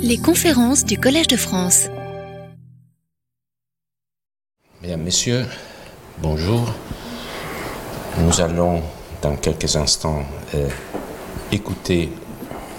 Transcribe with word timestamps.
Les 0.00 0.18
conférences 0.18 0.84
du 0.84 0.98
Collège 0.98 1.26
de 1.26 1.36
France. 1.36 1.88
Mesdames, 4.82 5.02
Messieurs, 5.02 5.44
bonjour. 6.22 6.72
Nous 8.20 8.40
allons 8.40 8.82
dans 9.22 9.36
quelques 9.36 9.76
instants 9.76 10.22
euh, 10.54 10.68
écouter 11.52 12.10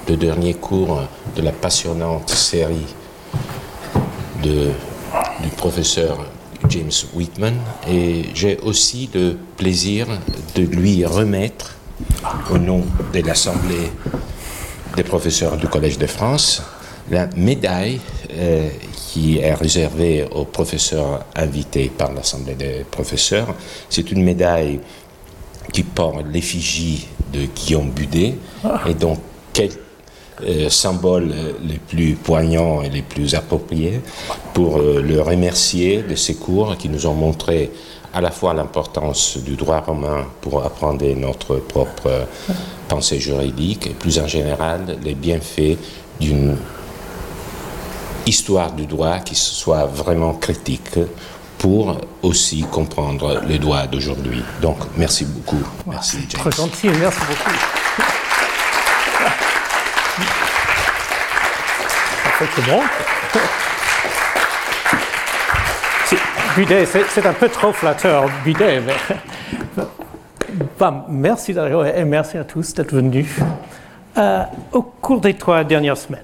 le 0.07 0.17
dernier 0.17 0.53
cours 0.53 1.01
de 1.35 1.41
la 1.41 1.51
passionnante 1.51 2.29
série 2.29 2.93
du 4.41 5.49
professeur 5.57 6.25
James 6.69 6.91
Whitman 7.13 7.55
et 7.87 8.25
j'ai 8.33 8.57
aussi 8.59 9.09
le 9.13 9.37
plaisir 9.57 10.07
de 10.55 10.63
lui 10.63 11.05
remettre 11.05 11.75
au 12.51 12.57
nom 12.57 12.83
de 13.13 13.19
l'Assemblée 13.21 13.91
des 14.95 15.03
professeurs 15.03 15.57
du 15.57 15.67
Collège 15.67 15.97
de 15.97 16.07
France 16.07 16.61
la 17.11 17.27
médaille 17.35 17.99
euh, 18.31 18.69
qui 18.93 19.37
est 19.37 19.53
réservée 19.53 20.25
aux 20.31 20.45
professeurs 20.45 21.25
invités 21.35 21.91
par 21.95 22.11
l'Assemblée 22.13 22.55
des 22.55 22.85
professeurs. 22.89 23.53
C'est 23.89 24.11
une 24.11 24.23
médaille 24.23 24.79
qui 25.71 25.83
porte 25.83 26.25
l'effigie 26.31 27.07
de 27.31 27.45
Guillaume 27.45 27.91
Budet 27.91 28.35
et 28.87 28.93
donc 28.93 29.19
quel 29.53 29.69
euh, 30.43 30.69
symbole 30.69 31.33
les 31.63 31.77
plus 31.77 32.13
poignants 32.15 32.81
et 32.81 32.89
les 32.89 33.01
plus 33.01 33.35
appropriés 33.35 34.01
pour 34.53 34.77
euh, 34.77 35.01
le 35.01 35.21
remercier 35.21 36.01
de 36.01 36.15
ses 36.15 36.35
cours 36.35 36.75
qui 36.77 36.89
nous 36.89 37.05
ont 37.05 37.13
montré 37.13 37.71
à 38.15 38.21
la 38.21 38.31
fois 38.31 38.53
l'importance 38.53 39.37
du 39.37 39.57
droit 39.57 39.81
romain 39.81 40.25
pour 40.39 40.63
apprendre 40.65 41.05
notre 41.15 41.57
propre 41.57 42.27
pensée 42.87 43.19
juridique 43.19 43.87
et 43.87 43.93
plus 43.93 44.19
en 44.19 44.27
général 44.27 44.97
les 45.03 45.15
bienfaits 45.15 45.77
d'une 46.19 46.55
histoire 48.25 48.71
du 48.71 48.85
droit 48.85 49.19
qui 49.19 49.35
soit 49.35 49.85
vraiment 49.85 50.33
critique 50.33 50.97
pour 51.57 51.97
aussi 52.23 52.61
comprendre 52.71 53.41
le 53.47 53.57
droit 53.57 53.85
d'aujourd'hui. 53.87 54.41
Donc, 54.61 54.77
merci 54.95 55.25
beaucoup. 55.25 55.61
Merci, 55.85 56.19
James. 56.29 56.41
Très 56.41 56.51
gentil, 56.51 56.87
merci 56.89 57.19
beaucoup. 57.27 57.51
C'est 62.55 62.65
bon. 62.65 62.81
Bidet, 66.55 66.85
c'est 66.85 67.25
un 67.25 67.33
peu 67.33 67.49
trop 67.49 67.73
flatteur, 67.73 68.29
Bidet, 68.45 68.79
mais... 68.79 68.93
Merci 71.09 71.51
et 71.51 72.05
merci 72.05 72.37
à 72.37 72.45
tous 72.45 72.73
d'être 72.73 72.95
venus. 72.95 73.27
Euh, 74.17 74.43
au 74.71 74.81
cours 74.81 75.19
des 75.19 75.33
trois 75.33 75.65
dernières 75.65 75.97
semaines, 75.97 76.23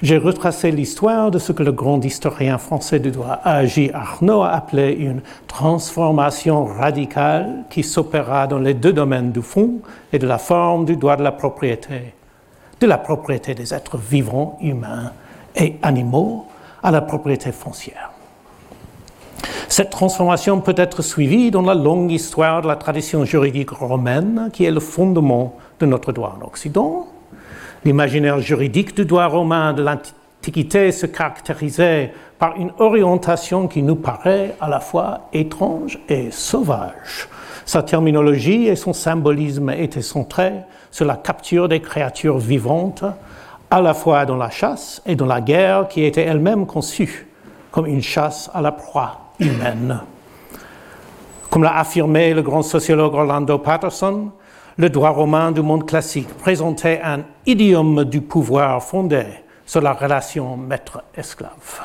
j'ai 0.00 0.16
retracé 0.16 0.70
l'histoire 0.70 1.32
de 1.32 1.40
ce 1.40 1.50
que 1.50 1.64
le 1.64 1.72
grand 1.72 2.04
historien 2.04 2.56
français 2.58 3.00
du 3.00 3.10
droit 3.10 3.40
A.J. 3.42 3.90
Arnaud 3.92 4.42
a 4.42 4.50
appelé 4.50 4.92
une 4.92 5.22
transformation 5.48 6.64
radicale 6.66 7.64
qui 7.68 7.82
s'opéra 7.82 8.46
dans 8.46 8.60
les 8.60 8.74
deux 8.74 8.92
domaines 8.92 9.32
du 9.32 9.42
fond 9.42 9.80
et 10.12 10.20
de 10.20 10.26
la 10.28 10.38
forme 10.38 10.84
du 10.84 10.94
droit 10.94 11.16
de 11.16 11.24
la 11.24 11.32
propriété, 11.32 12.14
de 12.78 12.86
la 12.86 12.98
propriété 12.98 13.56
des 13.56 13.74
êtres 13.74 13.98
vivants, 13.98 14.56
humains 14.60 15.10
et 15.56 15.76
animaux, 15.82 16.46
à 16.80 16.92
la 16.92 17.00
propriété 17.00 17.50
foncière. 17.50 18.12
Cette 19.68 19.90
transformation 19.90 20.60
peut 20.60 20.74
être 20.76 21.02
suivie 21.02 21.50
dans 21.50 21.62
la 21.62 21.74
longue 21.74 22.10
histoire 22.10 22.62
de 22.62 22.68
la 22.68 22.76
tradition 22.76 23.24
juridique 23.24 23.70
romaine 23.70 24.50
qui 24.52 24.64
est 24.64 24.70
le 24.70 24.80
fondement 24.80 25.56
de 25.80 25.86
notre 25.86 26.12
droit 26.12 26.38
en 26.40 26.46
Occident 26.46 27.06
L'imaginaire 27.84 28.40
juridique 28.40 28.96
du 28.96 29.04
droit 29.04 29.26
romain 29.26 29.72
de 29.72 29.82
l'Antiquité 29.82 30.90
se 30.90 31.06
caractérisait 31.06 32.12
par 32.38 32.56
une 32.56 32.72
orientation 32.78 33.68
qui 33.68 33.82
nous 33.82 33.96
paraît 33.96 34.56
à 34.60 34.68
la 34.68 34.80
fois 34.80 35.28
étrange 35.32 35.98
et 36.08 36.30
sauvage. 36.30 37.28
Sa 37.64 37.82
terminologie 37.82 38.66
et 38.66 38.76
son 38.76 38.92
symbolisme 38.92 39.70
étaient 39.70 40.02
centrés 40.02 40.54
sur 40.90 41.04
la 41.04 41.16
capture 41.16 41.68
des 41.68 41.80
créatures 41.80 42.38
vivantes, 42.38 43.04
à 43.70 43.80
la 43.80 43.94
fois 43.94 44.26
dans 44.26 44.36
la 44.36 44.50
chasse 44.50 45.00
et 45.06 45.14
dans 45.14 45.26
la 45.26 45.40
guerre 45.40 45.86
qui 45.88 46.04
était 46.04 46.22
elle-même 46.22 46.66
conçue 46.66 47.28
comme 47.70 47.86
une 47.86 48.02
chasse 48.02 48.50
à 48.54 48.60
la 48.60 48.72
proie 48.72 49.27
Comme 51.50 51.62
l'a 51.62 51.78
affirmé 51.78 52.34
le 52.34 52.42
grand 52.42 52.62
sociologue 52.62 53.14
Orlando 53.14 53.58
Patterson, 53.58 54.30
le 54.76 54.90
droit 54.90 55.10
romain 55.10 55.52
du 55.52 55.62
monde 55.62 55.86
classique 55.86 56.28
présentait 56.38 57.00
un 57.02 57.20
idiome 57.46 58.04
du 58.04 58.20
pouvoir 58.20 58.82
fondé 58.82 59.24
sur 59.66 59.80
la 59.80 59.92
relation 59.92 60.56
maître-esclave. 60.56 61.80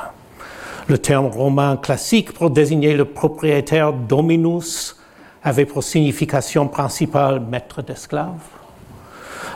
Le 0.87 0.97
terme 0.97 1.27
romain 1.27 1.77
classique 1.77 2.33
pour 2.33 2.49
désigner 2.49 2.95
le 2.95 3.05
propriétaire 3.05 3.93
dominus 3.93 4.97
avait 5.43 5.65
pour 5.65 5.83
signification 5.83 6.67
principale 6.67 7.39
maître 7.39 7.81
d'esclave. 7.81 8.39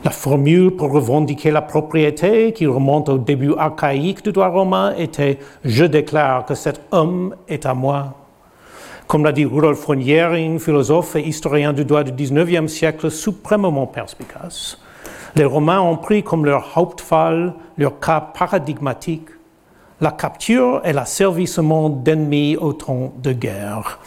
La 0.04 0.12
formule 0.12 0.72
pour 0.72 0.92
revendiquer 0.92 1.52
la 1.52 1.62
propriété, 1.62 2.54
qui 2.54 2.66
remonte 2.66 3.10
au 3.10 3.18
début 3.18 3.54
archaïque 3.58 4.24
du 4.24 4.32
droit 4.32 4.50
romain, 4.50 4.94
était 4.98 5.40
Je 5.64 5.86
déclare 5.86 6.46
que 6.46 6.56
cet 6.56 6.82
homme 6.92 7.36
est 7.48 7.66
à 7.66 7.74
moi. 7.74 8.14
Comme 9.08 9.24
l'a 9.24 9.32
dit 9.32 9.46
Rudolf 9.46 9.86
von 9.86 10.00
Jhering, 10.00 10.60
philosophe 10.60 11.16
et 11.16 11.22
historien 11.22 11.72
du 11.72 11.86
droit 11.86 12.04
du 12.04 12.12
XIXe 12.12 12.72
siècle, 12.72 13.10
suprêmement 13.10 13.88
perspicace, 13.88 14.78
les 15.36 15.46
Romains 15.46 15.80
ont 15.80 15.98
pris 15.98 16.24
comme 16.24 16.46
leur 16.46 16.78
Hauptfall, 16.78 17.54
leur 17.78 18.00
cas 18.00 18.20
paradigmatique, 18.20 19.30
la 20.02 20.12
capture 20.12 20.82
et 20.84 20.94
l'asservissement 20.94 21.90
d'ennemis 21.90 22.58
au 22.58 22.74
temps 22.74 23.14
de 23.18 23.32
guerre. 23.32 24.00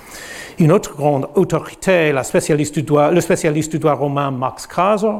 Une 0.58 0.72
autre 0.72 0.94
grande 0.94 1.28
autorité, 1.34 2.12
le 2.12 2.22
spécialiste 2.22 2.74
du 2.74 2.82
droit 2.82 3.94
romain 3.94 4.30
Max 4.30 4.66
Kaiser, 4.66 5.16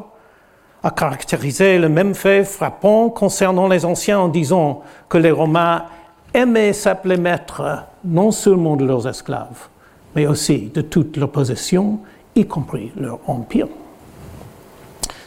a 0.82 0.90
caractérisé 0.90 1.78
le 1.78 1.88
même 1.88 2.14
fait 2.14 2.44
frappant 2.44 3.10
concernant 3.10 3.68
les 3.68 3.84
anciens 3.84 4.20
en 4.20 4.28
disant 4.28 4.82
que 5.08 5.18
les 5.18 5.30
Romains 5.30 5.84
aimaient 6.32 6.72
s'appeler 6.72 7.16
maîtres 7.16 7.84
non 8.04 8.30
seulement 8.30 8.76
de 8.76 8.84
leurs 8.84 9.06
esclaves, 9.06 9.68
mais 10.14 10.26
aussi 10.26 10.70
de 10.72 10.80
toutes 10.80 11.16
leurs 11.16 11.30
possessions, 11.30 12.00
y 12.34 12.46
compris 12.46 12.92
leur 12.96 13.18
empire. 13.26 13.68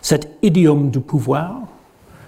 Cet 0.02 0.38
idiome 0.42 0.90
du 0.90 1.00
pouvoir, 1.00 1.56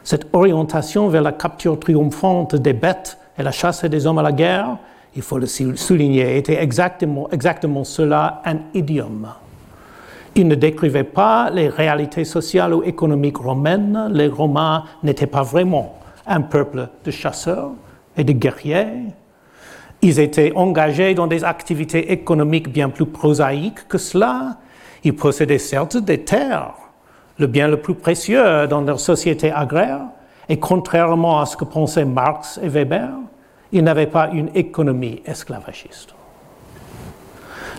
cette 0.04 0.28
orientation 0.34 1.08
vers 1.08 1.24
la 1.24 1.32
capture 1.32 1.80
triomphante 1.80 2.56
des 2.56 2.74
bêtes 2.74 3.18
et 3.38 3.44
la 3.44 3.52
chasse 3.52 3.86
des 3.86 4.06
hommes 4.06 4.20
à 4.20 4.24
la 4.24 4.32
guerre, 4.32 4.78
il 5.16 5.22
faut 5.22 5.40
le 5.40 5.48
souligner, 5.48 6.38
était 6.38 6.62
exactement, 6.62 7.30
exactement 7.32 7.84
cela, 7.84 8.42
un 8.46 8.58
idiome. 8.74 9.30
Il 10.36 10.48
ne 10.48 10.56
décrivait 10.56 11.04
pas 11.04 11.50
les 11.50 11.70
réalités 11.70 12.26
sociales 12.26 12.74
ou 12.74 12.84
économiques 12.84 13.38
romaines. 13.38 14.10
Les 14.12 14.28
Romains 14.28 14.84
n'étaient 15.02 15.28
pas 15.28 15.44
vraiment 15.44 15.98
un 16.28 16.42
peuple 16.42 16.90
de 17.04 17.12
chasseurs 17.12 17.72
et 18.18 18.24
de 18.24 18.34
guerriers, 18.34 19.14
ils 20.02 20.20
étaient 20.20 20.54
engagés 20.56 21.14
dans 21.14 21.28
des 21.28 21.44
activités 21.44 22.12
économiques 22.12 22.72
bien 22.72 22.90
plus 22.90 23.06
prosaïques 23.06 23.88
que 23.88 23.98
cela. 23.98 24.58
Ils 25.04 25.16
possédaient 25.16 25.58
certes 25.58 25.98
des 25.98 26.24
terres, 26.24 26.74
le 27.38 27.48
bien 27.48 27.68
le 27.68 27.78
plus 27.78 27.96
précieux 27.96 28.68
dans 28.68 28.82
leur 28.82 29.00
société 29.00 29.52
agraire, 29.52 30.02
et 30.50 30.60
contrairement 30.60 31.40
à 31.40 31.46
ce 31.46 31.58
que 31.58 31.66
pensaient 31.66 32.06
Marx 32.06 32.60
et 32.62 32.70
Weber, 32.70 33.10
ils 33.72 33.84
n'avaient 33.84 34.08
pas 34.08 34.30
une 34.32 34.50
économie 34.56 35.22
esclavagiste. 35.26 36.15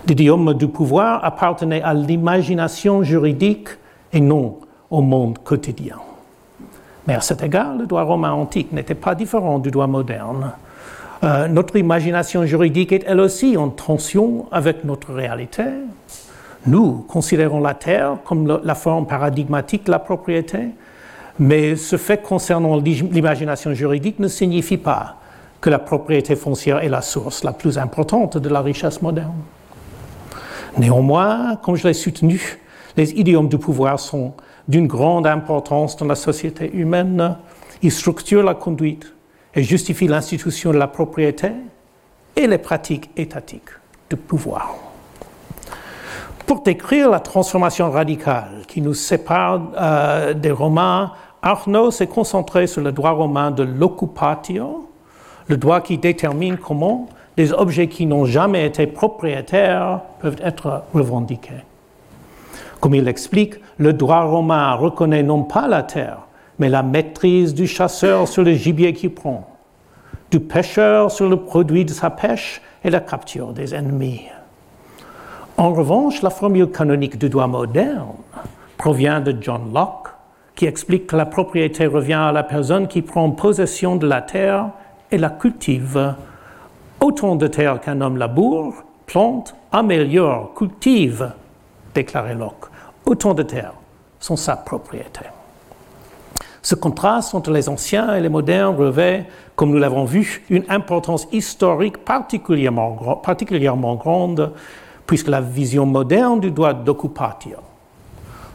L'idiome 0.05 0.53
du 0.53 0.67
pouvoir 0.67 1.23
appartenait 1.23 1.81
à 1.81 1.93
l'imagination 1.93 3.03
juridique 3.03 3.69
et 4.13 4.19
non 4.19 4.57
au 4.89 5.01
monde 5.01 5.37
quotidien. 5.39 5.97
Mais 7.07 7.15
à 7.15 7.21
cet 7.21 7.41
égard, 7.41 7.75
le 7.75 7.85
droit 7.85 8.03
romain 8.03 8.31
antique 8.31 8.71
n'était 8.71 8.95
pas 8.95 9.15
différent 9.15 9.59
du 9.59 9.71
droit 9.71 9.87
moderne. 9.87 10.51
Euh, 11.23 11.47
notre 11.47 11.77
imagination 11.77 12.45
juridique 12.45 12.91
est 12.91 13.03
elle 13.07 13.21
aussi 13.21 13.57
en 13.57 13.69
tension 13.69 14.45
avec 14.51 14.83
notre 14.83 15.13
réalité. 15.13 15.63
Nous 16.65 17.05
considérons 17.07 17.59
la 17.59 17.73
terre 17.73 18.17
comme 18.25 18.59
la 18.63 18.75
forme 18.75 19.07
paradigmatique 19.07 19.85
de 19.85 19.91
la 19.91 19.99
propriété, 19.99 20.59
mais 21.39 21.75
ce 21.75 21.95
fait 21.95 22.21
concernant 22.21 22.75
l'imagination 22.77 23.73
juridique 23.73 24.19
ne 24.19 24.27
signifie 24.27 24.77
pas 24.77 25.15
que 25.61 25.69
la 25.69 25.79
propriété 25.79 26.35
foncière 26.35 26.83
est 26.83 26.89
la 26.89 27.01
source 27.01 27.43
la 27.43 27.53
plus 27.53 27.77
importante 27.77 28.37
de 28.37 28.49
la 28.49 28.61
richesse 28.61 29.01
moderne. 29.01 29.33
Néanmoins, 30.77 31.55
comme 31.57 31.75
je 31.75 31.87
l'ai 31.87 31.93
soutenu, 31.93 32.59
les 32.95 33.11
idiomes 33.13 33.47
du 33.47 33.57
pouvoir 33.57 33.99
sont 33.99 34.33
d'une 34.67 34.87
grande 34.87 35.27
importance 35.27 35.97
dans 35.97 36.05
la 36.05 36.15
société 36.15 36.71
humaine. 36.73 37.37
Ils 37.81 37.91
structurent 37.91 38.43
la 38.43 38.55
conduite, 38.55 39.13
et 39.55 39.63
justifie 39.63 40.07
l'institution 40.07 40.71
de 40.71 40.77
la 40.77 40.87
propriété 40.87 41.51
et 42.35 42.47
les 42.47 42.57
pratiques 42.57 43.09
étatiques 43.17 43.69
de 44.09 44.15
pouvoir. 44.15 44.75
Pour 46.45 46.61
décrire 46.61 47.09
la 47.09 47.19
transformation 47.19 47.89
radicale 47.91 48.63
qui 48.67 48.81
nous 48.81 48.93
sépare 48.93 49.61
euh, 49.77 50.33
des 50.33 50.51
Romains 50.51 51.11
Arnaud 51.41 51.91
s'est 51.91 52.07
concentré 52.07 52.67
sur 52.67 52.81
le 52.81 52.91
droit 52.91 53.11
romain 53.11 53.51
de 53.51 53.63
l'occupatio, 53.63 54.89
le 55.47 55.57
droit 55.57 55.81
qui 55.81 55.97
détermine 55.97 56.57
comment 56.57 57.07
les 57.37 57.53
objets 57.53 57.87
qui 57.87 58.05
n'ont 58.07 58.25
jamais 58.25 58.65
été 58.65 58.87
propriétaires 58.87 60.01
peuvent 60.19 60.41
être 60.43 60.83
revendiqués. 60.93 61.63
Comme 62.79 62.95
il 62.95 63.03
l'explique, 63.03 63.55
le 63.77 63.93
droit 63.93 64.23
romain 64.23 64.73
reconnaît 64.73 65.23
non 65.23 65.43
pas 65.43 65.67
la 65.67 65.83
terre, 65.83 66.19
mais 66.59 66.69
la 66.69 66.83
maîtrise 66.83 67.53
du 67.53 67.67
chasseur 67.67 68.27
sur 68.27 68.43
le 68.43 68.53
gibier 68.53 68.93
qu'il 68.93 69.13
prend, 69.13 69.47
du 70.31 70.39
pêcheur 70.39 71.11
sur 71.11 71.29
le 71.29 71.37
produit 71.37 71.85
de 71.85 71.91
sa 71.91 72.09
pêche 72.09 72.61
et 72.83 72.89
la 72.89 72.99
capture 72.99 73.53
des 73.53 73.75
ennemis. 73.75 74.23
En 75.57 75.73
revanche, 75.73 76.21
la 76.21 76.29
formule 76.29 76.71
canonique 76.71 77.17
du 77.17 77.29
droit 77.29 77.47
moderne 77.47 78.13
provient 78.77 79.19
de 79.21 79.35
John 79.39 79.73
Locke, 79.73 80.09
qui 80.55 80.65
explique 80.65 81.07
que 81.07 81.15
la 81.15 81.25
propriété 81.25 81.85
revient 81.85 82.13
à 82.13 82.31
la 82.31 82.43
personne 82.43 82.87
qui 82.87 83.03
prend 83.03 83.29
possession 83.31 83.95
de 83.95 84.07
la 84.07 84.21
terre 84.21 84.69
et 85.11 85.17
la 85.17 85.29
cultive. 85.29 86.15
Autant 86.99 87.35
de 87.35 87.47
terre 87.47 87.79
qu'un 87.79 88.01
homme 88.01 88.17
laboure, 88.17 88.73
plante, 89.05 89.55
améliore, 89.71 90.53
cultive, 90.55 91.31
déclarait 91.93 92.35
Locke. 92.35 92.65
Autant 93.05 93.33
de 93.33 93.43
terre 93.43 93.73
sont 94.19 94.35
sa 94.35 94.55
propriété. 94.55 95.21
Ce 96.61 96.75
contraste 96.75 97.33
entre 97.33 97.51
les 97.51 97.69
anciens 97.69 98.15
et 98.15 98.21
les 98.21 98.29
modernes 98.29 98.75
revêt, 98.75 99.25
comme 99.55 99.71
nous 99.71 99.77
l'avons 99.77 100.05
vu, 100.05 100.43
une 100.49 100.65
importance 100.69 101.27
historique 101.31 102.03
particulièrement, 102.03 102.91
grande, 103.95 104.51
puisque 105.05 105.29
la 105.29 105.39
vision 105.39 105.85
moderne 105.85 106.41
du 106.41 106.51
droit 106.51 106.73
d'occupation 106.73 107.59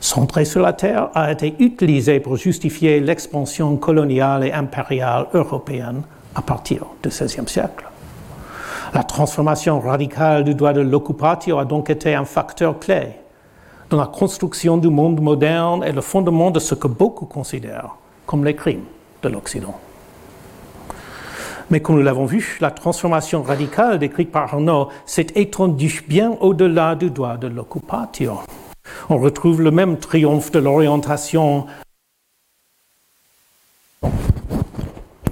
centré 0.03 0.45
sur 0.45 0.61
la 0.61 0.73
terre, 0.73 1.11
a 1.15 1.31
été 1.31 1.55
utilisé 1.61 2.21
pour 2.21 2.37
justifier 2.37 3.01
l'expansion 3.01 3.77
coloniale 3.77 4.45
et 4.45 4.53
impériale 4.53 5.29
européenne 5.33 6.03
à 6.35 6.43
partir 6.43 6.85
du 7.03 7.09
XVIe 7.09 7.47
siècle. 7.47 7.87
La 8.95 9.05
transformation 9.05 9.81
radicale 9.81 10.45
du 10.45 10.55
droit 10.55 10.75
de 10.75 10.83
l'occupation 10.83 11.59
a 11.59 11.65
donc 11.65 11.89
été 11.89 12.15
un 12.15 12.27
facteur 12.27 12.79
clé 12.79 13.13
dans 13.89 13.97
la 13.97 14.07
construction 14.07 14.77
du 14.77 14.89
monde 14.89 15.19
moderne 15.21 15.83
et 15.83 15.93
le 15.93 16.03
fondement 16.03 16.51
de 16.51 16.59
ce 16.59 16.75
que 16.75 16.89
beaucoup 16.89 17.25
considèrent 17.25 17.97
comme 18.27 18.45
les 18.45 18.55
crimes 18.55 18.85
de 19.23 19.31
l'Occident. 19.31 19.75
Mais 21.71 21.81
comme 21.81 21.97
nous 21.97 22.03
l'avons 22.03 22.27
vu, 22.27 22.59
la 22.61 22.71
transformation 22.71 23.43
radicale 23.43 23.99
décrite 23.99 24.31
par 24.31 24.53
Arnaud 24.53 24.89
s'est 25.07 25.29
étendue 25.37 26.05
bien 26.07 26.37
au-delà 26.41 26.95
du 26.95 27.11
droit 27.11 27.39
de 27.39 27.47
l'occupation. 27.47 28.41
On 29.09 29.17
retrouve 29.17 29.63
le 29.63 29.71
même 29.71 29.97
triomphe 29.97 30.51
de 30.51 30.59
l'orientation 30.59 31.67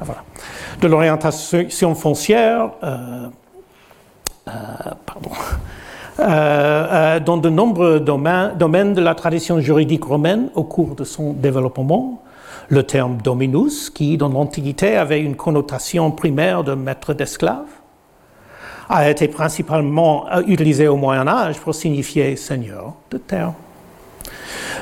ah, 0.01 1.35
foncière 1.95 2.71
euh, 2.83 3.29
pardon, 5.07 5.31
euh, 6.21 7.21
dans 7.21 7.37
de 7.37 7.49
nombreux 7.49 8.01
domaines, 8.01 8.53
domaines, 8.59 8.95
de 8.95 9.01
la 9.01 9.15
tradition 9.15 9.61
juridique 9.61 10.05
romaine 10.05 10.51
au 10.55 10.65
cours 10.65 10.95
de 10.95 11.05
son 11.05 11.33
développement. 11.33 12.23
Le 12.69 12.83
terme 12.83 13.19
dominus, 13.23 13.91
qui 13.91 14.17
dans 14.17 14.29
l'Antiquité 14.29 14.97
avait 14.97 15.21
une 15.21 15.35
connotation 15.35 16.11
primaire 16.11 16.63
de 16.63 16.75
maître 16.75 17.15
d'esclave, 17.15 17.67
a 18.89 19.09
été 19.09 19.29
principalement 19.29 20.27
euh, 20.31 20.43
utilisé 20.47 20.89
au 20.89 20.97
Moyen 20.97 21.27
Âge 21.27 21.59
pour 21.59 21.75
signifier 21.75 22.37
seigneur 22.37 22.95
de 23.11 23.19
terre. 23.19 23.53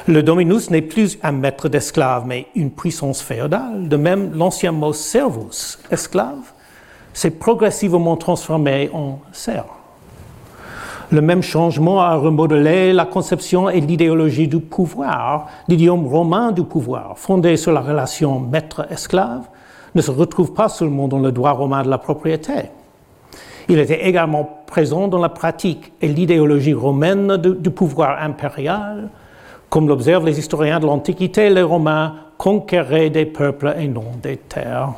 Le 0.06 0.22
dominus 0.22 0.70
n'est 0.70 0.82
plus 0.82 1.18
un 1.22 1.32
maître 1.32 1.68
d'esclave, 1.68 2.24
mais 2.26 2.46
une 2.54 2.70
puissance 2.70 3.20
féodale. 3.20 3.88
De 3.88 3.96
même, 3.96 4.32
l'ancien 4.34 4.72
mot 4.72 4.92
servus, 4.92 5.78
esclave, 5.90 6.52
s'est 7.18 7.32
progressivement 7.32 8.16
transformé 8.16 8.90
en 8.94 9.18
serf. 9.32 9.66
Le 11.10 11.20
même 11.20 11.42
changement 11.42 12.00
a 12.00 12.14
remodelé 12.14 12.92
la 12.92 13.06
conception 13.06 13.68
et 13.68 13.80
l'idéologie 13.80 14.46
du 14.46 14.60
pouvoir. 14.60 15.48
L'idiome 15.66 16.06
romain 16.06 16.52
du 16.52 16.62
pouvoir, 16.62 17.18
fondé 17.18 17.56
sur 17.56 17.72
la 17.72 17.80
relation 17.80 18.38
maître-esclave, 18.38 19.48
ne 19.96 20.00
se 20.00 20.12
retrouve 20.12 20.52
pas 20.52 20.68
seulement 20.68 21.08
dans 21.08 21.18
le 21.18 21.32
droit 21.32 21.50
romain 21.50 21.82
de 21.82 21.90
la 21.90 21.98
propriété. 21.98 22.70
Il 23.68 23.80
était 23.80 24.06
également 24.06 24.48
présent 24.68 25.08
dans 25.08 25.18
la 25.18 25.28
pratique 25.28 25.92
et 26.00 26.06
l'idéologie 26.06 26.72
romaine 26.72 27.36
du 27.36 27.70
pouvoir 27.70 28.22
impérial. 28.22 29.08
Comme 29.68 29.88
l'observent 29.88 30.24
les 30.26 30.38
historiens 30.38 30.78
de 30.78 30.86
l'Antiquité, 30.86 31.50
les 31.50 31.62
Romains 31.62 32.14
conquéraient 32.38 33.10
des 33.10 33.26
peuples 33.26 33.74
et 33.76 33.88
non 33.88 34.12
des 34.22 34.36
terres. 34.36 34.92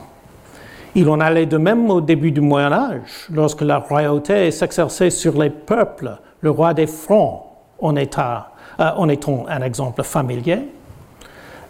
Il 0.95 1.09
en 1.09 1.21
allait 1.21 1.47
de 1.47 1.57
même 1.57 1.89
au 1.91 2.01
début 2.01 2.33
du 2.33 2.41
Moyen 2.41 2.73
Âge, 2.73 3.29
lorsque 3.33 3.63
la 3.63 3.79
royauté 3.79 4.51
s'exerçait 4.51 5.11
sur 5.11 5.41
les 5.41 5.51
peuples, 5.51 6.19
le 6.41 6.51
roi 6.51 6.75
des 6.75 6.87
Francs 6.87 7.45
en, 7.81 7.95
état, 7.97 8.51
euh, 8.81 8.91
en 8.97 9.09
étant 9.09 9.45
un 9.49 9.63
exemple 9.63 10.03
familier. 10.03 10.69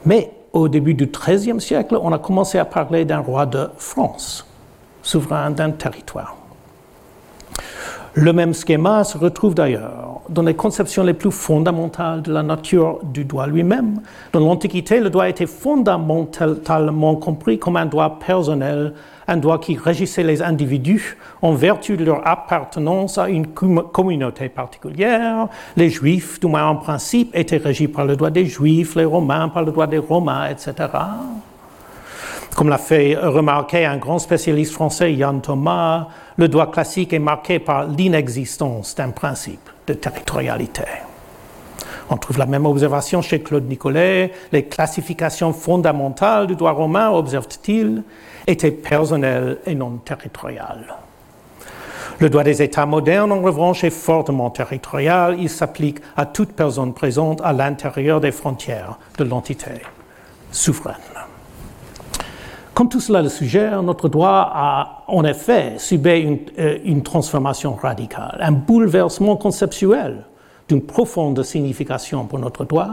Mais 0.07 0.33
au 0.53 0.69
début 0.69 0.95
du 0.95 1.07
XIIIe 1.07 1.61
siècle, 1.61 1.99
on 2.01 2.13
a 2.13 2.19
commencé 2.19 2.59
à 2.59 2.65
parler 2.65 3.05
d'un 3.05 3.21
roi 3.21 3.47
de 3.47 3.69
France, 3.77 4.47
souverain 5.03 5.51
d'un 5.51 5.71
territoire. 5.71 6.37
Le 8.15 8.33
même 8.33 8.55
schéma 8.55 9.05
se 9.05 9.19
retrouve 9.19 9.55
d'ailleurs 9.55 10.20
dans 10.31 10.43
les 10.43 10.55
conceptions 10.55 11.03
les 11.03 11.13
plus 11.13 11.33
fondamentales 11.33 12.23
de 12.23 12.33
la 12.33 12.43
nature 12.43 13.01
du 13.03 13.25
droit 13.25 13.47
lui-même. 13.47 14.01
Dans 14.33 14.41
l'Antiquité, 14.41 15.01
le 15.01 15.11
droit 15.11 15.29
était 15.29 15.47
fondamentalement 15.47 17.17
compris 17.17 17.59
comme 17.59 17.77
un 17.77 17.87
droit 17.87 18.19
personnel, 18.19 18.95
un 19.27 19.37
droit 19.37 19.59
qui 19.59 19.77
régissait 19.77 20.23
les 20.23 20.41
individus 20.41 21.17
en 21.43 21.53
vertu 21.53 21.97
de 21.97 22.05
leur 22.05 22.27
appartenance 22.27 23.19
à 23.19 23.29
une 23.29 23.49
communauté 23.49 24.49
particulière. 24.49 25.49
Les 25.77 25.91
Juifs, 25.91 26.39
du 26.39 26.47
moins 26.47 26.67
en 26.67 26.77
principe, 26.77 27.35
étaient 27.35 27.57
régis 27.57 27.89
par 27.89 28.05
le 28.05 28.17
droit 28.17 28.31
des 28.31 28.47
Juifs, 28.47 28.95
les 28.95 29.05
Romains 29.05 29.49
par 29.49 29.65
le 29.65 29.73
droit 29.73 29.89
des 29.89 29.99
Romains, 29.99 30.49
etc. 30.49 30.89
Comme 32.55 32.69
l'a 32.69 32.79
fait 32.79 33.17
remarquer 33.17 33.85
un 33.85 33.97
grand 33.97 34.19
spécialiste 34.19 34.73
français, 34.73 35.13
Yann 35.15 35.41
Thomas, 35.41 36.09
le 36.37 36.49
droit 36.49 36.71
classique 36.71 37.13
est 37.13 37.19
marqué 37.19 37.59
par 37.59 37.87
l'inexistence 37.87 38.95
d'un 38.95 39.11
principe 39.11 39.70
de 39.91 39.95
territorialité. 39.95 40.85
On 42.09 42.17
trouve 42.17 42.39
la 42.39 42.47
même 42.47 42.67
observation 42.67 43.23
chez 43.23 43.41
Claude 43.41 43.69
Nicolet. 43.69 44.33
Les 44.53 44.65
classifications 44.65 45.53
fondamentales 45.53 46.47
du 46.47 46.57
droit 46.57 46.73
romain, 46.73 47.11
observe-t-il, 47.11 48.03
étaient 48.47 48.71
personnelles 48.71 49.59
et 49.67 49.75
non 49.75 49.99
territoriales. 50.05 50.95
Le 52.19 52.29
droit 52.29 52.45
des 52.45 52.63
États 52.63 52.87
modernes, 52.87 53.33
en 53.33 53.41
revanche, 53.41 53.85
est 53.85 53.91
fortement 53.91 54.51
territorial. 54.51 55.37
Il 55.39 55.49
s'applique 55.49 56.01
à 56.17 56.27
toute 56.27 56.53
personne 56.53 56.93
présente 56.93 57.41
à 57.43 57.53
l'intérieur 57.53 58.21
des 58.21 58.33
frontières 58.33 58.99
de 59.17 59.25
l'entité 59.25 59.71
souveraine. 60.51 61.10
Comme 62.81 62.89
tout 62.89 63.01
cela 63.01 63.21
le 63.21 63.29
suggère, 63.29 63.83
notre 63.83 64.09
droit 64.09 64.51
a 64.55 65.05
en 65.07 65.23
effet 65.25 65.75
subi 65.77 66.39
euh, 66.59 66.79
une, 66.83 67.03
transformation 67.03 67.75
radicale, 67.75 68.39
un 68.41 68.53
bouleversement 68.53 69.37
conceptuel 69.37 70.25
d'une 70.67 70.81
profonde 70.81 71.43
signification 71.43 72.25
pour 72.25 72.39
notre 72.39 72.65
droit 72.65 72.89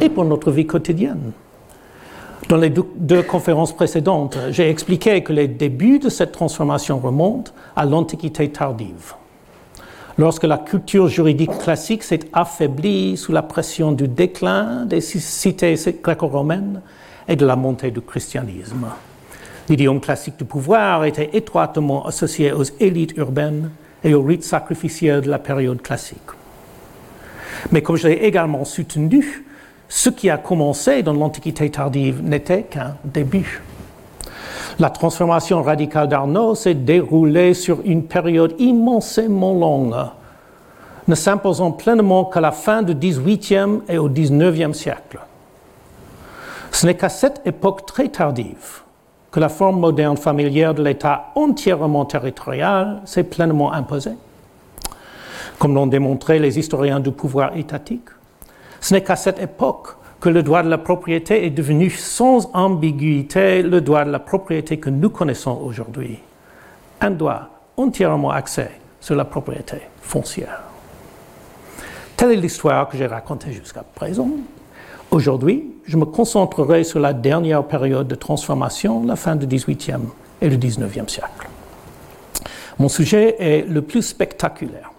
et 0.00 0.08
pour 0.08 0.24
notre 0.24 0.50
vie 0.50 0.66
quotidienne. 0.66 1.30
Dans 2.48 2.56
les 2.56 2.70
deux, 2.70 3.22
conférences 3.22 3.72
précédentes, 3.72 4.36
j'ai 4.50 4.68
expliqué 4.68 5.22
que 5.22 5.32
les 5.32 5.46
débuts 5.46 6.00
de 6.00 6.08
cette 6.08 6.32
transformation 6.32 6.98
remontent 6.98 7.52
à 7.76 7.84
l'Antiquité 7.84 8.50
tardive, 8.50 9.14
lorsque 10.18 10.42
la 10.42 10.58
culture 10.58 11.06
juridique 11.06 11.56
classique 11.58 12.02
s'est 12.02 12.28
affaiblie 12.32 13.16
sous 13.16 13.30
la 13.30 13.42
pression 13.42 13.92
du 13.92 14.08
déclin 14.08 14.84
des 14.84 15.00
cités 15.00 15.76
gréco-romaines 16.02 16.82
et 17.28 17.36
de 17.36 17.46
la 17.46 17.54
montée 17.54 17.92
du 17.92 18.00
christianisme. 18.00 18.88
L'idiome 19.68 20.00
classique 20.00 20.38
du 20.38 20.44
pouvoir 20.44 21.04
était 21.04 21.30
étroitement 21.34 22.04
associé 22.04 22.52
aux 22.52 22.64
élites 22.80 23.16
urbaines 23.16 23.70
et 24.02 24.14
aux 24.14 24.22
rites 24.22 24.44
sacrificiels 24.44 25.20
de 25.20 25.30
la 25.30 25.38
période 25.38 25.80
classique. 25.80 26.18
Mais 27.70 27.80
comme 27.80 27.96
je 27.96 28.08
l'ai 28.08 28.24
également 28.24 28.64
soutenu, 28.64 29.44
ce 29.88 30.10
qui 30.10 30.30
a 30.30 30.38
commencé 30.38 31.02
dans 31.02 31.12
l'Antiquité 31.12 31.70
tardive 31.70 32.22
n'était 32.22 32.64
qu'un 32.64 32.96
début. 33.04 33.62
La 34.78 34.90
transformation 34.90 35.62
radicale 35.62 36.08
d'Arnaud 36.08 36.54
s'est 36.54 36.74
déroulée 36.74 37.54
sur 37.54 37.80
une 37.84 38.04
période 38.04 38.54
immensément 38.58 39.52
longue, 39.52 39.94
ne 41.06 41.14
s'imposant 41.14 41.70
pleinement 41.70 42.24
qu'à 42.24 42.40
la 42.40 42.52
fin 42.52 42.82
du 42.82 42.94
XVIIIe 42.94 43.80
et 43.88 43.98
au 43.98 44.08
XIXe 44.08 44.76
siècle. 44.76 45.20
Ce 46.72 46.86
n'est 46.86 46.96
qu'à 46.96 47.10
cette 47.10 47.42
époque 47.44 47.86
très 47.86 48.08
tardive 48.08 48.82
que 49.32 49.40
la 49.40 49.48
forme 49.48 49.80
moderne 49.80 50.18
familière 50.18 50.74
de 50.74 50.84
l'État 50.84 51.32
entièrement 51.34 52.04
territorial 52.04 53.00
s'est 53.06 53.24
pleinement 53.24 53.72
imposée. 53.72 54.12
Comme 55.58 55.74
l'ont 55.74 55.86
démontré 55.86 56.38
les 56.38 56.58
historiens 56.58 57.00
du 57.00 57.12
pouvoir 57.12 57.56
étatique, 57.56 58.08
ce 58.80 58.92
n'est 58.92 59.02
qu'à 59.02 59.16
cette 59.16 59.40
époque 59.40 59.96
que 60.20 60.28
le 60.28 60.42
droit 60.42 60.62
de 60.62 60.68
la 60.68 60.78
propriété 60.78 61.46
est 61.46 61.50
devenu 61.50 61.88
sans 61.88 62.50
ambiguïté 62.54 63.62
le 63.62 63.80
droit 63.80 64.04
de 64.04 64.10
la 64.10 64.18
propriété 64.18 64.78
que 64.78 64.90
nous 64.90 65.10
connaissons 65.10 65.58
aujourd'hui. 65.64 66.18
Un 67.00 67.10
droit 67.10 67.48
entièrement 67.76 68.30
axé 68.30 68.66
sur 69.00 69.16
la 69.16 69.24
propriété 69.24 69.78
foncière. 70.00 70.60
Telle 72.16 72.32
est 72.32 72.36
l'histoire 72.36 72.88
que 72.88 72.98
j'ai 72.98 73.06
racontée 73.06 73.52
jusqu'à 73.52 73.82
présent. 73.82 74.28
Aujourd'hui, 75.12 75.70
je 75.84 75.98
me 75.98 76.06
concentrerai 76.06 76.84
sur 76.84 76.98
la 76.98 77.12
dernière 77.12 77.64
période 77.64 78.08
de 78.08 78.14
transformation, 78.14 79.04
la 79.04 79.14
fin 79.14 79.36
du 79.36 79.46
XVIIIe 79.46 80.08
et 80.40 80.48
du 80.48 80.56
XIXe 80.56 81.06
siècle. 81.06 81.48
Mon 82.78 82.88
sujet 82.88 83.36
est 83.38 83.68
le 83.68 83.82
plus 83.82 84.00
spectaculaire 84.00 84.90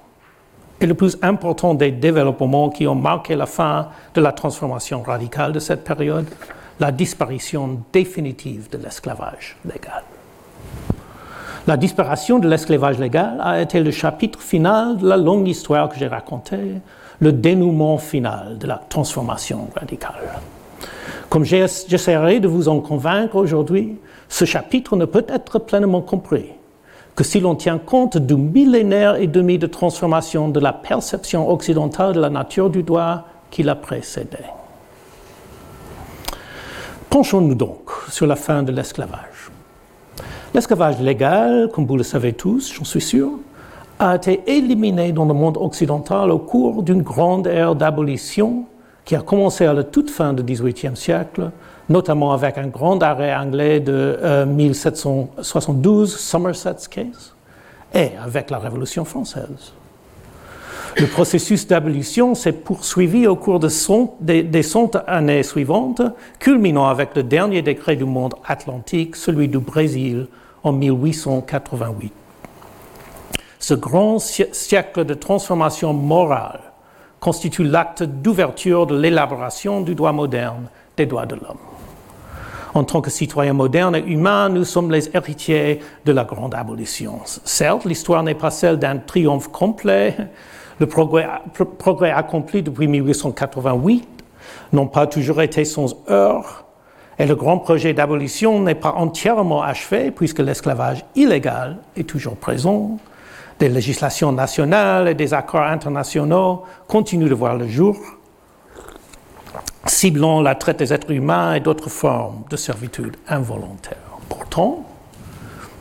et 0.79 0.85
le 0.85 0.93
plus 0.93 1.17
important 1.23 1.73
des 1.73 1.89
développements 1.89 2.69
qui 2.69 2.85
ont 2.85 2.93
marqué 2.93 3.35
la 3.35 3.47
fin 3.47 3.87
de 4.13 4.21
la 4.21 4.31
transformation 4.31 5.01
radicale 5.01 5.51
de 5.51 5.59
cette 5.59 5.83
période, 5.83 6.27
la 6.79 6.91
disparition 6.91 7.79
définitive 7.91 8.69
de 8.69 8.77
l'esclavage 8.77 9.57
légal. 9.65 10.03
La 11.65 11.75
disparition 11.75 12.37
de 12.37 12.47
l'esclavage 12.47 12.99
légal 12.99 13.39
a 13.41 13.59
été 13.59 13.79
le 13.79 13.89
chapitre 13.89 14.41
final 14.41 14.97
de 14.97 15.07
la 15.07 15.17
longue 15.17 15.47
histoire 15.47 15.89
que 15.89 15.97
j'ai 15.97 16.07
racontée, 16.07 16.75
le 17.23 17.31
dénouement 17.31 17.97
final 17.97 18.57
de 18.57 18.67
la 18.67 18.75
transformation 18.89 19.69
radicale. 19.73 20.41
Comme 21.29 21.45
j'essaierai 21.45 22.41
de 22.41 22.49
vous 22.49 22.67
en 22.67 22.81
convaincre 22.81 23.37
aujourd'hui, 23.37 23.97
ce 24.27 24.43
chapitre 24.43 24.97
ne 24.97 25.05
peut 25.05 25.25
être 25.29 25.57
pleinement 25.57 26.01
compris 26.01 26.47
que 27.15 27.23
si 27.23 27.39
l'on 27.39 27.55
tient 27.55 27.77
compte 27.77 28.17
du 28.17 28.35
millénaire 28.35 29.15
et 29.15 29.27
demi 29.27 29.57
de 29.57 29.67
transformation 29.67 30.49
de 30.49 30.59
la 30.59 30.73
perception 30.73 31.49
occidentale 31.49 32.13
de 32.13 32.19
la 32.19 32.29
nature 32.29 32.69
du 32.69 32.83
droit 32.83 33.25
qui 33.49 33.63
l'a 33.63 33.75
précédé. 33.75 34.43
Penchons-nous 37.09 37.55
donc 37.55 37.91
sur 38.09 38.27
la 38.27 38.35
fin 38.35 38.63
de 38.63 38.71
l'esclavage. 38.71 39.51
L'esclavage 40.53 40.99
légal, 40.99 41.69
comme 41.71 41.85
vous 41.85 41.97
le 41.97 42.03
savez 42.03 42.33
tous, 42.33 42.73
j'en 42.73 42.83
suis 42.83 43.01
sûr, 43.01 43.29
a 43.99 44.15
été 44.15 44.43
éliminé 44.47 45.11
dans 45.11 45.25
le 45.25 45.33
monde 45.33 45.57
occidental 45.57 46.31
au 46.31 46.39
cours 46.39 46.83
d'une 46.83 47.01
grande 47.01 47.47
ère 47.47 47.75
d'abolition 47.75 48.65
qui 49.05 49.15
a 49.15 49.21
commencé 49.21 49.65
à 49.65 49.73
la 49.73 49.83
toute 49.83 50.09
fin 50.09 50.33
du 50.33 50.43
XVIIIe 50.43 50.95
siècle 50.95 51.51
notamment 51.89 52.33
avec 52.33 52.57
un 52.57 52.67
grand 52.67 53.01
arrêt 53.03 53.35
anglais 53.35 53.79
de 53.79 54.45
1772, 54.45 56.13
euh, 56.13 56.17
Somerset's 56.17 56.87
Case, 56.87 57.33
et 57.93 58.11
avec 58.23 58.49
la 58.49 58.59
Révolution 58.59 59.05
française. 59.05 59.73
Le 60.97 61.07
processus 61.07 61.67
d'abolition 61.67 62.35
s'est 62.35 62.51
poursuivi 62.53 63.25
au 63.25 63.35
cours 63.35 63.59
des, 63.59 64.43
des 64.43 64.63
100 64.63 64.95
années 65.07 65.43
suivantes, 65.43 66.01
culminant 66.39 66.87
avec 66.87 67.15
le 67.15 67.23
dernier 67.23 67.61
décret 67.63 67.95
du 67.95 68.05
monde 68.05 68.35
atlantique, 68.45 69.15
celui 69.15 69.47
du 69.47 69.57
Brésil, 69.57 70.27
en 70.63 70.71
1888. 70.71 72.13
Ce 73.63 73.73
grand 73.73 74.19
siècle 74.19 75.05
de 75.05 75.13
transformation 75.13 75.93
morale 75.93 76.59
constitue 77.21 77.63
l'acte 77.63 78.03
d'ouverture 78.03 78.85
de 78.85 78.97
l'élaboration 78.99 79.79
du 79.79 79.95
droit 79.95 80.11
moderne 80.11 80.67
des 80.97 81.05
droits 81.05 81.25
de 81.25 81.35
l'homme. 81.35 81.61
En 82.73 82.83
tant 82.83 82.99
que 82.99 83.09
citoyens 83.09 83.53
modernes 83.53 83.95
et 83.95 84.03
humains, 84.05 84.49
nous 84.49 84.65
sommes 84.65 84.91
les 84.91 85.15
héritiers 85.15 85.79
de 86.03 86.11
la 86.11 86.25
grande 86.25 86.53
abolition. 86.53 87.21
Certes, 87.23 87.85
l'histoire 87.85 88.21
n'est 88.21 88.35
pas 88.35 88.51
celle 88.51 88.79
d'un 88.79 88.97
triomphe 88.97 89.47
complet. 89.47 90.17
Le 90.79 90.85
progrès, 90.85 92.11
accompli 92.11 92.63
depuis 92.63 92.89
1888 92.89 94.05
n'ont 94.73 94.87
pas 94.87 95.07
toujours 95.07 95.41
été 95.41 95.63
sans 95.63 95.95
heurts. 96.09 96.65
Et 97.17 97.25
le 97.25 97.35
grand 97.35 97.59
projet 97.59 97.93
d'abolition 97.93 98.59
n'est 98.59 98.75
pas 98.75 98.91
entièrement 98.91 99.63
achevé 99.63 100.11
puisque 100.11 100.39
l'esclavage 100.39 101.05
illégal 101.15 101.77
est 101.95 102.09
toujours 102.09 102.35
présent. 102.35 102.97
Des 103.63 103.69
législations 103.69 104.33
nationales 104.33 105.07
et 105.07 105.13
des 105.13 105.33
accords 105.33 105.61
internationaux 105.61 106.63
continuent 106.85 107.29
de 107.29 107.33
voir 107.33 107.55
le 107.55 107.65
jour 107.65 107.95
ciblant 109.85 110.41
la 110.41 110.55
traite 110.55 110.79
des 110.79 110.91
êtres 110.91 111.11
humains 111.11 111.53
et 111.53 111.61
d'autres 111.61 111.87
formes 111.87 112.43
de 112.49 112.57
servitude 112.57 113.15
involontaire. 113.25 113.95
Pourtant, 114.27 114.83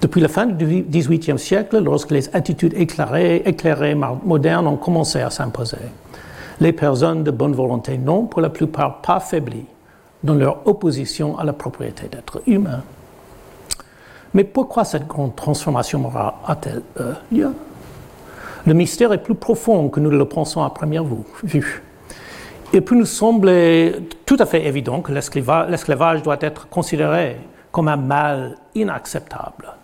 depuis 0.00 0.20
la 0.20 0.28
fin 0.28 0.46
du 0.46 0.84
XVIIIe 0.88 1.40
siècle, 1.40 1.82
lorsque 1.82 2.12
les 2.12 2.32
attitudes 2.36 2.74
éclairées, 2.76 3.96
modernes 4.24 4.68
ont 4.68 4.76
commencé 4.76 5.20
à 5.20 5.30
s'imposer, 5.30 5.78
les 6.60 6.72
personnes 6.72 7.24
de 7.24 7.32
bonne 7.32 7.56
volonté 7.56 7.98
n'ont 7.98 8.26
pour 8.26 8.42
la 8.42 8.50
plupart 8.50 9.02
pas 9.02 9.18
faibli 9.18 9.64
dans 10.22 10.34
leur 10.34 10.64
opposition 10.68 11.36
à 11.36 11.42
la 11.42 11.52
propriété 11.52 12.06
d'êtres 12.06 12.42
humains. 12.46 12.84
Mais 14.34 14.44
pourquoi 14.44 14.84
cette 14.84 15.08
grande 15.08 15.34
transformation 15.34 15.98
morale 15.98 16.34
a-t-elle 16.46 16.82
lieu? 17.32 17.52
Le 18.64 18.75
mystère 18.75 19.12
est 19.12 19.23
plus 19.23 19.35
profond 19.35 19.88
que 19.88 19.99
nous 19.99 20.11
le 20.11 20.25
pensons 20.25 20.62
à 20.62 20.71
première 20.71 21.04
vue. 21.42 21.83
Il 22.73 22.83
peut 22.83 22.95
nous 22.95 23.07
sembler 23.07 23.97
tout 24.25 24.37
à 24.38 24.47
fait 24.47 24.66
évident 24.66 25.00
que 25.00 25.12
l'esclavage 25.12 26.23
doit 26.23 26.38
être 26.40 26.69
considéré 26.69 27.38
comme 27.73 27.88
un 27.88 27.97
mal 27.97 28.57
inacceptable, 28.75 29.75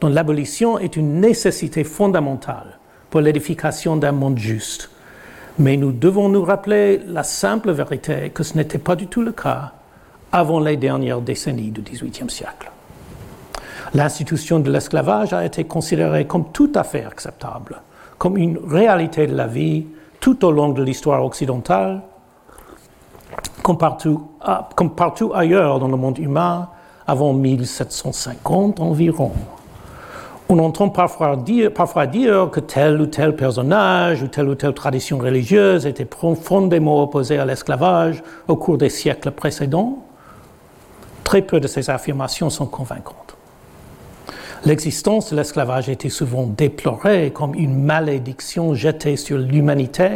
dont 0.00 0.08
l'abolition 0.08 0.78
est 0.78 0.96
une 0.96 1.20
nécessité 1.20 1.82
fondamentale 1.82 2.78
pour 3.10 3.20
l'édification 3.20 3.96
d'un 3.96 4.12
monde 4.12 4.38
juste. 4.38 4.90
Mais 5.58 5.76
nous 5.76 5.90
devons 5.90 6.28
nous 6.28 6.44
rappeler 6.44 7.00
la 7.06 7.24
simple 7.24 7.72
vérité 7.72 8.30
que 8.30 8.44
ce 8.44 8.56
n'était 8.56 8.78
pas 8.78 8.94
du 8.94 9.08
tout 9.08 9.22
le 9.22 9.32
cas 9.32 9.72
avant 10.30 10.60
les 10.60 10.76
dernières 10.76 11.20
décennies 11.20 11.72
du 11.72 11.80
XVIIIe 11.80 12.30
siècle. 12.30 12.70
L'institution 13.94 14.60
de 14.60 14.70
l'esclavage 14.70 15.32
a 15.32 15.44
été 15.44 15.64
considérée 15.64 16.26
comme 16.26 16.52
tout 16.52 16.70
à 16.74 16.84
fait 16.84 17.04
acceptable, 17.04 17.80
comme 18.18 18.36
une 18.36 18.58
réalité 18.58 19.26
de 19.26 19.34
la 19.34 19.46
vie 19.46 19.86
tout 20.20 20.44
au 20.44 20.50
long 20.50 20.70
de 20.70 20.82
l'histoire 20.82 21.24
occidentale 21.24 22.02
comme 23.62 23.78
partout, 23.78 24.28
ah, 24.40 24.68
ailleurs 25.34 25.78
dans 25.78 25.88
le 25.88 25.96
monde 25.96 26.18
humain 26.18 26.68
avant 27.06 27.32
1750 27.32 28.80
environ. 28.80 29.32
On 30.48 30.58
entend 30.58 30.88
parfois 30.88 31.36
dire, 31.36 31.70
que 31.74 32.60
tel 32.60 33.00
ou 33.00 33.06
tel 33.06 33.36
personnage 33.36 34.22
ou 34.22 34.28
telle 34.28 34.48
ou 34.48 34.54
telle 34.54 34.72
tradition 34.72 35.18
religieuse 35.18 35.84
était 35.84 36.06
profondément 36.06 37.02
opposé 37.02 37.38
à 37.38 37.44
l'esclavage 37.44 38.22
au 38.46 38.56
cours 38.56 38.78
des 38.78 38.88
siècles 38.88 39.30
précédents. 39.32 39.98
Très 41.24 41.42
peu 41.42 41.60
de 41.60 41.68
ces 41.68 41.90
affirmations 41.90 42.48
sont 42.48 42.66
convaincantes. 42.66 43.37
L'existence 44.64 45.30
de 45.30 45.36
l'esclavage 45.36 45.88
était 45.88 46.08
souvent 46.08 46.46
déplorée 46.46 47.32
comme 47.32 47.54
une 47.54 47.82
malédiction 47.82 48.74
jetée 48.74 49.16
sur 49.16 49.38
l'humanité, 49.38 50.10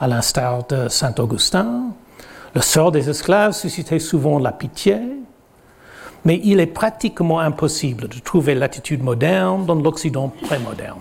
à 0.00 0.08
l'instar 0.08 0.66
de 0.66 0.88
Saint 0.88 1.14
Augustin, 1.18 1.92
le 2.54 2.60
sort 2.60 2.90
des 2.90 3.08
esclaves 3.08 3.52
suscitait 3.52 3.98
souvent 3.98 4.38
la 4.38 4.52
pitié, 4.52 4.98
mais 6.24 6.40
il 6.42 6.58
est 6.58 6.66
pratiquement 6.66 7.38
impossible 7.38 8.08
de 8.08 8.18
trouver 8.18 8.54
l'attitude 8.54 9.02
moderne 9.02 9.64
dans 9.64 9.74
l'Occident 9.74 10.32
prémoderne. 10.42 11.00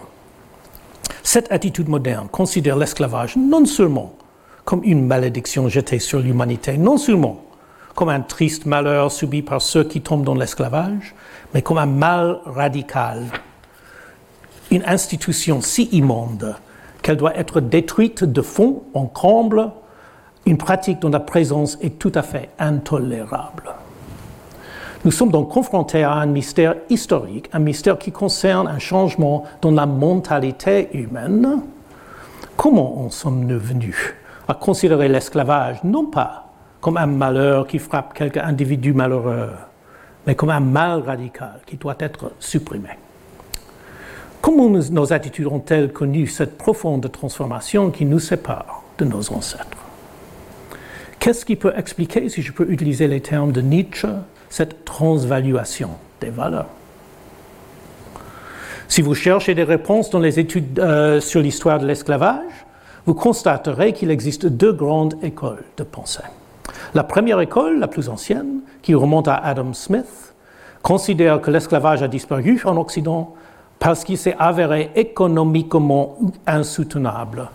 Cette 1.23 1.51
attitude 1.51 1.89
moderne 1.89 2.27
considère 2.31 2.77
l'esclavage 2.77 3.35
non 3.35 3.65
seulement 3.65 4.13
comme 4.65 4.83
une 4.83 5.07
malédiction 5.07 5.67
jetée 5.67 5.99
sur 5.99 6.19
l'humanité, 6.19 6.77
non 6.77 6.97
seulement 6.97 7.43
comme 7.95 8.09
un 8.09 8.21
triste 8.21 8.65
malheur 8.65 9.11
subi 9.11 9.41
par 9.41 9.61
ceux 9.61 9.83
qui 9.83 10.01
tombent 10.01 10.25
dans 10.25 10.35
l'esclavage, 10.35 11.15
mais 11.55 11.61
comme 11.61 11.77
un 11.77 11.85
mal 11.85 12.41
radical, 12.45 13.27
une 14.71 14.83
institution 14.85 15.61
si 15.61 15.83
immonde 15.93 16.53
qu'elle 17.01 17.15
doit 17.15 17.37
être 17.37 17.61
détruite 17.61 18.25
de 18.25 18.41
fond 18.41 18.83
en 18.93 19.05
comble 19.05 19.71
une 20.45 20.57
pratique 20.57 20.99
dont 20.99 21.09
la 21.09 21.21
présence 21.21 21.77
est 21.81 21.97
tout 21.97 22.11
à 22.13 22.23
fait 22.23 22.49
intolérable. 22.59 23.73
Nous 25.05 25.11
sommes 25.11 25.31
donc 25.31 25.49
confrontés 25.49 26.03
à 26.03 26.11
un 26.11 26.25
mystère 26.25 26.75
historique, 26.89 27.49
un 27.53 27.59
mystère 27.59 27.97
qui 27.97 28.11
concerne 28.11 28.67
un 28.67 28.79
changement 28.79 29.45
dans 29.61 29.71
la 29.71 29.85
mentalité 29.85 30.89
humaine. 30.91 31.61
Comment 32.57 32.99
en 32.99 33.09
sommes-nous 33.09 33.59
venus 33.59 34.13
à 34.49 34.55
considérer 34.55 35.07
l'esclavage 35.07 35.81
non 35.85 36.07
pas 36.07 36.49
comme 36.81 36.97
un 36.97 37.05
malheur 37.05 37.65
qui 37.65 37.79
frappe 37.79 38.13
quelques 38.13 38.37
individus 38.37 38.93
malheureux, 38.93 39.51
mais 40.25 40.35
comme 40.35 40.49
un 40.49 40.59
mal 40.59 41.01
radical 41.01 41.59
qui 41.65 41.77
doit 41.77 41.95
être 41.99 42.31
supprimé. 42.39 42.89
Comment 44.41 44.69
nos 44.69 45.11
attitudes 45.11 45.47
ont-elles 45.47 45.91
connu 45.91 46.27
cette 46.27 46.57
profonde 46.57 47.11
transformation 47.11 47.89
qui 47.89 48.05
nous 48.05 48.19
sépare 48.19 48.83
de 48.97 49.05
nos 49.05 49.33
ancêtres? 49.33 49.65
Qu'est-ce 51.19 51.45
qui 51.45 51.55
peut 51.55 51.73
expliquer, 51.75 52.29
si 52.29 52.43
je 52.43 52.51
peux 52.51 52.69
utiliser 52.69 53.07
les 53.07 53.21
termes 53.21 53.51
de 53.51 53.61
Nietzsche, 53.61 54.07
cette 54.49 54.85
transvaluation 54.85 55.89
des 56.21 56.29
valeurs? 56.29 56.67
Si 58.87 59.01
vous 59.01 59.15
cherchez 59.15 59.55
des 59.55 59.63
réponses 59.63 60.11
dans 60.11 60.19
les 60.19 60.39
études 60.39 60.79
euh, 60.79 61.19
sur 61.19 61.41
l'histoire 61.41 61.79
de 61.79 61.87
l'esclavage, 61.87 62.65
vous 63.07 63.15
constaterez 63.15 63.93
qu'il 63.93 64.11
existe 64.11 64.45
deux 64.45 64.73
grandes 64.73 65.15
écoles 65.23 65.63
de 65.77 65.83
pensée. 65.83 66.21
La 66.95 67.03
première 67.03 67.41
école, 67.41 67.77
la 67.77 67.89
plus 67.89 68.07
ancienne, 68.07 68.61
qui 68.81 68.95
remonte 68.95 69.27
à 69.27 69.35
Adam 69.35 69.73
Smith, 69.73 70.33
considère 70.81 71.41
que 71.41 71.51
l'esclavage 71.51 72.01
a 72.01 72.07
disparu 72.07 72.61
en 72.63 72.77
Occident 72.77 73.33
parce 73.79 74.05
qu'il 74.05 74.17
s'est 74.17 74.37
avéré 74.39 74.91
économiquement 74.95 76.17
insoutenable. 76.47 77.49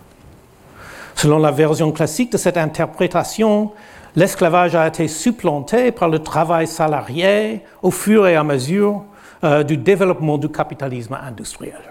Selon 1.15 1.39
la 1.39 1.49
version 1.49 1.91
classique 1.91 2.31
de 2.31 2.37
cette 2.37 2.55
interprétation, 2.55 3.71
l'esclavage 4.15 4.75
a 4.75 4.87
été 4.87 5.07
supplanté 5.07 5.91
par 5.91 6.07
le 6.07 6.19
travail 6.19 6.67
salarié 6.67 7.61
au 7.81 7.89
fur 7.89 8.27
et 8.27 8.35
à 8.35 8.43
mesure 8.43 9.05
euh, 9.43 9.63
du 9.63 9.75
développement 9.75 10.37
du 10.37 10.49
capitalisme 10.49 11.17
industriel. 11.19 11.81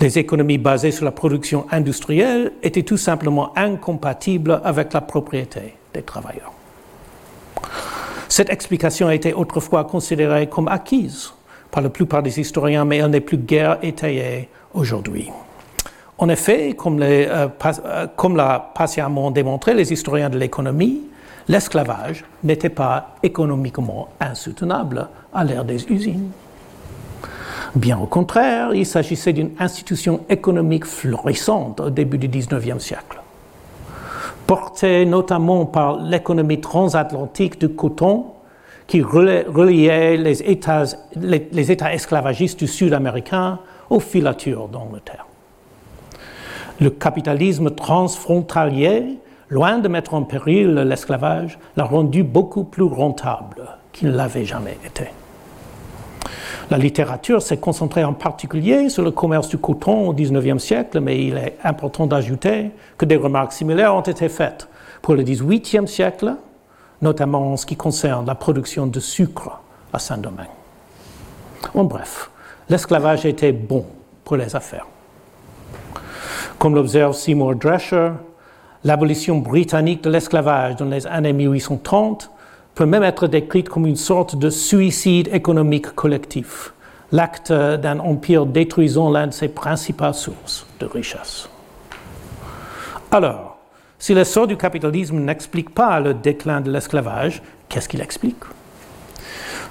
Les 0.00 0.18
économies 0.18 0.58
basées 0.58 0.90
sur 0.90 1.04
la 1.04 1.12
production 1.12 1.66
industrielle 1.70 2.50
étaient 2.64 2.82
tout 2.82 2.96
simplement 2.96 3.56
incompatibles 3.56 4.60
avec 4.64 4.92
la 4.92 5.02
propriété 5.02 5.76
des 5.92 6.02
travailleurs. 6.02 6.52
Cette 8.28 8.50
explication 8.50 9.08
a 9.08 9.14
été 9.14 9.34
autrefois 9.34 9.84
considérée 9.84 10.48
comme 10.48 10.68
acquise 10.68 11.32
par 11.70 11.82
la 11.82 11.90
plupart 11.90 12.22
des 12.22 12.40
historiens, 12.40 12.84
mais 12.84 12.98
elle 12.98 13.10
n'est 13.10 13.20
plus 13.20 13.38
guère 13.38 13.78
étayée 13.82 14.48
aujourd'hui. 14.74 15.30
En 16.18 16.28
effet, 16.28 16.74
comme, 16.74 17.00
les, 17.00 17.26
euh, 17.26 17.48
euh, 17.84 18.06
comme 18.14 18.36
l'a 18.36 18.72
patiemment 18.74 19.30
démontré 19.30 19.74
les 19.74 19.92
historiens 19.92 20.30
de 20.30 20.38
l'économie, 20.38 21.02
l'esclavage 21.48 22.24
n'était 22.44 22.68
pas 22.68 23.16
économiquement 23.22 24.08
insoutenable 24.20 25.08
à 25.34 25.44
l'ère 25.44 25.64
des 25.64 25.84
usines. 25.90 26.30
Bien 27.74 27.98
au 27.98 28.06
contraire, 28.06 28.74
il 28.74 28.84
s'agissait 28.84 29.32
d'une 29.32 29.52
institution 29.58 30.24
économique 30.28 30.84
florissante 30.84 31.80
au 31.80 31.90
début 31.90 32.18
du 32.18 32.28
XIXe 32.28 32.78
siècle. 32.78 33.21
Portée 34.52 35.06
notamment 35.06 35.64
par 35.64 35.96
l'économie 35.96 36.60
transatlantique 36.60 37.58
du 37.58 37.70
coton, 37.70 38.26
qui 38.86 39.00
reliait 39.00 40.18
les 40.18 40.42
États, 40.42 40.84
les, 41.16 41.72
États 41.72 41.94
esclavagistes 41.94 42.58
du 42.58 42.66
Sud 42.66 42.92
américain 42.92 43.60
aux 43.88 43.98
filatures 43.98 44.68
d'Angleterre. 44.68 45.24
Le 46.82 46.90
capitalisme 46.90 47.70
transfrontalier, 47.70 49.16
loin 49.48 49.78
de 49.78 49.88
mettre 49.88 50.12
en 50.12 50.22
péril 50.24 50.74
l'esclavage, 50.74 51.58
l'a 51.78 51.84
rendu 51.84 52.22
beaucoup 52.22 52.64
plus 52.64 52.82
rentable 52.82 53.78
qu'il 53.90 54.08
ne 54.08 54.16
l'avait 54.18 54.44
jamais 54.44 54.76
été. 54.84 55.06
La 56.72 56.78
littérature 56.78 57.42
s'est 57.42 57.58
concentrée 57.58 58.02
en 58.02 58.14
particulier 58.14 58.88
sur 58.88 59.04
le 59.04 59.10
commerce 59.10 59.46
du 59.46 59.58
coton 59.58 60.08
au 60.08 60.14
XIXe 60.14 60.56
siècle, 60.56 61.00
mais 61.00 61.22
il 61.22 61.36
est 61.36 61.58
important 61.62 62.06
d'ajouter 62.06 62.70
que 62.96 63.04
des 63.04 63.16
remarques 63.16 63.52
similaires 63.52 63.94
ont 63.94 64.00
été 64.00 64.30
faites 64.30 64.68
pour 65.02 65.14
le 65.14 65.22
XVIIIe 65.22 65.86
siècle, 65.86 66.34
notamment 67.02 67.52
en 67.52 67.56
ce 67.58 67.66
qui 67.66 67.76
concerne 67.76 68.24
la 68.24 68.34
production 68.34 68.86
de 68.86 69.00
sucre 69.00 69.60
à 69.92 69.98
Saint-Domingue. 69.98 70.46
En 71.74 71.84
bref, 71.84 72.30
l'esclavage 72.70 73.26
était 73.26 73.52
bon 73.52 73.84
pour 74.24 74.38
les 74.38 74.56
affaires. 74.56 74.86
Comme 76.58 76.74
l'observe 76.74 77.12
Seymour 77.12 77.54
Drescher, 77.54 78.12
l'abolition 78.82 79.36
britannique 79.36 80.02
de 80.04 80.08
l'esclavage 80.08 80.76
dans 80.76 80.86
les 80.86 81.06
années 81.06 81.34
1830 81.34 82.30
peut 82.74 82.86
même 82.86 83.02
être 83.02 83.26
décrite 83.26 83.68
comme 83.68 83.86
une 83.86 83.96
sorte 83.96 84.36
de 84.36 84.50
suicide 84.50 85.28
économique 85.32 85.94
collectif, 85.94 86.72
l'acte 87.10 87.52
d'un 87.52 87.98
empire 87.98 88.46
détruisant 88.46 89.12
l'une 89.12 89.26
de 89.26 89.32
ses 89.32 89.48
principales 89.48 90.14
sources 90.14 90.66
de 90.80 90.86
richesse. 90.86 91.48
Alors, 93.10 93.58
si 93.98 94.14
l'essor 94.14 94.46
du 94.46 94.56
capitalisme 94.56 95.18
n'explique 95.18 95.74
pas 95.74 96.00
le 96.00 96.14
déclin 96.14 96.60
de 96.60 96.72
l'esclavage, 96.72 97.42
qu'est-ce 97.68 97.88
qu'il 97.88 98.00
explique? 98.00 98.42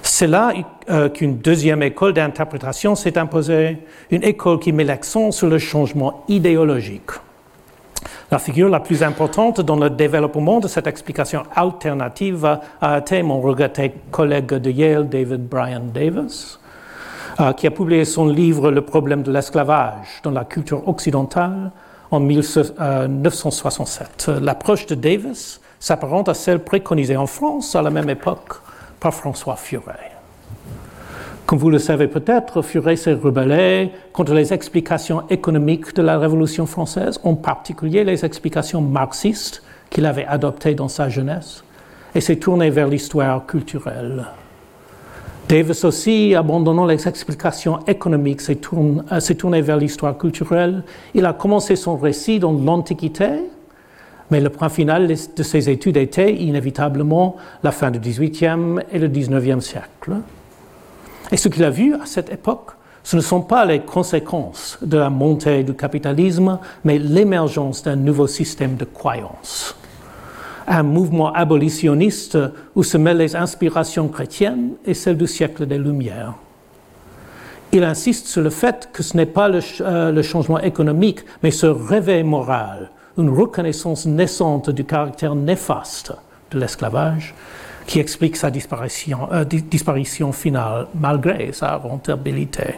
C'est 0.02 0.26
là 0.26 0.52
euh, 0.90 1.08
qu'une 1.08 1.38
deuxième 1.38 1.82
école 1.82 2.12
d'interprétation 2.12 2.94
s'est 2.94 3.18
imposée, 3.18 3.78
une 4.10 4.24
école 4.24 4.58
qui 4.58 4.72
met 4.72 4.84
l'accent 4.84 5.30
sur 5.30 5.48
le 5.48 5.58
changement 5.58 6.24
idéologique 6.28 7.10
la 8.30 8.38
figure 8.38 8.68
la 8.68 8.80
plus 8.80 9.02
importante 9.02 9.60
dans 9.60 9.76
le 9.76 9.88
développement 9.90 10.60
de 10.60 10.68
cette 10.68 10.86
explication 10.86 11.42
alternative 11.54 12.58
a 12.80 12.98
été 12.98 13.22
mon 13.22 13.40
regretté 13.40 13.94
collègue 14.10 14.54
de 14.54 14.70
Yale, 14.70 15.08
David 15.08 15.48
Bryan 15.48 15.90
Davis, 15.92 16.58
euh, 17.40 17.52
qui 17.52 17.66
a 17.66 17.70
publié 17.70 18.04
son 18.04 18.28
livre 18.28 18.70
Le 18.70 18.82
problème 18.82 19.22
de 19.22 19.32
l'esclavage 19.32 20.20
dans 20.22 20.30
la 20.30 20.44
culture 20.44 20.86
occidentale 20.88 21.72
en 22.10 22.20
1967. 22.20 24.30
L'approche 24.40 24.86
de 24.86 24.94
Davis 24.94 25.60
s'apparente 25.80 26.28
à 26.28 26.34
celle 26.34 26.60
préconisée 26.60 27.16
en 27.16 27.26
France 27.26 27.74
à 27.74 27.82
la 27.82 27.90
même 27.90 28.10
époque 28.10 28.54
par 29.00 29.12
François 29.12 29.56
Furet. 29.56 30.11
Comme 31.52 31.58
vous 31.58 31.68
le 31.68 31.78
savez 31.78 32.08
peut-être, 32.08 32.62
Furet 32.62 32.96
s'est 32.96 33.12
rebellé 33.12 33.90
contre 34.14 34.32
les 34.32 34.54
explications 34.54 35.28
économiques 35.28 35.94
de 35.94 36.00
la 36.00 36.18
Révolution 36.18 36.64
française, 36.64 37.20
en 37.24 37.34
particulier 37.34 38.04
les 38.04 38.24
explications 38.24 38.80
marxistes 38.80 39.62
qu'il 39.90 40.06
avait 40.06 40.24
adoptées 40.24 40.74
dans 40.74 40.88
sa 40.88 41.10
jeunesse, 41.10 41.62
et 42.14 42.22
s'est 42.22 42.36
tourné 42.36 42.70
vers 42.70 42.88
l'histoire 42.88 43.44
culturelle. 43.44 44.24
Davis 45.46 45.84
aussi, 45.84 46.34
abandonnant 46.34 46.86
les 46.86 47.06
explications 47.06 47.80
économiques, 47.86 48.40
s'est 48.40 48.54
tourné, 48.54 49.02
euh, 49.12 49.34
tourné 49.34 49.60
vers 49.60 49.76
l'histoire 49.76 50.16
culturelle. 50.16 50.82
Il 51.12 51.26
a 51.26 51.34
commencé 51.34 51.76
son 51.76 51.98
récit 51.98 52.38
dans 52.38 52.52
l'Antiquité, 52.52 53.28
mais 54.30 54.40
le 54.40 54.48
point 54.48 54.70
final 54.70 55.06
de 55.06 55.42
ses 55.42 55.68
études 55.68 55.98
était 55.98 56.34
inévitablement 56.34 57.36
la 57.62 57.72
fin 57.72 57.90
du 57.90 57.98
XVIIIe 57.98 58.80
et 58.90 58.98
le 58.98 59.08
XIXe 59.08 59.62
siècle. 59.62 60.12
Et 61.32 61.38
ce 61.38 61.48
qu'il 61.48 61.64
a 61.64 61.70
vu 61.70 61.94
à 61.94 62.04
cette 62.04 62.30
époque, 62.30 62.72
ce 63.02 63.16
ne 63.16 63.22
sont 63.22 63.40
pas 63.40 63.64
les 63.64 63.80
conséquences 63.80 64.78
de 64.82 64.98
la 64.98 65.10
montée 65.10 65.64
du 65.64 65.74
capitalisme, 65.74 66.58
mais 66.84 66.98
l'émergence 66.98 67.82
d'un 67.82 67.96
nouveau 67.96 68.26
système 68.26 68.76
de 68.76 68.84
croyance. 68.84 69.74
Un 70.68 70.84
mouvement 70.84 71.32
abolitionniste 71.32 72.38
où 72.76 72.84
se 72.84 72.98
mêlent 72.98 73.16
les 73.16 73.34
inspirations 73.34 74.08
chrétiennes 74.08 74.72
et 74.84 74.94
celles 74.94 75.16
du 75.16 75.26
siècle 75.26 75.66
des 75.66 75.78
Lumières. 75.78 76.34
Il 77.72 77.82
insiste 77.82 78.26
sur 78.26 78.42
le 78.42 78.50
fait 78.50 78.90
que 78.92 79.02
ce 79.02 79.16
n'est 79.16 79.26
pas 79.26 79.48
le, 79.48 79.60
euh, 79.80 80.12
le, 80.12 80.22
changement 80.22 80.60
économique, 80.60 81.20
mais 81.42 81.50
ce 81.50 81.66
réveil 81.66 82.22
moral, 82.22 82.90
une 83.16 83.30
reconnaissance 83.30 84.04
naissante 84.04 84.68
du 84.68 84.84
caractère 84.84 85.34
néfaste 85.34 86.12
de 86.50 86.60
l'esclavage, 86.60 87.34
qui 87.86 88.00
explique 88.00 88.36
sa 88.36 88.50
disparition, 88.50 89.28
euh, 89.32 89.44
disparition 89.44 90.32
finale 90.32 90.86
malgré 90.94 91.52
sa 91.52 91.76
rentabilité. 91.76 92.74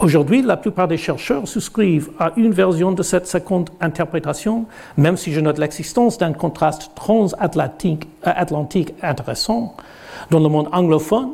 Aujourd'hui, 0.00 0.40
la 0.40 0.56
plupart 0.56 0.88
des 0.88 0.96
chercheurs 0.96 1.46
souscrivent 1.46 2.10
à 2.18 2.32
une 2.36 2.52
version 2.52 2.90
de 2.90 3.02
cette 3.02 3.26
seconde 3.26 3.68
interprétation, 3.82 4.64
même 4.96 5.18
si 5.18 5.30
je 5.30 5.40
note 5.40 5.58
l'existence 5.58 6.16
d'un 6.16 6.32
contraste 6.32 6.92
transatlantique 6.94 8.08
euh, 8.26 8.32
intéressant. 9.02 9.76
Dans 10.30 10.40
le 10.40 10.48
monde 10.48 10.68
anglophone, 10.72 11.32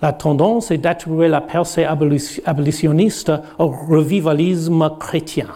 la 0.00 0.14
tendance 0.14 0.70
est 0.70 0.78
d'attribuer 0.78 1.28
la 1.28 1.42
percée 1.42 1.84
abolitionniste 1.84 3.32
au 3.58 3.66
revivalisme 3.66 4.90
chrétien, 4.98 5.48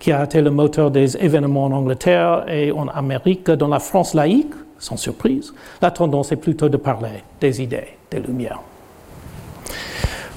qui 0.00 0.10
a 0.10 0.24
été 0.24 0.42
le 0.42 0.50
moteur 0.50 0.90
des 0.90 1.16
événements 1.18 1.66
en 1.66 1.72
Angleterre 1.72 2.46
et 2.48 2.72
en 2.72 2.88
Amérique. 2.88 3.48
Dans 3.48 3.68
la 3.68 3.78
France 3.78 4.14
laïque, 4.14 4.54
sans 4.80 4.96
surprise, 4.96 5.54
la 5.80 5.92
tendance 5.92 6.32
est 6.32 6.36
plutôt 6.36 6.68
de 6.68 6.76
parler 6.76 7.22
des 7.40 7.62
idées, 7.62 7.96
des 8.10 8.18
lumières. 8.18 8.60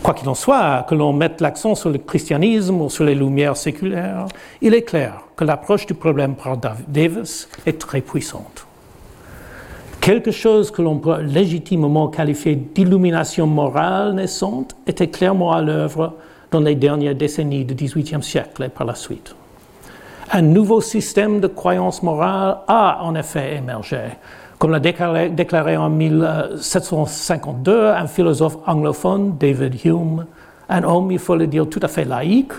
Quoi 0.03 0.13
qu'il 0.13 0.27
en 0.27 0.35
soit, 0.35 0.85
que 0.87 0.95
l'on 0.95 1.13
mette 1.13 1.39
l'accent 1.39 1.75
sur 1.75 1.89
le 1.89 1.97
christianisme 1.97 2.81
ou 2.81 2.89
sur 2.89 3.05
les 3.05 3.15
lumières 3.15 3.55
séculaires, 3.55 4.25
il 4.61 4.73
est 4.73 4.81
clair 4.81 5.21
que 5.37 5.45
l'approche 5.45 5.85
du 5.85 5.93
problème 5.93 6.35
par 6.35 6.57
Davis 6.57 7.47
est 7.65 7.79
très 7.79 8.01
puissante. 8.01 8.67
Quelque 10.01 10.31
chose 10.31 10.69
que 10.69 10.81
l'on 10.81 10.97
peut 10.97 11.21
légitimement 11.21 12.09
qualifier 12.09 12.55
d'illumination 12.55 13.47
morale 13.47 14.13
naissante 14.13 14.75
était 14.85 15.07
clairement 15.07 15.53
à 15.53 15.61
l'œuvre 15.61 16.15
dans 16.51 16.59
les 16.59 16.75
dernières 16.75 17.15
décennies 17.15 17.63
du 17.63 17.73
XVIIIe 17.73 18.21
siècle 18.21 18.63
et 18.63 18.69
par 18.69 18.85
la 18.85 18.95
suite. 18.95 19.33
Un 20.35 20.41
nouveau 20.41 20.81
système 20.81 21.39
de 21.41 21.47
croyance 21.47 22.01
morale 22.01 22.57
a 22.67 23.03
en 23.03 23.13
effet 23.13 23.57
émergé. 23.57 23.99
Comme 24.57 24.71
l'a 24.71 24.79
déclaré, 24.79 25.77
en 25.77 25.91
1752 25.91 27.89
un 27.89 28.07
philosophe 28.07 28.57
anglophone, 28.65 29.37
David 29.37 29.85
Hume, 29.85 30.25
un 30.69 30.83
homme, 30.85 31.11
il 31.11 31.19
faut 31.19 31.35
le 31.35 31.45
dire, 31.45 31.69
tout 31.69 31.81
à 31.83 31.87
fait 31.87 32.05
laïque, 32.05 32.53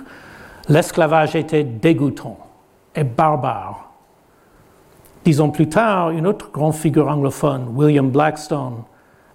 l'esclavage 0.68 1.34
était 1.34 1.64
dégoûtant 1.64 2.38
et 2.94 3.02
barbare. 3.02 3.90
Dix 5.24 5.40
ans 5.40 5.50
plus 5.50 5.68
tard, 5.68 6.10
une 6.10 6.28
autre 6.28 6.52
grande 6.52 6.74
figure 6.74 7.08
anglophone, 7.08 7.72
William 7.74 8.08
Blackstone, 8.08 8.84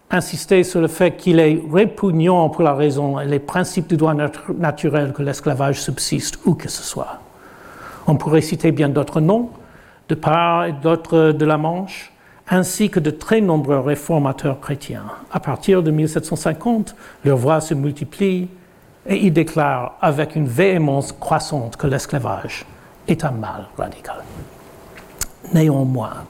insistait 0.09 0.63
sur 0.63 0.79
le 0.79 0.87
fait 0.87 1.17
qu'il 1.17 1.41
est 1.41 1.61
répugnant 1.69 2.47
pour 2.47 2.63
la 2.63 2.73
raison 2.73 3.19
et 3.19 3.25
les 3.25 3.39
principes 3.39 3.87
du 3.87 3.97
droit 3.97 4.13
naturel 4.57 5.11
que 5.11 5.23
l'esclavage 5.23 5.81
subsiste 5.81 6.39
où 6.45 6.53
que 6.53 6.69
ce 6.69 6.83
soit. 6.83 7.19
On 8.09 8.15
pourrait 8.15 8.41
citer 8.41 8.71
bien 8.71 8.89
d'autres 8.89 9.21
noms, 9.21 9.51
de 10.07 10.15
part 10.15 10.65
et 10.65 10.71
d'autre 10.71 11.31
de 11.31 11.45
la 11.45 11.59
Manche, 11.59 12.11
ainsi 12.49 12.89
que 12.89 12.99
de 12.99 13.11
très 13.11 13.39
nombreux 13.39 13.77
réformateurs 13.77 14.59
chrétiens. 14.59 15.03
À 15.31 15.39
partir 15.39 15.83
de 15.83 15.91
1750, 15.91 16.95
leurs 17.23 17.37
voix 17.37 17.61
se 17.61 17.75
multiplient 17.75 18.49
et 19.05 19.15
ils 19.15 19.31
déclarent 19.31 19.95
avec 20.01 20.35
une 20.35 20.47
véhémence 20.47 21.11
croissante 21.11 21.77
que 21.77 21.85
l'esclavage 21.85 22.65
est 23.07 23.23
un 23.23 23.29
mal 23.29 23.67
radical. 23.77 24.23
Néanmoins, 25.53 26.25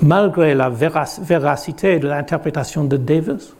malgré 0.00 0.54
la 0.54 0.70
véracité 0.70 1.98
de 1.98 2.08
l'interprétation 2.08 2.84
de 2.84 2.96
Davis, 2.96 3.52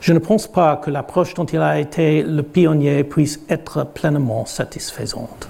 je 0.00 0.12
ne 0.12 0.18
pense 0.18 0.48
pas 0.48 0.76
que 0.76 0.90
l'approche 0.90 1.32
dont 1.32 1.46
il 1.46 1.60
a 1.60 1.80
été 1.80 2.22
le 2.22 2.42
pionnier 2.42 3.04
puisse 3.04 3.40
être 3.48 3.86
pleinement 3.86 4.44
satisfaisante. 4.44 5.48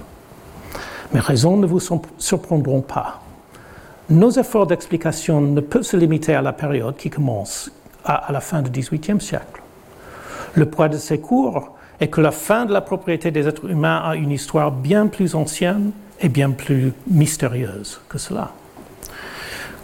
Mes 1.13 1.21
raisons 1.21 1.57
ne 1.57 1.67
vous 1.67 1.81
surprendront 2.19 2.81
pas. 2.81 3.21
Nos 4.11 4.31
efforts 4.31 4.67
d'explication 4.67 5.41
ne 5.41 5.61
peuvent 5.61 5.83
se 5.83 5.97
limiter 5.97 6.35
à 6.35 6.43
la 6.43 6.53
période 6.53 6.97
qui 6.97 7.11
commence 7.11 7.71
à, 8.05 8.31
la 8.33 8.41
fin 8.41 8.63
du 8.63 8.71
XVIIIe 8.71 9.21
siècle. 9.21 9.63
Le 10.55 10.67
poids 10.67 10.89
de 10.89 10.99
ces 10.99 11.21
cours 11.21 11.73
est 12.01 12.09
que 12.09 12.21
la 12.21 12.31
fin 12.31 12.67
de 12.67 12.73
la 12.73 12.81
propriété 12.81 13.31
des 13.31 13.49
êtres 13.49 13.71
humains 13.71 14.03
a 14.05 14.15
une 14.15 14.31
histoire 14.31 14.71
bien 14.71 15.07
plus 15.07 15.35
ancienne 15.35 15.93
et 16.21 16.29
bien 16.29 16.51
plus 16.51 16.93
mystérieuse 17.07 18.01
que 18.09 18.19
cela. 18.19 18.53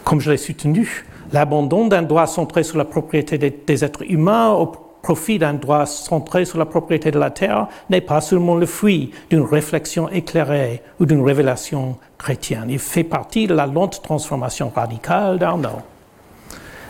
Comme 0.05 0.21
je 0.21 0.31
l'ai 0.31 0.37
soutenu, 0.37 1.07
l'abandon 1.33 1.87
d'un 1.87 2.03
droit 2.03 2.27
centré 2.27 2.63
sur 2.63 2.77
la 2.79 2.85
propriété 2.85 3.39
des, 3.39 3.85
êtres 3.85 4.03
humains 4.11 4.51
au 4.51 4.71
profit 5.03 5.39
d'un 5.39 5.55
droit 5.55 5.87
centré 5.87 6.45
sur 6.45 6.59
la 6.59 6.67
propriété 6.67 7.11
de 7.11 7.19
la 7.19 7.31
terre 7.31 7.69
n'est 7.89 8.01
pas 8.01 8.21
seulement 8.21 8.57
le 8.57 8.67
fruit 8.67 9.11
d'une 9.31 9.43
réflexion 9.43 10.09
éclairée 10.09 10.83
ou 10.99 11.07
d'une 11.07 11.23
révélation 11.23 11.97
chrétienne. 12.19 12.67
Il 12.69 12.79
fait 12.79 13.05
partie 13.05 13.47
de 13.47 13.55
la 13.55 13.67
lente 13.67 14.03
transformation 14.03 14.71
radicale 14.75 15.39
d'Arnaud. 15.39 15.81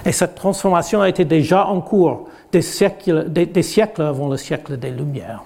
Et 0.05 0.13
cette 0.13 0.35
transformation 0.35 1.03
a 1.03 1.09
été 1.09 1.25
déjà 1.25 1.67
en 1.67 1.81
cours 1.81 2.29
des 2.53 2.63
siècles, 2.63 3.31
des 3.31 3.63
siècles 3.63 4.03
avant 4.03 4.29
le 4.29 4.37
siècle 4.37 4.77
des 4.79 4.91
Lumières. 4.91 5.45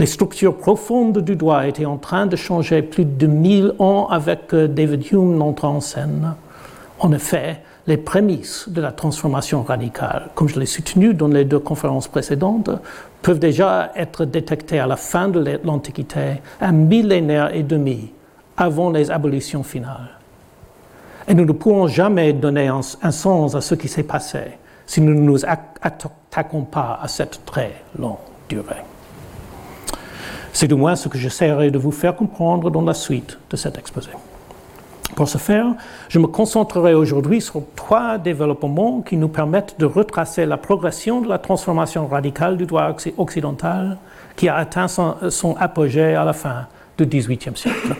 Les 0.00 0.06
structures 0.06 0.56
profondes 0.56 1.18
du 1.18 1.36
droit 1.36 1.66
étaient 1.66 1.84
en 1.84 1.98
train 1.98 2.26
de 2.26 2.34
changer 2.34 2.80
plus 2.80 3.04
de 3.04 3.26
mille 3.26 3.74
ans 3.78 4.08
avec 4.08 4.54
euh, 4.54 4.66
David 4.66 5.12
Hume 5.12 5.42
entrant 5.42 5.74
en 5.74 5.80
scène. 5.80 6.36
En 7.00 7.12
effet, 7.12 7.60
les 7.86 7.96
prémices 7.96 8.68
de 8.68 8.80
la 8.80 8.92
transformation 8.92 9.62
radicale, 9.62 10.30
comme 10.34 10.48
je 10.48 10.58
l'ai 10.58 10.66
soutenu 10.66 11.14
dans 11.14 11.28
les 11.28 11.44
deux 11.44 11.58
conférences 11.58 12.08
précédentes, 12.08 12.70
peuvent 13.22 13.38
déjà 13.38 13.92
être 13.96 14.24
détectées 14.24 14.78
à 14.78 14.86
la 14.86 14.96
fin 14.96 15.28
de 15.28 15.60
l'Antiquité, 15.64 16.40
un 16.60 16.72
millénaire 16.72 17.54
et 17.54 17.62
demi 17.62 18.12
avant 18.56 18.90
les 18.90 19.10
abolitions 19.10 19.62
finales. 19.62 20.10
Et 21.28 21.34
nous 21.34 21.44
ne 21.44 21.52
pourrons 21.52 21.86
jamais 21.86 22.32
donner 22.32 22.68
un, 22.68 22.82
sens 22.82 23.54
à 23.54 23.60
ce 23.60 23.74
qui 23.74 23.88
s'est 23.88 24.02
passé 24.02 24.40
si 24.86 25.00
nous 25.00 25.14
ne 25.14 25.20
nous 25.20 25.44
attaquons 25.44 26.62
pas 26.62 26.98
à 27.00 27.06
cette 27.06 27.44
très 27.44 27.82
longue 27.98 28.16
durée. 28.48 28.82
C'est 30.52 30.66
du 30.66 30.74
moins 30.74 30.96
ce 30.96 31.08
que 31.08 31.16
j'essaierai 31.16 31.70
de 31.70 31.78
vous 31.78 31.92
faire 31.92 32.16
comprendre 32.16 32.70
dans 32.70 32.82
la 32.82 32.94
suite 32.94 33.38
de 33.48 33.56
cet 33.56 33.78
exposé. 33.78 34.10
Pour 35.16 35.28
ce 35.28 35.38
faire, 35.38 35.74
je 36.08 36.18
me 36.18 36.26
concentrerai 36.26 36.94
aujourd'hui 36.94 37.40
sur 37.40 37.62
trois 37.74 38.18
développements 38.18 39.02
qui 39.02 39.16
nous 39.16 39.28
permettent 39.28 39.78
de 39.78 39.86
retracer 39.86 40.46
la 40.46 40.56
progression 40.56 41.20
de 41.20 41.28
la 41.28 41.38
transformation 41.38 42.06
radicale 42.06 42.56
du 42.56 42.66
droit 42.66 42.94
occidental 43.18 43.98
qui 44.36 44.48
a 44.48 44.56
atteint 44.56 44.88
son, 44.88 45.56
apogée 45.58 46.14
à 46.14 46.24
la 46.24 46.32
fin 46.32 46.66
du 46.96 47.06
XVIIIe 47.06 47.56
siècle. 47.56 47.96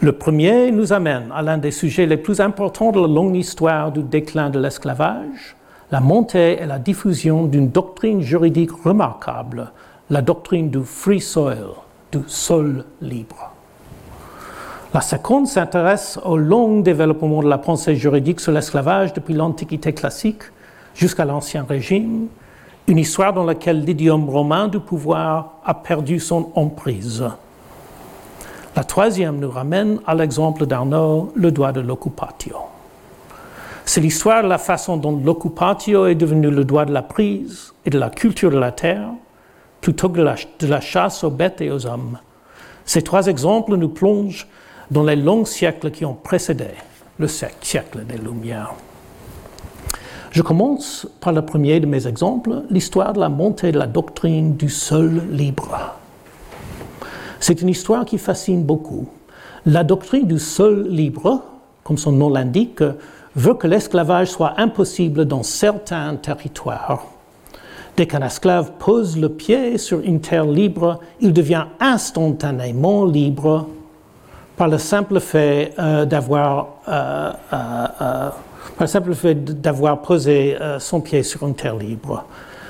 Le 0.00 0.12
premier 0.12 0.70
nous 0.70 0.92
amène 0.92 1.32
à 1.34 1.42
l'un 1.42 1.58
des 1.58 1.70
sujets 1.70 2.06
les 2.06 2.16
plus 2.16 2.40
importants 2.40 2.92
de 2.92 3.00
la 3.00 3.08
longue 3.08 3.36
histoire 3.36 3.92
du 3.92 4.02
déclin 4.02 4.50
de 4.50 4.58
l'esclavage, 4.58 5.56
la 5.90 6.00
montée 6.00 6.60
et 6.60 6.66
la 6.66 6.78
diffusion 6.78 7.46
d'une 7.46 7.70
doctrine 7.70 8.20
juridique 8.20 8.72
remarquable, 8.84 9.72
la 10.10 10.22
doctrine 10.22 10.70
du 10.70 10.82
free 10.84 11.20
soil, 11.20 11.68
du 12.12 12.20
sol 12.26 12.84
libre. 13.00 13.52
La 14.94 15.02
seconde 15.02 15.46
s'intéresse 15.46 16.18
au 16.24 16.38
long 16.38 16.80
développement 16.80 17.42
de 17.42 17.48
la 17.48 17.58
pensée 17.58 17.94
juridique 17.94 18.40
sur 18.40 18.52
l'esclavage 18.52 19.12
depuis 19.12 19.34
l'Antiquité 19.34 19.92
classique 19.92 20.44
jusqu'à 20.94 21.26
l'Ancien 21.26 21.66
Régime, 21.68 22.28
une 22.86 22.96
histoire 22.96 23.34
dans 23.34 23.44
laquelle 23.44 23.84
l'idiome 23.84 24.30
romain 24.30 24.66
du 24.66 24.80
pouvoir 24.80 25.58
a 25.66 25.74
perdu 25.74 26.18
son 26.18 26.50
emprise. 26.54 27.22
La 28.76 28.82
troisième 28.82 29.38
nous 29.38 29.50
ramène 29.50 30.00
à 30.06 30.14
l'exemple 30.14 30.64
d'Arnaud, 30.64 31.32
le 31.34 31.52
droit 31.52 31.72
de 31.72 31.80
l'occupatio. 31.80 32.56
C'est 33.84 34.00
l'histoire 34.00 34.42
de 34.42 34.48
la 34.48 34.56
façon 34.56 34.96
dont 34.96 35.20
l'occupatio 35.22 36.06
est 36.06 36.14
devenu 36.14 36.48
le 36.48 36.64
droit 36.64 36.86
de 36.86 36.94
la 36.94 37.02
prise 37.02 37.74
et 37.84 37.90
de 37.90 37.98
la 37.98 38.08
culture 38.08 38.50
de 38.50 38.58
la 38.58 38.72
terre, 38.72 39.10
plutôt 39.82 40.08
que 40.08 40.18
de 40.18 40.66
la 40.66 40.80
chasse 40.80 41.24
aux 41.24 41.30
bêtes 41.30 41.60
et 41.60 41.70
aux 41.70 41.86
hommes. 41.86 42.18
Ces 42.86 43.02
trois 43.02 43.26
exemples 43.26 43.76
nous 43.76 43.90
plongent 43.90 44.46
dans 44.90 45.04
les 45.04 45.16
longs 45.16 45.44
siècles 45.44 45.90
qui 45.90 46.04
ont 46.04 46.14
précédé 46.14 46.68
le 47.18 47.28
siècle 47.28 48.04
des 48.06 48.16
Lumières. 48.16 48.74
Je 50.30 50.42
commence 50.42 51.06
par 51.20 51.32
le 51.32 51.44
premier 51.44 51.80
de 51.80 51.86
mes 51.86 52.06
exemples, 52.06 52.62
l'histoire 52.70 53.12
de 53.12 53.20
la 53.20 53.28
montée 53.28 53.72
de 53.72 53.78
la 53.78 53.86
doctrine 53.86 54.56
du 54.56 54.68
sol 54.68 55.22
libre. 55.30 55.94
C'est 57.40 57.62
une 57.62 57.68
histoire 57.68 58.04
qui 58.04 58.18
fascine 58.18 58.64
beaucoup. 58.64 59.08
La 59.64 59.84
doctrine 59.84 60.26
du 60.26 60.38
sol 60.38 60.86
libre, 60.88 61.42
comme 61.82 61.98
son 61.98 62.12
nom 62.12 62.30
l'indique, 62.30 62.82
veut 63.36 63.54
que 63.54 63.66
l'esclavage 63.66 64.28
soit 64.28 64.54
impossible 64.58 65.24
dans 65.24 65.42
certains 65.42 66.16
territoires. 66.16 67.04
Dès 67.96 68.06
qu'un 68.06 68.24
esclave 68.24 68.72
pose 68.78 69.18
le 69.18 69.28
pied 69.28 69.76
sur 69.78 70.00
une 70.00 70.20
terre 70.20 70.46
libre, 70.46 71.00
il 71.20 71.32
devient 71.32 71.66
instantanément 71.80 73.04
libre 73.04 73.66
par 74.58 74.66
le 74.66 74.76
simple 74.76 75.20
fait 75.20 75.72
euh, 75.78 76.04
d'avoir 76.04 76.66
euh, 76.88 77.32
euh, 77.52 78.30
par 78.76 78.88
simple 78.88 79.14
fait 79.14 79.34
d'avoir 79.60 80.02
posé 80.02 80.56
son 80.78 81.00
pied 81.00 81.24
sur 81.24 81.44
une 81.44 81.54
terre 81.56 81.74
libre. 81.74 82.24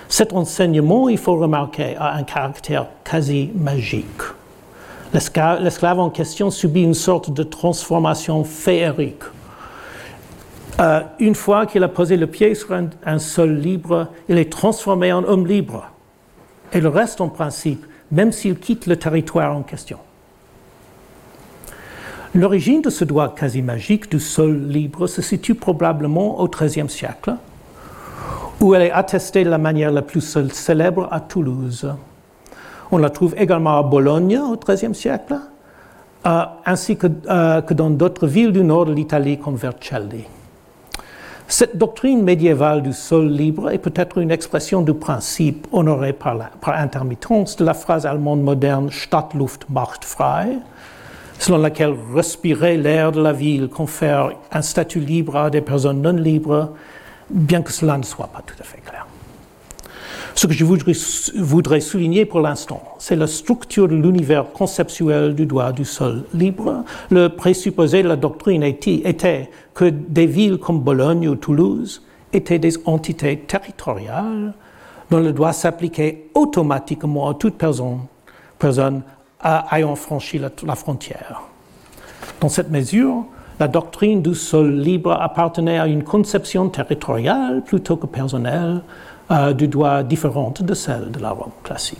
Cet 0.08 0.32
enseignement, 0.32 1.10
il 1.10 1.18
faut 1.18 1.36
remarquer, 1.36 1.96
a 1.98 2.14
un 2.14 2.22
caractère 2.22 2.86
quasi 3.04 3.50
magique. 3.54 4.22
L'esclave 5.12 6.00
en 6.00 6.08
question 6.08 6.50
subit 6.50 6.82
une 6.82 6.94
sorte 6.94 7.30
de 7.30 7.42
transformation 7.42 8.42
féerique. 8.42 9.22
une 11.18 11.34
fois 11.34 11.66
qu'il 11.66 11.82
a 11.84 11.88
posé 11.88 12.16
le 12.16 12.26
pied 12.26 12.54
sur 12.54 12.72
un, 13.04 13.18
sol 13.18 13.56
libre, 13.56 14.06
il 14.30 14.38
est 14.38 14.50
transformé 14.50 15.12
en 15.12 15.24
homme 15.24 15.46
libre. 15.46 15.90
Et 16.72 16.80
le 16.80 16.88
reste 16.88 17.20
en 17.20 17.28
principe, 17.28 17.84
même 18.10 18.32
s'il 18.32 18.58
quitte 18.58 18.86
le 18.86 18.96
territoire 18.96 19.54
en 19.54 19.62
question. 19.62 19.98
L'origine 22.34 22.82
de 22.82 22.90
ce 22.90 23.04
droit 23.04 23.34
quasi 23.34 23.62
magique 23.62 24.10
du 24.10 24.20
sol 24.20 24.68
libre 24.68 25.06
se 25.06 25.22
situe 25.22 25.54
probablement 25.54 26.40
au 26.40 26.46
XIIIe 26.46 26.90
siècle, 26.90 27.34
où 28.60 28.74
elle 28.74 28.82
est 28.82 28.90
attestée 28.90 29.44
de 29.44 29.48
la 29.50 29.56
manière 29.56 29.90
la 29.90 30.02
plus 30.02 30.36
célèbre 30.52 31.08
à 31.10 31.20
Toulouse. 31.20 31.90
On 32.90 32.98
la 32.98 33.08
trouve 33.08 33.34
également 33.38 33.78
à 33.78 33.82
Bologne 33.82 34.38
au 34.38 34.56
XIIIe 34.56 34.94
siècle, 34.94 35.38
euh, 36.26 36.42
ainsi 36.66 36.98
euh, 37.30 37.62
que, 37.62 37.72
dans 37.72 37.90
d'autres 37.90 38.26
villes 38.26 38.52
du 38.52 38.62
nord 38.62 38.86
de 38.86 38.92
l'Italie 38.92 39.38
comme 39.38 39.56
Vercelli. 39.56 40.24
Cette 41.46 41.78
doctrine 41.78 42.22
médiévale 42.22 42.82
du 42.82 42.92
sol 42.92 43.28
libre 43.28 43.70
est 43.70 43.78
peut-être 43.78 44.18
une 44.18 44.30
expression 44.30 44.82
du 44.82 44.92
principe 44.92 45.66
honoré 45.72 46.12
par, 46.12 46.36
par 46.60 46.74
intermittence 46.74 47.56
de 47.56 47.64
la 47.64 47.72
phrase 47.72 48.04
allemande 48.04 48.42
moderne 48.42 48.90
Stadtluft 48.90 49.64
macht 49.70 50.04
frei, 50.04 50.58
selon 51.38 51.58
laquelle 51.58 51.94
respirer 52.14 52.76
l'air 52.76 53.12
de 53.12 53.20
la 53.22 53.32
ville 53.32 53.68
confère 53.68 54.32
un 54.52 54.62
statut 54.62 55.00
libre 55.00 55.36
à 55.36 55.50
des 55.50 55.60
personnes 55.60 56.02
non 56.02 56.12
libres, 56.12 56.72
bien 57.30 57.62
que 57.62 57.72
cela 57.72 57.96
ne 57.96 58.02
soit 58.02 58.28
pas 58.28 58.42
tout 58.44 58.56
à 58.60 58.64
fait 58.64 58.80
clair. 58.80 59.06
Ce 60.34 60.46
que 60.46 60.52
je 60.52 60.64
voudrais, 60.64 61.80
souligner 61.80 62.24
pour 62.24 62.38
l'instant, 62.38 62.80
c'est 63.00 63.16
la 63.16 63.26
structure 63.26 63.88
de 63.88 63.96
l'univers 63.96 64.52
conceptuel 64.52 65.34
du 65.34 65.46
droit 65.46 65.72
du 65.72 65.84
sol 65.84 66.26
libre. 66.32 66.84
Le 67.10 67.26
présupposé 67.26 68.04
de 68.04 68.08
la 68.08 68.14
doctrine 68.14 68.62
était 68.62 69.50
que 69.74 69.86
des 69.86 70.26
villes 70.26 70.58
comme 70.58 70.78
Bologne 70.78 71.28
ou 71.28 71.34
Toulouse 71.34 72.02
étaient 72.32 72.60
des 72.60 72.74
entités 72.84 73.36
territoriales 73.36 74.54
dont 75.10 75.18
le 75.18 75.32
droit 75.32 75.52
s'appliquait 75.52 76.28
automatiquement 76.34 77.30
à 77.30 77.34
toute 77.34 77.54
personne, 77.54 78.02
personne 78.60 79.02
ayant 79.44 79.94
franchi 79.94 80.38
la, 80.38 80.74
frontière. 80.74 81.42
Dans 82.40 82.48
cette 82.48 82.70
mesure, 82.70 83.24
la 83.60 83.68
doctrine 83.68 84.22
du 84.22 84.34
sol 84.34 84.72
libre 84.72 85.12
appartenait 85.12 85.78
à 85.78 85.86
une 85.86 86.04
conception 86.04 86.68
territoriale 86.68 87.62
plutôt 87.64 87.96
que 87.96 88.06
personnelle 88.06 88.82
euh, 89.30 89.52
du 89.52 89.68
droit 89.68 90.02
différente 90.02 90.62
de 90.62 90.74
celle 90.74 91.10
de 91.10 91.18
la 91.20 91.30
Rome 91.30 91.52
classique. 91.62 91.98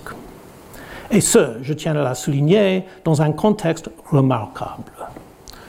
Et 1.11 1.20
ce, 1.20 1.57
je 1.62 1.72
tiens 1.72 1.96
à 1.96 2.03
la 2.03 2.14
souligner, 2.14 2.85
dans 3.05 3.22
un 3.22 3.33
contexte 3.33 3.90
remarquable, 4.11 4.92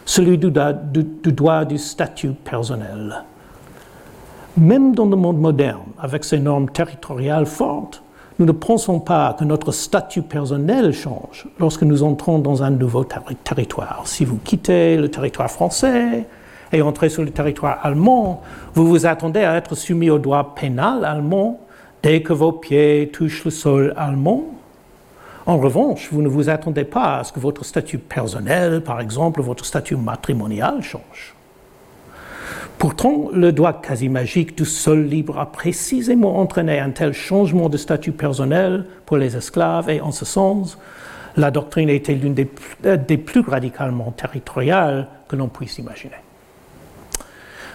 celui 0.05 0.37
du, 0.37 0.51
du 0.51 1.31
droit 1.31 1.65
du 1.65 1.77
statut 1.77 2.31
personnel. 2.31 3.23
Même 4.57 4.93
dans 4.93 5.05
le 5.05 5.15
monde 5.15 5.39
moderne, 5.39 5.87
avec 5.97 6.25
ses 6.25 6.39
normes 6.39 6.69
territoriales 6.69 7.45
fortes, 7.45 8.03
nous 8.39 8.45
ne 8.45 8.53
pensons 8.53 9.01
pas 9.01 9.35
que 9.37 9.43
notre 9.43 9.73
statut 9.73 10.21
personnel 10.21 10.93
change 10.93 11.45
lorsque 11.59 11.83
nous 11.83 12.03
entrons 12.03 12.39
dans 12.39 12.63
un 12.63 12.69
nouveau 12.69 13.05
territoire. 13.43 14.03
Si 14.05 14.23
vous 14.23 14.37
quittez 14.37 14.95
le 14.95 15.11
territoire 15.11 15.51
français 15.51 16.25
et 16.71 16.81
entrez 16.81 17.09
sur 17.09 17.23
le 17.23 17.31
territoire 17.31 17.79
allemand, 17.83 18.41
vous 18.73 18.87
vous 18.87 19.05
attendez 19.05 19.41
à 19.41 19.55
être 19.55 19.75
soumis 19.75 20.09
au 20.09 20.19
droit 20.19 20.55
pénal 20.55 21.03
allemand 21.03 21.59
dès 22.01 22.21
que 22.21 22.31
vos 22.31 22.53
pieds 22.53 23.09
touchent 23.11 23.43
le 23.43 23.51
sol 23.51 23.93
allemand. 23.97 24.45
En 25.45 25.57
revanche, 25.57 26.07
vous 26.13 26.21
ne 26.21 26.29
vous 26.29 26.49
attendez 26.49 26.85
pas 26.85 27.17
à 27.17 27.23
ce 27.25 27.33
que 27.33 27.41
votre 27.41 27.65
statut 27.65 27.97
personnel, 27.97 28.83
par 28.83 29.01
exemple 29.01 29.41
votre 29.41 29.65
statut 29.65 29.97
matrimonial, 29.97 30.81
change. 30.81 31.35
Pourtant, 32.79 33.27
le 33.33 33.51
droit 33.51 33.73
quasi 33.73 34.07
magique 34.07 34.57
du 34.57 34.63
sol 34.63 35.03
libre 35.03 35.37
a 35.37 35.51
précisément 35.51 36.39
entraîné 36.39 36.79
un 36.79 36.91
tel 36.91 37.11
changement 37.11 37.67
de 37.67 37.75
statut 37.75 38.13
personnel 38.13 38.85
pour 39.05 39.17
les 39.17 39.35
esclaves 39.35 39.89
et 39.89 39.99
en 39.99 40.13
ce 40.13 40.23
sens, 40.23 40.77
la 41.35 41.51
doctrine 41.51 41.89
était 41.89 42.13
l'une 42.13 42.33
des, 42.33 42.49
euh, 42.85 42.95
des, 42.95 43.17
plus 43.17 43.41
radicalement 43.41 44.11
territoriales 44.11 45.07
que 45.27 45.35
l'on 45.35 45.49
puisse 45.49 45.77
imaginer. 45.77 46.15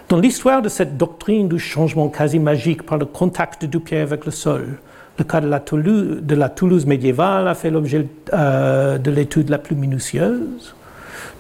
Dans 0.09 0.19
l'histoire 0.19 0.63
de 0.63 0.71
cette 0.71 0.97
doctrine 0.97 1.49
du 1.49 1.59
changement 1.59 2.09
quasi 2.09 2.39
magique 2.39 2.85
par 2.85 2.97
le 2.97 3.05
contact 3.05 3.67
du 3.67 3.81
pied 3.81 3.99
avec 3.99 4.25
le 4.25 4.31
sol, 4.31 4.79
le 5.19 5.25
cas 5.25 5.43
de 5.43 5.49
la 5.49 5.61
Toulouse, 5.61 6.23
de 6.23 6.35
la 6.35 6.49
Toulouse 6.49 6.87
médiévale 6.87 7.47
a 7.47 7.55
fait 7.55 7.71
l'objet 7.71 8.07
euh, 8.33 8.97
de 8.97 9.11
l'étude 9.11 9.51
la 9.51 9.59
plus 9.59 9.77
minutieuse. 9.77 10.75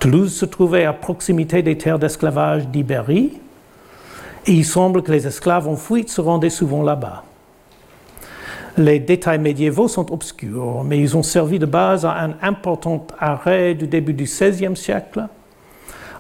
Toulouse 0.00 0.34
se 0.34 0.44
trouvait 0.44 0.84
à 0.84 0.92
proximité 0.92 1.62
des 1.62 1.78
terres 1.78 1.98
d'esclavage 1.98 2.68
d'Ibérie, 2.68 3.40
et 4.46 4.52
il 4.52 4.64
semble 4.64 5.02
que 5.02 5.12
les 5.12 5.26
esclaves 5.26 5.68
en 5.68 5.76
fuite 5.76 6.10
se 6.10 6.20
rendaient 6.20 6.50
souvent 6.50 6.82
là-bas. 6.82 7.24
Les 8.76 8.98
détails 8.98 9.38
médiévaux 9.38 9.86
sont 9.86 10.12
obscurs, 10.12 10.82
mais 10.84 10.98
ils 10.98 11.16
ont 11.16 11.22
servi 11.22 11.58
de 11.58 11.66
base 11.66 12.04
à 12.04 12.12
un 12.12 12.34
important 12.42 13.06
arrêt 13.20 13.74
du 13.74 13.86
début 13.86 14.14
du 14.14 14.24
XVIe 14.24 14.76
siècle. 14.76 15.28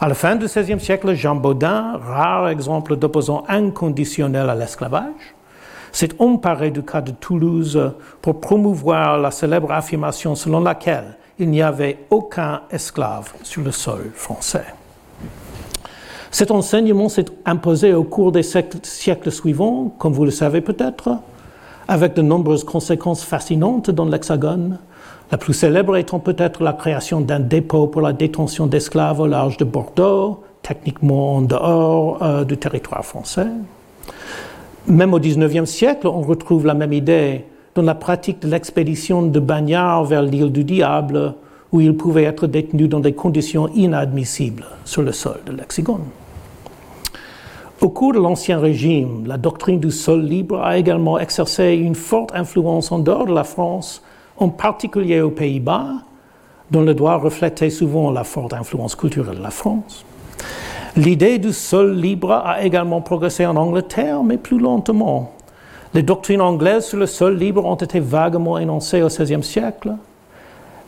À 0.00 0.08
la 0.08 0.14
fin 0.14 0.36
du 0.36 0.46
XVIe 0.46 0.78
siècle, 0.78 1.14
Jean 1.14 1.34
Baudin, 1.34 1.98
rare 1.98 2.48
exemple 2.48 2.96
d'opposant 2.96 3.42
inconditionnel 3.48 4.48
à 4.48 4.54
l'esclavage, 4.54 5.34
s'est 5.90 6.10
emparé 6.20 6.70
du 6.70 6.82
cas 6.82 7.00
de 7.00 7.10
Toulouse 7.12 7.92
pour 8.22 8.40
promouvoir 8.40 9.18
la 9.18 9.30
célèbre 9.30 9.72
affirmation 9.72 10.34
selon 10.34 10.60
laquelle 10.60 11.16
il 11.38 11.50
n'y 11.50 11.62
avait 11.62 11.98
aucun 12.10 12.62
esclave 12.70 13.32
sur 13.42 13.62
le 13.62 13.72
sol 13.72 14.10
français. 14.14 14.64
Cet 16.34 16.50
enseignement 16.50 17.08
s'est 17.08 17.26
imposé 17.46 17.94
au 17.94 18.02
cours 18.02 18.32
des 18.32 18.42
siècles 18.42 19.30
suivants, 19.30 19.94
comme 19.98 20.12
vous 20.12 20.24
le 20.24 20.32
savez 20.32 20.62
peut-être, 20.62 21.10
avec 21.86 22.14
de 22.14 22.22
nombreuses 22.22 22.64
conséquences 22.64 23.22
fascinantes 23.22 23.92
dans 23.92 24.04
l'Hexagone, 24.04 24.80
la 25.30 25.38
plus 25.38 25.54
célèbre 25.54 25.96
étant 25.96 26.18
peut-être 26.18 26.64
la 26.64 26.72
création 26.72 27.20
d'un 27.20 27.38
dépôt 27.38 27.86
pour 27.86 28.02
la 28.02 28.12
détention 28.12 28.66
d'esclaves 28.66 29.20
au 29.20 29.28
large 29.28 29.58
de 29.58 29.64
Bordeaux, 29.64 30.42
techniquement 30.60 31.36
en 31.36 31.42
dehors 31.42 32.20
euh, 32.20 32.42
du 32.42 32.56
territoire 32.56 33.04
français. 33.04 33.46
Même 34.88 35.14
au 35.14 35.20
XIXe 35.20 35.70
siècle, 35.70 36.08
on 36.08 36.22
retrouve 36.22 36.66
la 36.66 36.74
même 36.74 36.92
idée 36.92 37.44
dans 37.76 37.82
la 37.82 37.94
pratique 37.94 38.42
de 38.42 38.48
l'expédition 38.48 39.22
de 39.22 39.38
Bagnard 39.38 40.02
vers 40.02 40.22
l'île 40.22 40.50
du 40.50 40.64
Diable, 40.64 41.36
où 41.70 41.80
il 41.80 41.96
pouvait 41.96 42.24
être 42.24 42.48
détenu 42.48 42.88
dans 42.88 42.98
des 42.98 43.12
conditions 43.12 43.68
inadmissibles 43.68 44.66
sur 44.84 45.02
le 45.02 45.12
sol 45.12 45.38
de 45.46 45.52
l'Hexagone. 45.52 46.02
Au 47.84 47.90
cours 47.90 48.14
de 48.14 48.18
l'Ancien 48.18 48.60
Régime, 48.60 49.26
la 49.26 49.36
doctrine 49.36 49.78
du 49.78 49.90
sol 49.90 50.22
libre 50.22 50.58
a 50.62 50.78
également 50.78 51.18
exercé 51.18 51.74
une 51.74 51.94
forte 51.94 52.34
influence 52.34 52.90
en 52.90 52.98
dehors 52.98 53.26
de 53.26 53.34
la 53.34 53.44
France, 53.44 54.02
en 54.38 54.48
particulier 54.48 55.20
aux 55.20 55.30
Pays-Bas, 55.30 55.90
dont 56.70 56.80
le 56.80 56.94
droit 56.94 57.16
reflétait 57.16 57.68
souvent 57.68 58.10
la 58.10 58.24
forte 58.24 58.54
influence 58.54 58.94
culturelle 58.94 59.36
de 59.36 59.42
la 59.42 59.50
France. 59.50 60.06
L'idée 60.96 61.36
du 61.36 61.52
sol 61.52 61.94
libre 61.94 62.32
a 62.32 62.62
également 62.64 63.02
progressé 63.02 63.44
en 63.44 63.54
Angleterre, 63.54 64.22
mais 64.22 64.38
plus 64.38 64.58
lentement. 64.58 65.32
Les 65.92 66.02
doctrines 66.02 66.40
anglaises 66.40 66.86
sur 66.86 66.98
le 66.98 67.04
sol 67.04 67.36
libre 67.36 67.66
ont 67.66 67.74
été 67.74 68.00
vaguement 68.00 68.56
énoncées 68.56 69.02
au 69.02 69.08
XVIe 69.08 69.42
siècle, 69.42 69.92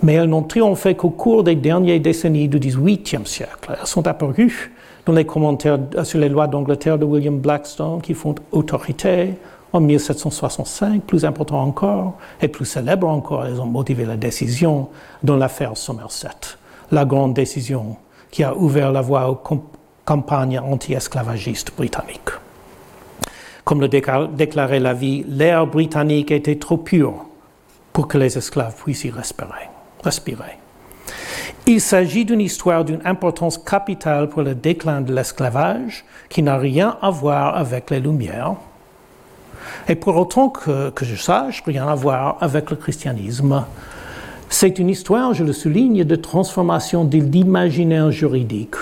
mais 0.02 0.14
elles 0.14 0.30
n'ont 0.30 0.44
triomphé 0.44 0.94
qu'au 0.94 1.10
cours 1.10 1.44
des 1.44 1.56
dernières 1.56 2.00
décennies 2.00 2.48
du 2.48 2.58
XVIIIe 2.58 3.26
siècle. 3.26 3.76
Elles 3.78 3.86
sont 3.86 4.06
apparues 4.06 4.72
dans 5.06 5.12
les 5.12 5.24
commentaires 5.24 5.78
sur 6.02 6.18
les 6.18 6.28
lois 6.28 6.48
d'Angleterre 6.48 6.98
de 6.98 7.04
William 7.04 7.38
Blackstone 7.38 8.02
qui 8.02 8.12
font 8.12 8.34
autorité 8.50 9.34
en 9.72 9.80
1765, 9.80 11.02
plus 11.02 11.24
important 11.24 11.62
encore 11.62 12.18
et 12.40 12.48
plus 12.48 12.64
célèbre 12.64 13.08
encore, 13.08 13.46
elles 13.46 13.60
ont 13.60 13.66
motivé 13.66 14.04
la 14.04 14.16
décision 14.16 14.88
dans 15.22 15.36
l'affaire 15.36 15.76
Somerset, 15.76 16.56
la 16.90 17.04
grande 17.04 17.34
décision 17.34 17.96
qui 18.30 18.42
a 18.42 18.54
ouvert 18.54 18.92
la 18.92 19.00
voie 19.00 19.30
aux 19.30 19.40
campagnes 20.04 20.58
anti-esclavagistes 20.58 21.74
britanniques. 21.76 22.30
Comme 23.64 23.80
le 23.80 23.88
déclarait 23.88 24.80
la 24.80 24.94
vie, 24.94 25.24
l'air 25.28 25.66
britannique 25.66 26.30
était 26.30 26.56
trop 26.56 26.76
pur 26.76 27.26
pour 27.92 28.08
que 28.08 28.18
les 28.18 28.38
esclaves 28.38 28.74
puissent 28.82 29.04
y 29.04 29.10
respirer. 29.10 29.68
respirer. 30.04 30.65
Il 31.66 31.80
s'agit 31.80 32.24
d'une 32.24 32.40
histoire 32.40 32.84
d'une 32.84 33.00
importance 33.04 33.58
capitale 33.58 34.28
pour 34.28 34.42
le 34.42 34.54
déclin 34.54 35.00
de 35.00 35.14
l'esclavage 35.14 36.04
qui 36.28 36.42
n'a 36.42 36.56
rien 36.56 36.96
à 37.02 37.10
voir 37.10 37.56
avec 37.56 37.90
les 37.90 38.00
Lumières 38.00 38.56
et 39.88 39.94
pour 39.94 40.16
autant 40.16 40.48
que, 40.48 40.92
je 41.02 41.16
sache, 41.16 41.62
rien 41.64 41.86
à 41.86 41.94
voir 41.94 42.38
avec 42.40 42.70
le 42.70 42.76
christianisme. 42.76 43.64
C'est 44.48 44.78
une 44.78 44.88
histoire, 44.88 45.34
je 45.34 45.44
le 45.44 45.52
souligne, 45.52 46.04
de 46.04 46.16
transformation 46.16 47.04
de 47.04 47.18
l'imaginaire 47.18 48.10
juridique. 48.10 48.76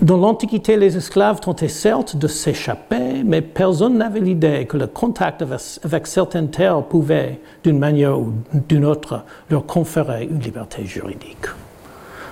Dans 0.00 0.16
l'Antiquité, 0.16 0.78
les 0.78 0.96
esclaves 0.96 1.40
tentaient 1.40 1.68
certes 1.68 2.16
de 2.16 2.26
s'échapper, 2.26 3.22
mais 3.22 3.42
personne 3.42 3.98
n'avait 3.98 4.20
l'idée 4.20 4.64
que 4.64 4.78
le 4.78 4.86
contact 4.86 5.42
avec, 5.42 6.06
certaines 6.06 6.48
terres 6.48 6.82
pouvait, 6.84 7.38
d'une 7.62 7.78
manière 7.78 8.18
ou 8.18 8.32
d'une 8.66 8.86
autre, 8.86 9.24
leur 9.50 9.66
conférer 9.66 10.24
une 10.24 10.40
liberté 10.40 10.86
juridique. 10.86 11.46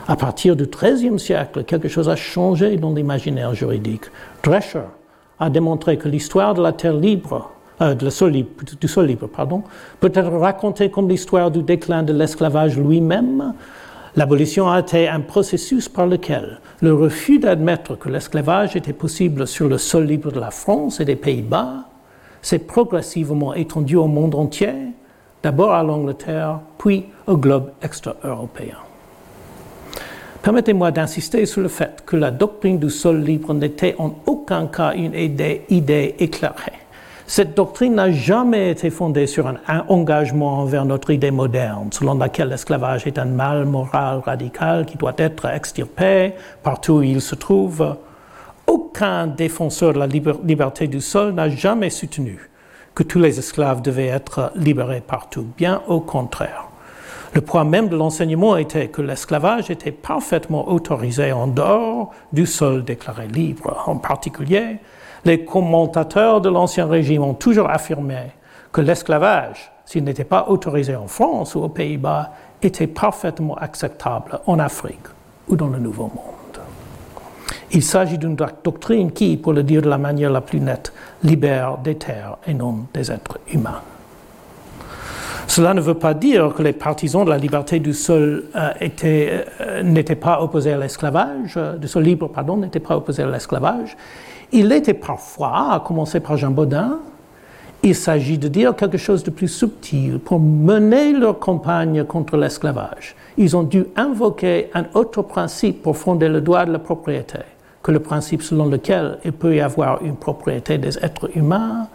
À 0.08 0.16
partir 0.16 0.56
du 0.56 0.64
XIIIe 0.64 1.18
siècle, 1.18 1.64
quelque 1.64 1.88
chose 1.88 2.08
a 2.08 2.16
changé 2.16 2.76
dans 2.76 2.94
l'imaginaire 2.94 3.54
juridique. 3.54 4.06
Drescher 4.42 4.88
a 5.38 5.50
démontré 5.50 5.98
que 5.98 6.08
l'histoire 6.08 6.54
de 6.54 6.62
la 6.62 6.72
terre 6.72 6.94
libre, 6.94 7.50
euh, 7.82 7.94
de 7.94 8.26
libre, 8.28 8.50
du 8.80 8.88
sol 8.88 9.06
libre, 9.06 9.26
pardon, 9.26 9.62
peut 10.00 10.12
être 10.14 10.30
racontée 10.30 10.90
comme 10.90 11.06
l'histoire 11.06 11.50
du 11.50 11.62
déclin 11.62 12.02
de 12.02 12.14
l'esclavage 12.14 12.78
lui-même. 12.78 13.52
L'abolition 14.14 14.68
a 14.68 14.80
été 14.80 15.08
un 15.08 15.20
processus 15.20 15.88
par 15.88 16.06
lequel 16.06 16.60
le 16.82 16.92
refus 16.92 17.38
d'admettre 17.38 17.98
que 17.98 18.10
l'esclavage 18.10 18.76
était 18.76 18.92
possible 18.92 19.46
sur 19.46 19.68
le 19.68 19.78
sol 19.78 20.04
libre 20.04 20.30
de 20.30 20.40
la 20.40 20.50
France 20.50 21.00
et 21.00 21.06
des 21.06 21.16
Pays-Bas 21.16 21.86
s'est 22.42 22.58
progressivement 22.58 23.54
étendu 23.54 23.96
au 23.96 24.08
monde 24.08 24.34
entier, 24.34 24.74
d'abord 25.42 25.72
à 25.72 25.82
l'Angleterre, 25.82 26.60
puis 26.76 27.06
au 27.26 27.38
globe 27.38 27.70
extra-européen. 27.80 28.76
Permettez-moi 30.42 30.90
d'insister 30.90 31.46
sur 31.46 31.62
le 31.62 31.68
fait 31.68 32.02
que 32.04 32.16
la 32.16 32.30
doctrine 32.30 32.78
du 32.78 32.90
sol 32.90 33.22
libre 33.22 33.54
n'était 33.54 33.94
en 33.98 34.14
aucun 34.26 34.66
cas 34.66 34.92
une 34.94 35.14
idée, 35.14 36.14
éclairée. 36.18 36.81
Cette 37.34 37.56
doctrine 37.56 37.94
n'a 37.94 38.10
jamais 38.10 38.72
été 38.72 38.90
fondée 38.90 39.26
sur 39.26 39.46
un, 39.46 39.56
engagement 39.88 40.58
envers 40.58 40.84
notre 40.84 41.08
idée 41.12 41.30
moderne, 41.30 41.88
selon 41.90 42.12
laquelle 42.18 42.50
l'esclavage 42.50 43.06
est 43.06 43.18
un 43.18 43.24
mal 43.24 43.64
moral 43.64 44.18
radical 44.18 44.84
qui 44.84 44.98
doit 44.98 45.14
être 45.16 45.46
extirpé 45.46 46.34
partout 46.62 46.96
où 46.96 47.02
il 47.02 47.22
se 47.22 47.34
trouve. 47.34 47.96
Aucun 48.66 49.28
défenseur 49.28 49.94
de 49.94 50.00
la 50.00 50.06
liberté 50.06 50.88
du 50.88 51.00
sol 51.00 51.32
n'a 51.32 51.48
jamais 51.48 51.88
soutenu 51.88 52.50
que 52.94 53.02
tous 53.02 53.18
les 53.18 53.38
esclaves 53.38 53.80
devaient 53.80 54.08
être 54.08 54.52
libérés 54.54 55.00
partout. 55.00 55.46
Bien 55.56 55.80
au 55.88 56.00
contraire. 56.00 56.68
Le 57.32 57.40
point 57.40 57.64
même 57.64 57.88
de 57.88 57.96
l'enseignement 57.96 58.58
était 58.58 58.88
que 58.88 59.00
l'esclavage 59.00 59.70
était 59.70 59.90
parfaitement 59.90 60.68
autorisé 60.68 61.32
en 61.32 61.46
dehors 61.46 62.10
du 62.34 62.44
sol 62.44 62.84
déclaré 62.84 63.26
libre. 63.26 63.84
En 63.86 63.96
particulier, 63.96 64.80
les 65.24 65.44
commentateurs 65.44 66.40
de 66.40 66.48
l'Ancien 66.48 66.86
Régime 66.86 67.22
ont 67.22 67.34
toujours 67.34 67.70
affirmé 67.70 68.32
que 68.72 68.80
l'esclavage, 68.80 69.72
s'il 69.84 70.04
n'était 70.04 70.24
pas 70.24 70.46
autorisé 70.48 70.96
en 70.96 71.06
France 71.06 71.54
ou 71.54 71.62
aux 71.62 71.68
Pays-Bas, 71.68 72.30
était 72.62 72.86
parfaitement 72.86 73.56
acceptable 73.56 74.40
en 74.46 74.58
Afrique 74.58 75.06
ou 75.48 75.56
dans 75.56 75.68
le 75.68 75.78
Nouveau 75.78 76.04
Monde. 76.04 76.62
Il 77.72 77.82
s'agit 77.82 78.18
d'une 78.18 78.36
doctrine 78.36 79.12
qui, 79.12 79.36
pour 79.36 79.52
le 79.52 79.62
dire 79.62 79.82
de 79.82 79.88
la 79.88 79.98
manière 79.98 80.30
la 80.30 80.42
plus 80.42 80.60
nette, 80.60 80.92
libère 81.22 81.78
des 81.78 81.94
terres 81.94 82.36
et 82.46 82.54
non 82.54 82.86
des 82.92 83.10
êtres 83.10 83.38
humains. 83.52 83.80
Cela 85.46 85.74
ne 85.74 85.80
veut 85.80 85.94
pas 85.94 86.14
dire 86.14 86.54
que 86.54 86.62
les 86.62 86.72
partisans 86.72 87.24
de 87.24 87.30
la 87.30 87.38
liberté 87.38 87.80
du 87.80 87.92
sol 87.92 88.44
euh, 88.54 89.82
n'étaient 89.82 90.16
pas 90.16 90.40
opposés 90.40 90.72
à 90.72 90.78
l'esclavage, 90.78 91.58
du 91.78 91.88
sol 91.88 92.04
libre, 92.04 92.28
pardon, 92.28 92.56
n'étaient 92.56 92.80
pas 92.80 92.96
opposés 92.96 93.22
à 93.22 93.26
l'esclavage. 93.26 93.96
Il 94.54 94.70
était 94.70 94.92
parfois, 94.92 95.72
à 95.72 95.80
commencer 95.80 96.20
par 96.20 96.36
Jean 96.36 96.50
Baudin, 96.50 96.98
il 97.82 97.94
s'agit 97.94 98.36
de 98.36 98.48
dire 98.48 98.76
quelque 98.76 98.98
chose 98.98 99.24
de 99.24 99.30
plus 99.30 99.48
subtil. 99.48 100.18
Pour 100.18 100.38
mener 100.38 101.14
leur 101.14 101.38
campagne 101.38 102.04
contre 102.04 102.36
l'esclavage, 102.36 103.16
ils 103.38 103.56
ont 103.56 103.62
dû 103.62 103.86
invoquer 103.96 104.68
un 104.74 104.84
autre 104.92 105.22
principe 105.22 105.82
pour 105.82 105.96
fonder 105.96 106.28
le 106.28 106.42
droit 106.42 106.66
de 106.66 106.72
la 106.72 106.78
propriété, 106.78 107.38
que 107.82 107.92
le 107.92 108.00
principe 108.00 108.42
selon 108.42 108.66
lequel 108.66 109.18
il 109.24 109.32
peut 109.32 109.56
y 109.56 109.60
avoir 109.60 110.02
une 110.02 110.16
propriété 110.16 110.76
des 110.76 110.98
êtres 110.98 111.34
humains. 111.34 111.88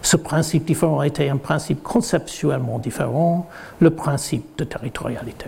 Ce 0.00 0.16
principe 0.16 0.66
différent 0.66 1.02
était 1.02 1.28
un 1.28 1.36
principe 1.36 1.82
conceptuellement 1.82 2.78
différent, 2.78 3.48
le 3.80 3.90
principe 3.90 4.56
de 4.56 4.64
territorialité. 4.64 5.46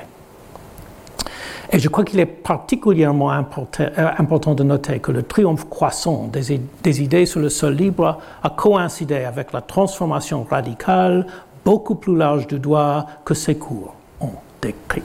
Et 1.72 1.78
je 1.78 1.88
crois 1.88 2.04
qu'il 2.04 2.20
est 2.20 2.26
particulièrement 2.26 3.32
euh, 3.32 4.10
important 4.18 4.54
de 4.54 4.62
noter 4.62 5.00
que 5.00 5.10
le 5.10 5.22
triomphe 5.22 5.68
croissant 5.68 6.28
des, 6.32 7.02
idées 7.02 7.26
sur 7.26 7.40
le 7.40 7.48
sol 7.48 7.74
libre 7.74 8.18
a 8.42 8.50
coïncidé 8.50 9.24
avec 9.24 9.52
la 9.52 9.62
transformation 9.62 10.46
radicale 10.48 11.26
beaucoup 11.64 11.96
plus 11.96 12.16
large 12.16 12.46
du 12.46 12.58
droit 12.58 13.06
que 13.24 13.34
ces 13.34 13.56
cours 13.56 13.94
ont 14.20 14.30
décrite. 14.62 15.04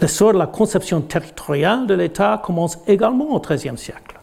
L'essor 0.00 0.32
de 0.32 0.38
la 0.38 0.46
conception 0.46 1.02
territoriale 1.02 1.86
de 1.86 1.94
l'État 1.94 2.40
commence 2.42 2.78
également 2.86 3.34
au 3.34 3.40
XIIIe 3.40 3.76
siècle. 3.76 4.18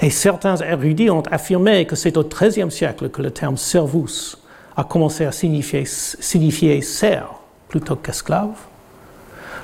Et 0.00 0.10
certains 0.10 0.56
érudits 0.56 1.10
ont 1.10 1.22
affirmé 1.30 1.86
que 1.86 1.94
c'est 1.94 2.16
au 2.16 2.24
XIIIe 2.24 2.70
siècle 2.70 3.10
que 3.10 3.22
le 3.22 3.30
terme 3.30 3.56
servus 3.56 4.36
a 4.76 4.82
commencé 4.82 5.24
à 5.24 5.32
signifier, 5.32 5.84
signifier 5.84 6.82
serf 6.82 7.28
plutôt 7.68 7.96
qu'esclave 7.96 8.69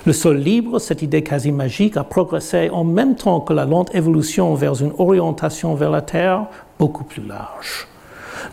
le 0.06 0.12
sol 0.12 0.36
libre, 0.36 0.78
cette 0.78 1.02
idée 1.02 1.22
quasi 1.22 1.50
magique, 1.50 1.96
a 1.96 2.04
progressé 2.04 2.70
en 2.70 2.84
même 2.84 3.16
temps 3.16 3.40
que 3.40 3.52
la 3.52 3.64
lente 3.64 3.92
évolution 3.92 4.54
vers 4.54 4.80
une 4.80 4.92
orientation 4.98 5.74
vers 5.74 5.90
la 5.90 6.00
Terre 6.00 6.46
beaucoup 6.78 7.02
plus 7.02 7.26
large. 7.26 7.88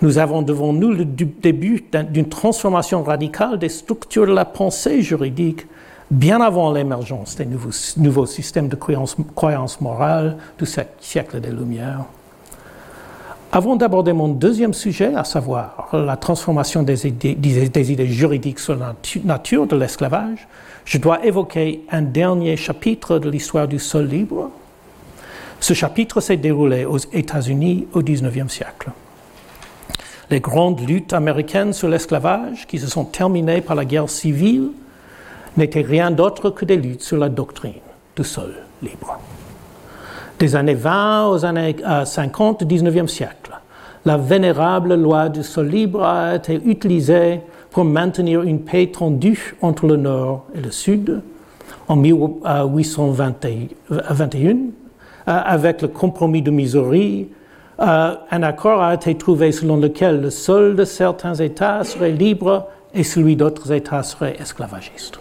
Nous 0.02 0.18
avons 0.18 0.42
devant 0.42 0.74
nous 0.74 0.92
le 0.92 1.06
début 1.06 1.86
d'une 2.10 2.28
transformation 2.28 3.04
radicale 3.04 3.60
des 3.60 3.70
structures 3.70 4.26
de 4.26 4.34
la 4.34 4.46
pensée 4.46 5.04
juridique 5.04 5.68
bien 6.10 6.42
avant 6.42 6.74
l'émergence 6.74 7.36
des 7.36 7.46
nouveaux, 7.46 8.26
systèmes 8.26 8.68
de 8.68 8.76
croyances, 8.76 9.80
morales 9.80 10.38
du 10.58 10.66
siècle 11.00 11.40
des 11.40 11.52
Lumières. 11.52 12.06
Avant 13.52 13.76
d'aborder 13.76 14.14
mon 14.14 14.30
deuxième 14.30 14.74
sujet, 14.74 15.14
à 15.14 15.24
savoir 15.24 15.90
la 15.94 16.18
transformation 16.18 16.82
des 16.82 17.06
idées 17.06 18.08
juridiques 18.08 18.58
sur 18.58 18.76
la 18.76 18.96
nature 19.24 19.68
de 19.68 19.76
l'esclavage, 19.76 20.48
je 20.86 20.98
dois 20.98 21.26
évoquer 21.26 21.86
un 21.92 22.02
dernier 22.02 22.58
chapitre 22.58 23.20
de 23.20 23.30
l'histoire 23.30 23.68
du 23.68 23.80
sol 23.80 24.08
libre. 24.08 24.50
Ce 25.60 25.74
chapitre 25.74 26.20
s'est 26.20 26.38
déroulé 26.38 26.86
aux 26.86 26.98
États-Unis 26.98 27.88
au 27.94 28.02
XIXe 28.02 28.52
siècle. 28.52 28.92
Les 30.30 30.40
grandes 30.40 30.86
luttes 30.88 31.14
américaines 31.14 31.74
sur 31.74 31.88
l'esclavage, 31.88 32.68
qui 32.68 32.80
se 32.80 32.88
sont 32.88 33.06
terminées 33.06 33.62
par 33.62 33.76
la 33.76 33.86
guerre 33.86 34.10
civile, 34.10 34.72
n'étaient 35.56 35.82
rien 35.82 36.12
d'autre 36.12 36.50
que 36.50 36.66
des 36.66 36.78
luttes 36.78 37.04
sur 37.04 37.18
la 37.18 37.30
doctrine 37.30 37.74
du 38.16 38.24
sol 38.24 38.54
libre. 38.82 39.20
Des 40.40 40.56
années 40.56 40.74
20 40.74 41.28
aux 41.28 41.46
années 41.46 41.76
50 42.06 42.64
du 42.64 42.76
XIXe 42.76 43.12
siècle, 43.12 43.52
la 44.06 44.18
vénérable 44.18 44.96
loi 44.96 45.30
du 45.30 45.44
sol 45.44 45.68
libre 45.68 46.04
a 46.04 46.36
été 46.36 46.56
utilisée 46.66 47.40
pour 47.74 47.84
maintenir 47.86 48.44
une 48.44 48.62
paix 48.62 48.88
tendue 48.88 49.56
entre 49.62 49.88
le 49.88 49.98
Nord 49.98 50.46
et 50.56 50.62
le 50.62 50.70
Sud 50.70 51.24
en 51.88 51.96
1821, 51.96 54.52
euh, 54.52 54.56
avec 55.26 55.82
le 55.82 55.88
compromis 55.88 56.44
de 56.44 56.52
Missouri. 56.52 57.30
Euh, 57.80 58.14
un 58.30 58.44
accord 58.44 58.84
a 58.84 58.94
été 58.94 59.16
trouvé 59.16 59.52
selon 59.52 59.78
lequel 59.78 60.22
le 60.22 60.30
sol 60.30 60.76
de 60.76 60.86
certains 60.86 61.34
États 61.34 61.84
serait 61.84 62.12
libre 62.12 62.68
et 62.94 63.04
celui 63.04 63.36
d'autres 63.36 63.72
États 63.72 64.04
serait 64.04 64.36
esclavagiste. 64.40 65.20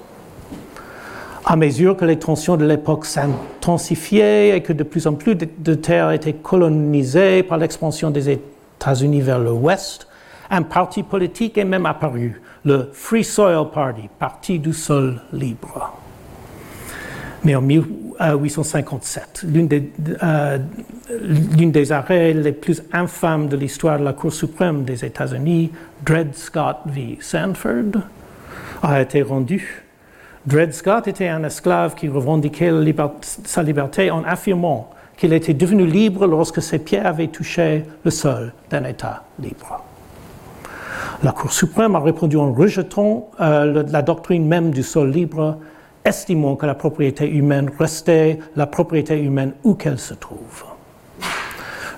À 1.47 1.57
mesure 1.57 1.97
que 1.97 2.05
les 2.05 2.19
tensions 2.19 2.59
de 2.59 2.67
l'époque 2.67 3.07
s'intensifiaient 3.07 4.55
et 4.57 4.63
que 4.63 4.75
de 4.75 4.83
plus 4.83 5.07
en 5.07 5.15
plus 5.15 5.35
de 5.35 5.75
terres 5.75 6.13
étaient 6.13 6.35
colonisées 6.35 7.43
par 7.43 7.57
l'expansion 7.57 8.11
des 8.11 8.29
États-Unis 8.31 9.23
vers 9.23 9.39
l'Ouest, 9.39 10.07
un 10.53 10.63
parti 10.63 11.03
politique 11.03 11.57
est 11.57 11.65
même 11.65 11.87
apparu, 11.87 12.41
le 12.65 12.91
Free 12.93 13.25
Soil 13.25 13.71
Party, 13.73 14.09
Parti 14.19 14.59
du 14.59 14.75
sol 14.75 15.21
libre. 15.33 15.99
Mais 17.43 17.55
en 17.57 17.63
1857, 17.63 19.47
l'une 19.49 19.67
des, 19.67 19.91
euh, 20.23 20.59
des, 21.09 21.91
arrêts 21.91 22.35
les 22.35 22.53
plus 22.53 22.83
infâmes 22.93 23.49
de 23.49 23.57
l'histoire 23.57 23.99
de 23.99 24.05
la 24.05 24.13
Cour 24.13 24.33
suprême 24.33 24.85
des 24.85 25.05
États-Unis, 25.05 25.73
Dred 26.05 26.37
Scott 26.37 26.77
v. 26.87 27.19
Sanford, 27.21 28.03
a 28.83 29.01
été 29.01 29.23
rendu. 29.23 29.83
Dred 30.47 30.75
Scott 30.75 31.09
était 31.09 31.29
un 31.29 31.43
esclave 31.45 31.95
qui 31.95 32.09
revendiquait 32.09 32.71
sa 33.45 33.63
liberté 33.63 34.11
en 34.11 34.23
affirmant 34.25 34.91
qu'il 35.17 35.33
était 35.33 35.55
devenu 35.55 35.87
libre 35.87 36.27
lorsque 36.27 36.61
ses 36.61 36.79
pieds 36.79 36.99
avaient 36.99 37.29
touché 37.29 37.85
le 38.05 38.11
sol 38.11 38.53
d'un 38.71 38.85
État 38.85 39.25
libre. 39.39 39.83
La 41.23 41.31
Cour 41.31 41.53
suprême 41.53 41.95
a 41.95 42.01
répondu 42.01 42.37
en 42.37 42.53
rejetant 42.53 43.31
euh, 43.41 43.85
la 43.89 44.03
doctrine 44.03 44.45
même 44.45 44.73
du 44.73 44.83
sol 44.83 45.09
libre, 45.11 45.57
estimant 46.05 46.57
que 46.57 46.67
la 46.67 46.75
propriété 46.75 47.29
humaine 47.31 47.71
restait 47.79 48.41
la 48.57 48.67
propriété 48.67 49.23
humaine 49.23 49.53
où 49.63 49.75
qu'elle 49.75 50.01
se 50.01 50.15
trouve. 50.15 50.65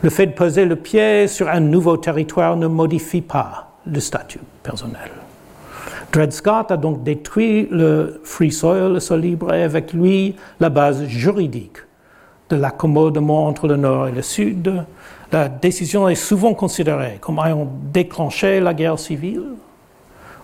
Le 0.03 0.11
fait 0.11 0.27
de 0.27 0.33
poser 0.33 0.67
le 0.67 0.77
pied 0.77 1.27
sur 1.27 1.49
un 1.49 1.61
nouveau 1.61 1.97
territoire 1.97 2.59
ne 2.59 2.67
modifie 2.67 3.23
pas 3.23 3.73
le 3.87 3.99
statut 3.99 4.41
personnel. 4.63 5.11
Dred 6.13 6.33
Scott 6.33 6.71
a 6.71 6.77
donc 6.77 7.03
détruit 7.03 7.67
le 7.71 8.21
free 8.25 8.53
soil, 8.53 8.93
le 8.93 9.01
sol 9.01 9.21
libre, 9.21 9.55
et 9.55 9.63
avec 9.63 9.95
lui 9.95 10.37
la 10.61 10.69
base 10.69 11.07
juridique 11.07 11.79
de 12.51 12.57
l'accommodement 12.57 13.47
entre 13.47 13.69
le 13.69 13.77
Nord 13.77 14.09
et 14.09 14.13
le 14.13 14.21
Sud, 14.21 14.85
la 15.35 15.49
décision 15.49 16.09
est 16.09 16.14
souvent 16.14 16.55
considérée 16.55 17.18
comme 17.20 17.40
ayant 17.40 17.68
déclenché 17.92 18.61
la 18.61 18.73
guerre 18.73 19.01
civile. 19.01 19.57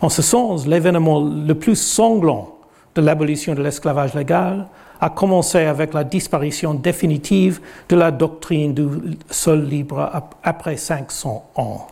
En 0.01 0.09
ce 0.09 0.21
sens, 0.21 0.67
l'événement 0.67 1.21
le 1.21 1.55
plus 1.55 1.77
sanglant 1.77 2.57
de 2.97 3.01
l'abolition 3.01 3.55
de 3.55 3.63
l'esclavage 3.63 4.15
légal 4.15 4.67
a 5.01 5.09
commencé 5.11 5.59
avec 5.59 5.95
la 5.95 6.03
disparition 6.03 6.75
définitive 6.75 7.61
de 7.89 7.95
la 7.95 8.11
doctrine 8.11 8.75
du 8.75 8.89
sol 9.31 9.65
libre 9.65 10.11
après 10.43 10.77
500 10.77 11.51
ans. 11.55 11.87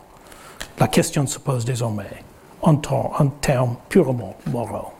La 0.77 0.89
question 0.89 1.25
se 1.25 1.39
pose 1.39 1.63
désormais 1.63 2.03
en, 2.61 2.75
termes 2.75 3.77
purement 3.87 4.35
moraux. 4.47 4.91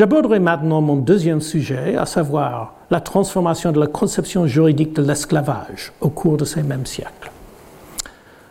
J'aborderai 0.00 0.38
maintenant 0.38 0.80
mon 0.80 0.96
deuxième 0.96 1.42
sujet, 1.42 1.94
à 1.94 2.06
savoir 2.06 2.72
la 2.90 3.02
transformation 3.02 3.70
de 3.70 3.78
la 3.78 3.86
conception 3.86 4.46
juridique 4.46 4.94
de 4.94 5.02
l'esclavage 5.02 5.92
au 6.00 6.08
cours 6.08 6.38
de 6.38 6.46
ces 6.46 6.62
mêmes 6.62 6.86
siècles. 6.86 7.30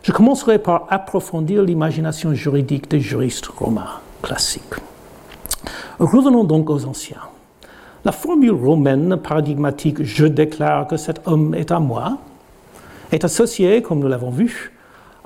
Je 0.03 0.11
commencerai 0.11 0.59
par 0.59 0.85
approfondir 0.91 1.63
l'imagination 1.63 2.35
juridique 2.35 2.87
des 2.91 2.99
juristes 2.99 3.47
romains 3.47 3.99
classiques. 4.21 4.75
Revenons 5.97 6.43
donc 6.43 6.69
aux 6.69 6.85
anciens. 6.85 7.25
La 8.05 8.11
formule 8.11 8.51
romaine 8.51 9.17
paradigmatique 9.17 10.03
Je 10.03 10.27
déclare 10.27 10.85
que 10.85 10.97
cet 10.97 11.27
homme 11.27 11.55
est 11.55 11.71
à 11.71 11.79
moi 11.79 12.19
est 13.11 13.25
associée, 13.25 13.81
comme 13.81 14.01
nous 14.01 14.07
l'avons 14.07 14.29
vu, 14.29 14.71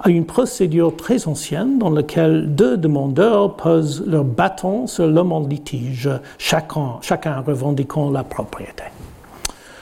à 0.01 0.09
une 0.09 0.25
procédure 0.25 0.95
très 0.95 1.27
ancienne 1.27 1.77
dans 1.79 1.89
laquelle 1.89 2.53
deux 2.55 2.77
demandeurs 2.77 3.55
posent 3.55 4.03
leur 4.05 4.23
bâton 4.23 4.87
sur 4.87 5.07
l'homme 5.07 5.31
en 5.31 5.41
litige, 5.41 6.09
chacun, 6.37 6.97
chacun 7.01 7.41
revendiquant 7.41 8.09
la 8.09 8.23
propriété. 8.23 8.83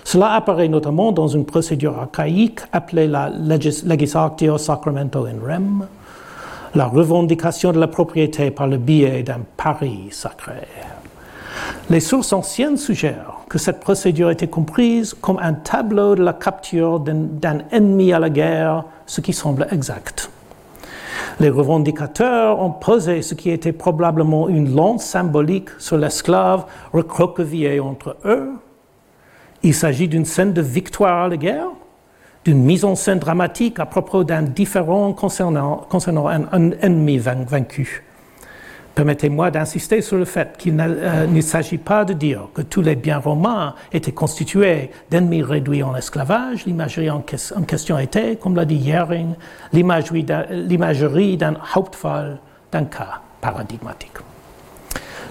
Cela 0.04 0.34
apparaît 0.34 0.68
notamment 0.68 1.12
dans 1.12 1.28
une 1.28 1.46
procédure 1.46 1.98
archaïque 1.98 2.60
appelée 2.74 3.08
la 3.08 3.30
legislatio 3.30 4.58
sacramento 4.58 5.26
in 5.26 5.46
rem, 5.46 5.88
la 6.76 6.86
revendication 6.86 7.72
de 7.72 7.80
la 7.80 7.88
propriété 7.88 8.52
par 8.52 8.68
le 8.68 8.78
biais 8.78 9.24
d'un 9.24 9.42
pari 9.56 10.08
sacré. 10.12 10.68
Les 11.90 12.00
sources 12.00 12.34
anciennes 12.34 12.78
suggèrent 12.78 13.31
que 13.52 13.58
cette 13.58 13.82
procédure 13.82 14.30
était 14.30 14.48
comprise 14.48 15.14
comme 15.14 15.38
un 15.42 15.52
tableau 15.52 16.16
de 16.16 16.24
la 16.24 16.32
capture 16.32 17.02
d'un 17.02 17.58
ennemi 17.70 18.14
à 18.14 18.20
la 18.20 18.30
guerre, 18.30 18.86
ce 19.06 19.20
qui 19.20 19.34
semble 19.34 19.68
exact. 19.72 20.32
Les 21.38 21.50
revendicateurs 21.50 22.62
ont 22.62 22.72
posé 22.72 23.22
ce 23.22 23.36
qui 23.36 23.50
était 23.50 23.74
probablement 23.74 24.48
une 24.48 24.74
lance 24.74 25.04
symbolique 25.04 25.68
sur 25.80 25.98
l'esclave 25.98 26.64
recroquevillé 26.94 27.82
entre 27.82 28.16
eux. 28.24 28.52
Il 29.64 29.74
s'agit 29.74 30.08
d'une 30.08 30.24
scène 30.24 30.54
de 30.54 30.62
victoire 30.62 31.26
à 31.26 31.28
la 31.28 31.36
guerre, 31.36 31.68
d'une 32.46 32.64
mise 32.64 32.86
en 32.86 32.96
scène 32.96 33.20
dramatique 33.20 33.82
à 33.82 33.86
propos 33.86 34.24
d'un 34.24 34.44
différent 34.44 35.12
concernant, 35.12 35.88
un, 36.30 36.72
ennemi 36.82 37.18
vaincu. 37.18 38.06
Permettez-moi 38.96 39.52
d'insister 39.52 40.02
sur 40.02 40.18
le 40.18 40.26
fait 40.26 40.58
qu'il 40.58 40.76
euh, 40.80 41.26
ne 41.26 41.42
s'agit 41.42 41.78
pas 41.78 42.04
de 42.04 42.14
dire 42.14 42.50
que 42.54 42.62
tous 42.62 42.82
les 42.82 42.96
biens 42.96 43.20
romains 43.20 43.74
étaient 43.94 44.12
constitués 44.12 44.92
d'ennemis 45.10 45.44
réduits 45.44 45.82
en 45.82 45.96
esclavage. 45.96 46.66
L'imagerie 46.66 47.10
en, 47.10 47.22
question 47.22 47.98
était, 47.98 48.36
comme 48.36 48.56
l'a 48.56 48.66
dit 48.66 48.76
Yering, 48.76 49.36
l'imagerie 49.72 51.38
d'un 51.38 51.54
Hauptfall 51.76 52.40
d'un 52.72 52.84
cas 52.84 53.22
paradigmatique. 53.40 54.18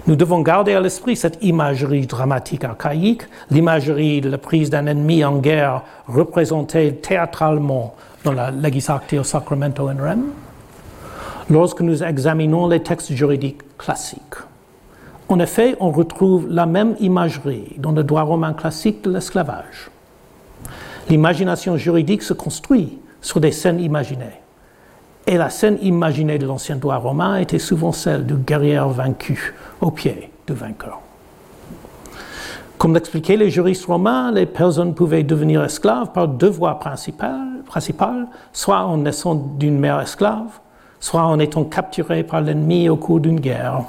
Nous 0.07 0.15
devons 0.15 0.41
garder 0.41 0.73
à 0.73 0.81
l'esprit 0.81 1.15
cette 1.15 1.37
imagerie 1.43 2.07
dramatique 2.07 2.63
archaïque, 2.63 3.21
l'imagerie 3.51 4.21
de 4.21 4.29
la 4.29 4.39
prise 4.39 4.71
d'un 4.71 4.87
ennemi 4.87 5.23
en 5.23 5.37
guerre 5.37 5.83
représentée 6.07 6.95
théâtralement 6.95 7.93
dans 8.23 8.33
la 8.33 8.49
Legis 8.49 8.85
Actio 8.89 9.23
Sacramento 9.23 9.87
in 9.87 9.97
Rem, 10.01 10.23
lorsque 11.49 11.81
nous 11.81 12.03
examinons 12.03 12.67
les 12.67 12.81
textes 12.81 13.13
juridiques 13.13 13.61
classiques. 13.77 14.35
En 15.29 15.39
effet, 15.39 15.77
on 15.79 15.91
retrouve 15.91 16.49
la 16.49 16.65
même 16.65 16.95
imagerie 16.99 17.75
dans 17.77 17.93
le 17.93 18.03
droit 18.03 18.23
romain 18.23 18.53
classique 18.53 19.03
de 19.03 19.11
l'esclavage. 19.11 19.89
L'imagination 21.09 21.77
juridique 21.77 22.23
se 22.23 22.33
construit 22.33 22.99
sur 23.21 23.39
des 23.39 23.51
scènes 23.51 23.79
imaginées. 23.79 24.41
Et 25.27 25.37
la 25.37 25.49
scène 25.49 25.77
imaginée 25.81 26.37
de 26.37 26.45
l'ancien 26.45 26.75
droit 26.75 26.97
romain 26.97 27.37
était 27.37 27.59
souvent 27.59 27.91
celle 27.91 28.25
du 28.25 28.35
guerrier 28.35 28.81
vaincu 28.89 29.53
au 29.79 29.91
pied 29.91 30.31
du 30.47 30.53
vainqueur. 30.53 30.99
Comme 32.77 32.95
l'expliquaient 32.95 33.37
les 33.37 33.51
juristes 33.51 33.85
romains, 33.85 34.31
les 34.31 34.47
personnes 34.47 34.95
pouvaient 34.95 35.23
devenir 35.23 35.63
esclaves 35.63 36.11
par 36.13 36.27
deux 36.27 36.49
voies 36.49 36.79
principales, 36.79 37.61
principales 37.65 38.27
soit 38.53 38.79
en 38.79 38.97
naissant 38.97 39.35
d'une 39.35 39.77
mère 39.77 39.99
esclave, 39.99 40.59
soit 41.01 41.23
en 41.23 41.37
étant 41.39 41.65
capturées 41.65 42.23
par 42.23 42.39
l'ennemi 42.39 42.87
au 42.87 42.95
cours 42.95 43.19
d'une 43.19 43.41
guerre. 43.41 43.81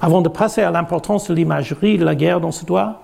Avant 0.00 0.22
de 0.22 0.30
passer 0.30 0.62
à 0.62 0.70
l'importance 0.70 1.28
de 1.28 1.34
l'imagerie 1.34 1.98
de 1.98 2.04
la 2.06 2.14
guerre 2.14 2.40
dans 2.40 2.52
ce 2.52 2.64
droit, 2.64 3.02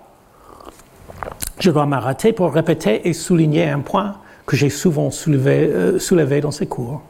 je 1.59 1.71
dois 1.71 1.85
m'arrêter 1.85 2.33
pour 2.33 2.51
répéter 2.51 3.07
et 3.07 3.13
souligner 3.13 3.69
un 3.69 3.81
point 3.81 4.15
que 4.47 4.57
j'ai 4.57 4.71
souvent 4.71 5.11
euh, 5.29 5.99
soulevé 5.99 6.41
dans 6.41 6.51
ces 6.51 6.67
cours 6.67 7.03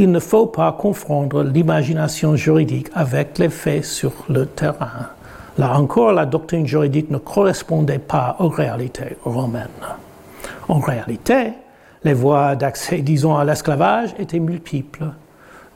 il 0.00 0.10
ne 0.10 0.18
faut 0.18 0.46
pas 0.46 0.72
confondre 0.72 1.42
l'imagination 1.42 2.34
juridique 2.36 2.88
avec 2.94 3.38
les 3.38 3.50
faits 3.50 3.84
sur 3.84 4.12
le 4.28 4.46
terrain. 4.46 5.10
Là 5.58 5.78
encore, 5.78 6.12
la 6.12 6.24
doctrine 6.24 6.66
juridique 6.66 7.10
ne 7.10 7.18
correspondait 7.18 7.98
pas 7.98 8.36
aux 8.38 8.48
réalités 8.48 9.18
romaines. 9.24 9.68
En 10.68 10.78
réalité, 10.78 11.52
les 12.02 12.14
voies 12.14 12.56
d'accès, 12.56 13.02
disons, 13.02 13.36
à 13.36 13.44
l'esclavage 13.44 14.14
étaient 14.18 14.38
multiples. 14.38 15.04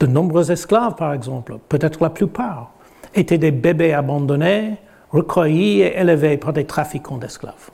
De 0.01 0.07
nombreux 0.07 0.51
esclaves, 0.51 0.95
par 0.97 1.13
exemple, 1.13 1.59
peut-être 1.69 2.03
la 2.03 2.11
plupart, 2.11 2.73
étaient 3.15 3.39
des 3.39 3.53
bébés 3.53 3.93
abandonnés, 3.93 4.77
recueillis 5.11 5.83
et 5.83 5.99
élevés 5.99 6.37
par 6.37 6.53
des 6.53 6.65
trafiquants 6.65 7.19
d'esclaves. 7.19 7.71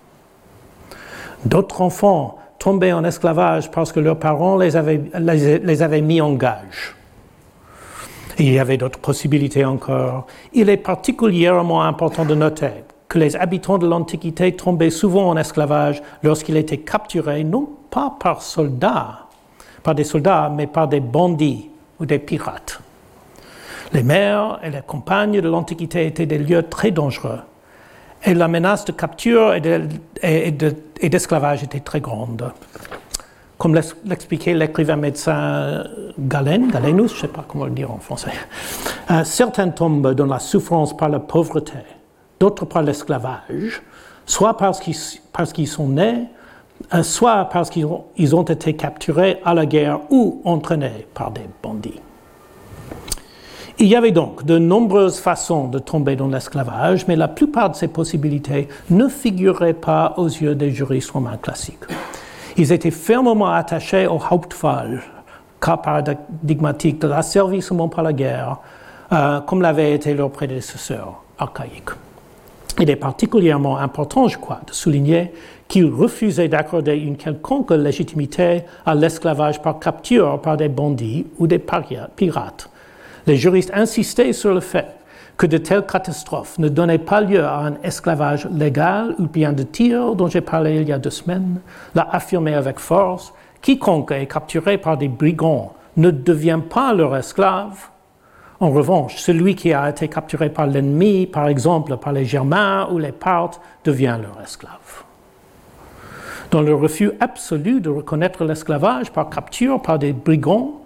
D'autres 1.44 1.80
enfants 1.80 2.38
tombés 2.58 2.92
en 2.92 3.04
esclavage 3.04 3.70
parce 3.70 3.90
que 3.90 4.00
leurs 4.00 4.18
parents 4.18 4.56
les 4.58 4.76
avaient, 4.76 5.00
les, 5.18 5.82
avaient 5.82 6.02
mis 6.02 6.20
en 6.20 6.34
gage. 6.34 6.94
il 8.38 8.52
y 8.52 8.58
avait 8.58 8.76
d'autres 8.76 8.98
possibilités 8.98 9.64
encore. 9.64 10.26
Il 10.52 10.68
est 10.68 10.76
particulièrement 10.76 11.82
important 11.82 12.26
de 12.26 12.34
noter 12.34 12.84
que 13.08 13.18
les 13.18 13.34
habitants 13.34 13.78
de 13.78 13.88
l'Antiquité 13.88 14.54
tombaient 14.54 14.90
souvent 14.90 15.30
en 15.30 15.36
esclavage 15.36 16.02
lorsqu'ils 16.22 16.58
étaient 16.58 16.78
capturés, 16.78 17.42
non 17.42 17.68
pas 17.90 18.14
par 18.20 18.42
soldats, 18.42 19.26
par 19.82 19.94
des 19.94 20.04
soldats, 20.04 20.52
mais 20.54 20.66
par 20.66 20.86
des 20.86 21.00
bandits 21.00 21.70
ou 22.00 22.06
des 22.06 22.18
pirates. 22.18 22.80
Les 23.92 24.02
mers 24.02 24.58
et 24.62 24.70
les 24.70 24.82
campagnes 24.86 25.40
de 25.40 25.48
l'Antiquité 25.48 26.06
étaient 26.06 26.26
des 26.26 26.38
lieux 26.38 26.62
très 26.62 26.90
dangereux 26.90 27.40
et 28.24 28.34
la 28.34 28.48
menace 28.48 28.84
de 28.84 28.92
capture 28.92 29.54
et 29.54 31.08
d'esclavage 31.08 31.62
était 31.62 31.80
très 31.80 32.00
grande. 32.00 32.52
Comme 33.58 33.74
l'expliquait 34.04 34.54
l'écrivain 34.54 34.96
médecin 34.96 35.84
Galen, 36.18 36.68
Galenus, 36.70 37.10
je 37.10 37.16
ne 37.16 37.20
sais 37.20 37.28
pas 37.28 37.44
comment 37.46 37.66
le 37.66 37.72
dire 37.72 37.90
en 37.90 37.98
français, 37.98 38.32
euh, 39.10 39.22
certains 39.24 39.68
tombent 39.68 40.14
dans 40.14 40.26
la 40.26 40.38
souffrance 40.38 40.96
par 40.96 41.10
la 41.10 41.18
pauvreté, 41.18 41.78
d'autres 42.38 42.64
par 42.64 42.82
l'esclavage, 42.82 43.82
soit 44.24 44.56
parce 44.56 44.80
qu'ils 44.80 45.68
sont 45.68 45.88
nés, 45.88 46.26
soit 47.02 47.48
parce 47.52 47.70
qu'ils 47.70 47.86
ont, 47.86 48.42
été 48.42 48.74
capturés 48.74 49.38
à 49.44 49.54
la 49.54 49.66
guerre 49.66 50.00
ou 50.10 50.40
entraînés 50.44 51.06
par 51.14 51.30
des 51.30 51.48
bandits. 51.62 52.00
Il 53.78 53.86
y 53.86 53.96
avait 53.96 54.10
donc 54.10 54.44
de 54.44 54.58
nombreuses 54.58 55.18
façons 55.18 55.68
de 55.68 55.78
tomber 55.78 56.14
dans 56.14 56.28
l'esclavage, 56.28 57.06
mais 57.06 57.16
la 57.16 57.28
plupart 57.28 57.70
de 57.70 57.76
ces 57.76 57.88
possibilités 57.88 58.68
ne 58.90 59.08
figuraient 59.08 59.72
pas 59.72 60.14
aux 60.18 60.26
yeux 60.26 60.54
des 60.54 60.70
juristes 60.70 61.12
romains 61.12 61.38
classiques. 61.38 61.84
Ils 62.58 62.72
étaient 62.72 62.90
fermement 62.90 63.50
attachés 63.50 64.06
au 64.06 64.20
Hauptfall, 64.30 65.02
cas 65.62 65.78
paradigmatique 65.78 67.00
de 67.00 67.06
l'asservissement 67.06 67.88
par 67.88 68.04
la 68.04 68.12
guerre, 68.12 68.58
euh, 69.12 69.40
comme 69.40 69.62
l'avaient 69.62 69.94
été 69.94 70.12
leurs 70.12 70.30
prédécesseurs 70.30 71.22
archaïques. 71.38 71.90
Il 72.78 72.90
est 72.90 72.96
particulièrement 72.96 73.78
important, 73.78 74.28
je 74.28 74.38
crois, 74.38 74.60
de 74.66 74.72
souligner 74.72 75.32
qu'ils 75.70 75.90
refusaient 75.90 76.48
d'accorder 76.48 76.96
une 76.96 77.16
quelconque 77.16 77.70
légitimité 77.70 78.64
à 78.84 78.94
l'esclavage 78.94 79.62
par 79.62 79.78
capture 79.78 80.38
par 80.42 80.58
des 80.58 80.68
bandits 80.68 81.26
ou 81.38 81.46
des 81.46 81.58
pirates 81.60 82.68
les 83.26 83.36
juristes 83.36 83.70
insistaient 83.72 84.32
sur 84.32 84.52
le 84.52 84.60
fait 84.60 84.88
que 85.36 85.46
de 85.46 85.56
telles 85.56 85.86
catastrophes 85.86 86.58
ne 86.58 86.68
donnaient 86.68 86.98
pas 86.98 87.22
lieu 87.22 87.42
à 87.42 87.60
un 87.60 87.74
esclavage 87.82 88.46
légal 88.50 89.14
ou 89.18 89.26
bien 89.26 89.54
de 89.54 89.62
tir 89.62 90.14
dont 90.14 90.26
j'ai 90.26 90.42
parlé 90.42 90.76
il 90.76 90.88
y 90.88 90.92
a 90.92 90.98
deux 90.98 91.08
semaines, 91.10 91.60
l'a 91.94 92.06
affirmé 92.12 92.52
avec 92.52 92.78
force, 92.78 93.32
quiconque 93.62 94.12
est 94.12 94.26
capturé 94.26 94.76
par 94.76 94.98
des 94.98 95.08
brigands 95.08 95.72
ne 95.96 96.10
devient 96.10 96.60
pas 96.68 96.92
leur 96.92 97.16
esclave. 97.16 97.88
En 98.60 98.70
revanche, 98.70 99.16
celui 99.16 99.54
qui 99.54 99.72
a 99.72 99.88
été 99.88 100.08
capturé 100.08 100.50
par 100.50 100.66
l'ennemi, 100.66 101.26
par 101.26 101.48
exemple 101.48 101.96
par 101.96 102.12
les 102.12 102.26
Germains 102.26 102.88
ou 102.92 102.98
les 102.98 103.12
Parthes, 103.12 103.60
devient 103.84 104.18
leur 104.20 104.38
esclave. 104.42 105.04
Dans 106.50 106.62
le 106.62 106.74
refus 106.74 107.12
absolu 107.20 107.80
de 107.80 107.90
reconnaître 107.90 108.44
l'esclavage 108.44 109.12
par 109.12 109.30
capture 109.30 109.80
par 109.80 110.00
des 110.00 110.12
brigands, 110.12 110.80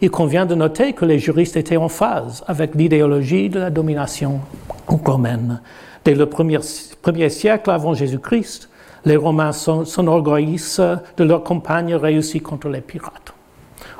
il 0.00 0.10
convient 0.10 0.46
de 0.46 0.54
noter 0.54 0.94
que 0.94 1.04
les 1.04 1.18
juristes 1.18 1.58
étaient 1.58 1.76
en 1.76 1.90
phase 1.90 2.42
avec 2.46 2.74
l'idéologie 2.74 3.50
de 3.50 3.58
la 3.58 3.68
domination 3.68 4.40
romaine. 4.86 5.60
Dès 6.06 6.14
le 6.14 6.24
premier, 6.24 6.60
siècle 6.62 7.70
avant 7.70 7.92
Jésus-Christ, 7.92 8.70
les 9.04 9.16
Romains 9.16 9.52
s'enorgueillissent 9.52 10.80
de 11.16 11.24
leur 11.24 11.42
campagne 11.42 11.94
réussie 11.94 12.40
contre 12.40 12.70
les 12.70 12.80
pirates. 12.80 13.34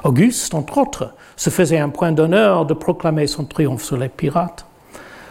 Auguste, 0.05 0.55
entre 0.55 0.79
autres, 0.79 1.14
se 1.37 1.51
faisait 1.51 1.79
un 1.79 1.91
point 1.91 2.12
d'honneur 2.12 2.64
de 2.64 2.73
proclamer 2.73 3.27
son 3.27 3.45
triomphe 3.45 3.83
sur 3.83 3.99
les 3.99 4.09
pirates. 4.09 4.64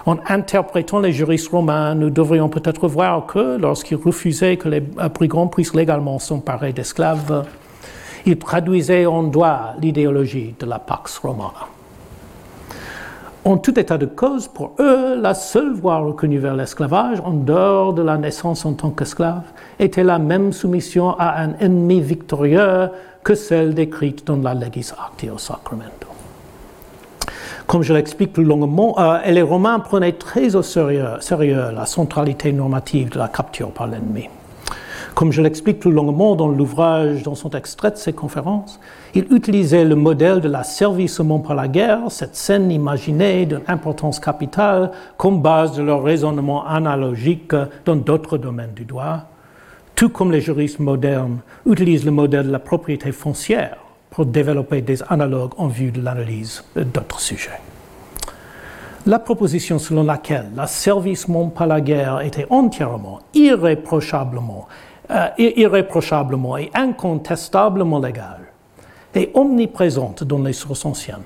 En 0.09 0.17
interprétant 0.27 0.99
les 0.99 1.11
juristes 1.11 1.49
romains, 1.49 1.93
nous 1.93 2.09
devrions 2.09 2.49
peut-être 2.49 2.87
voir 2.87 3.27
que 3.27 3.59
lorsqu'ils 3.59 3.95
refusaient 3.95 4.57
que 4.57 4.67
les 4.67 4.79
brigands 4.79 5.45
puissent 5.45 5.75
légalement 5.75 6.17
s'emparer 6.17 6.73
d'esclaves, 6.73 7.45
il 8.25 8.39
traduisait 8.39 9.05
en 9.05 9.21
droit 9.21 9.75
l'idéologie 9.79 10.55
de 10.59 10.65
la 10.65 10.79
Pax 10.79 11.19
Romana. 11.19 11.67
En 13.45 13.57
tout 13.57 13.79
état 13.79 13.99
de 13.99 14.07
cause, 14.07 14.47
pour 14.47 14.71
eux, 14.79 15.21
la 15.21 15.35
seule 15.35 15.73
voie 15.73 15.99
reconnue 15.99 16.39
vers 16.39 16.55
l'esclavage, 16.55 17.19
en 17.23 17.33
dehors 17.33 17.93
de 17.93 18.01
la 18.01 18.17
naissance 18.17 18.65
en 18.65 18.73
tant 18.73 18.89
qu'esclave, 18.89 19.43
était 19.77 20.03
la 20.03 20.17
même 20.17 20.53
soumission 20.53 21.11
à 21.19 21.39
un 21.39 21.53
ennemi 21.59 22.01
victorieux 22.01 22.89
que 23.23 23.35
celle 23.35 23.75
décrite 23.75 24.25
dans 24.25 24.37
la 24.37 24.55
Legis 24.55 24.91
Actio 24.91 25.37
Sacramento. 25.37 26.08
Comme 27.69 27.83
je 27.83 27.93
l'explique 27.93 28.33
plus 28.33 28.43
longuement, 28.43 28.95
euh, 28.97 29.19
les 29.29 29.43
Romains 29.43 29.77
prenaient 29.77 30.13
très 30.13 30.55
au 30.55 30.63
sérieux 30.63 31.11
la 31.21 31.85
centralité 31.85 32.51
normative 32.51 33.11
de 33.11 33.19
la 33.19 33.27
capture 33.27 33.69
par 33.69 33.85
l'ennemi. 33.85 34.27
Comme 35.13 35.31
je 35.31 35.43
l'explique 35.43 35.79
plus 35.79 35.91
longuement 35.91 36.35
dans 36.35 36.47
l'ouvrage 36.47 37.21
dont 37.21 37.35
sont 37.35 37.51
extraites 37.51 37.99
ces 37.99 38.11
conférences, 38.11 38.79
il 39.13 39.31
utilisait 39.31 39.85
le 39.85 39.93
modèle 39.93 40.41
de 40.41 40.49
l'asservissement 40.49 41.37
par 41.37 41.53
la 41.53 41.67
guerre, 41.67 41.99
cette 42.09 42.35
scène 42.35 42.71
imaginée 42.71 43.45
d'une 43.45 43.61
importance 43.67 44.19
capitale, 44.19 44.89
comme 45.17 45.43
base 45.43 45.77
de 45.77 45.83
leur 45.83 46.01
raisonnement 46.01 46.65
analogique 46.65 47.53
dans 47.85 47.95
d'autres 47.95 48.39
domaines 48.39 48.73
du 48.73 48.85
droit, 48.85 49.25
tout 49.93 50.09
comme 50.09 50.31
les 50.31 50.41
juristes 50.41 50.79
modernes 50.79 51.37
utilisent 51.67 52.05
le 52.05 52.09
modèle 52.09 52.47
de 52.47 52.51
la 52.51 52.57
propriété 52.57 53.11
foncière 53.11 53.77
pour 54.19 54.25
développer 54.25 54.81
des 54.81 55.01
analogues 55.03 55.53
en 55.55 55.67
vue 55.67 55.91
de 55.91 56.01
l'analyse 56.01 56.61
d'autres 56.75 57.21
sujets. 57.21 57.61
La 59.05 59.17
proposition 59.17 59.79
selon 59.79 60.03
laquelle 60.03 60.47
l'asservissement 60.57 61.47
par 61.47 61.67
la 61.67 61.79
guerre 61.79 62.19
était 62.19 62.45
entièrement, 62.49 63.21
irréprochablement 63.33 64.67
euh, 65.09 65.27
irréprochablement 65.37 66.57
et 66.57 66.69
incontestablement 66.73 67.99
légale 67.99 68.41
et 69.15 69.31
omniprésente 69.35 70.25
dans 70.25 70.39
les 70.39 70.51
sources 70.51 70.83
anciennes. 70.83 71.23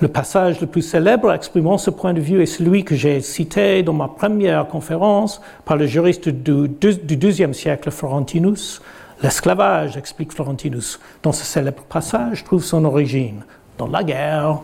Le 0.00 0.08
passage 0.08 0.60
le 0.60 0.66
plus 0.66 0.82
célèbre 0.82 1.32
exprimant 1.32 1.78
ce 1.78 1.88
point 1.88 2.12
de 2.12 2.20
vue 2.20 2.42
est 2.42 2.46
celui 2.46 2.84
que 2.84 2.94
j'ai 2.94 3.22
cité 3.22 3.82
dans 3.82 3.94
ma 3.94 4.08
première 4.08 4.68
conférence 4.68 5.40
par 5.64 5.78
le 5.78 5.86
juriste 5.86 6.28
du, 6.28 6.68
XIIe 7.16 7.54
siècle 7.54 7.90
Florentinus. 7.90 8.82
L'esclavage, 9.22 9.96
explique 9.96 10.32
Florentinus, 10.32 11.00
dans 11.22 11.32
ce 11.32 11.44
célèbre 11.44 11.82
passage, 11.84 12.44
trouve 12.44 12.62
son 12.62 12.84
origine 12.84 13.44
dans 13.78 13.86
la 13.86 14.04
guerre. 14.04 14.60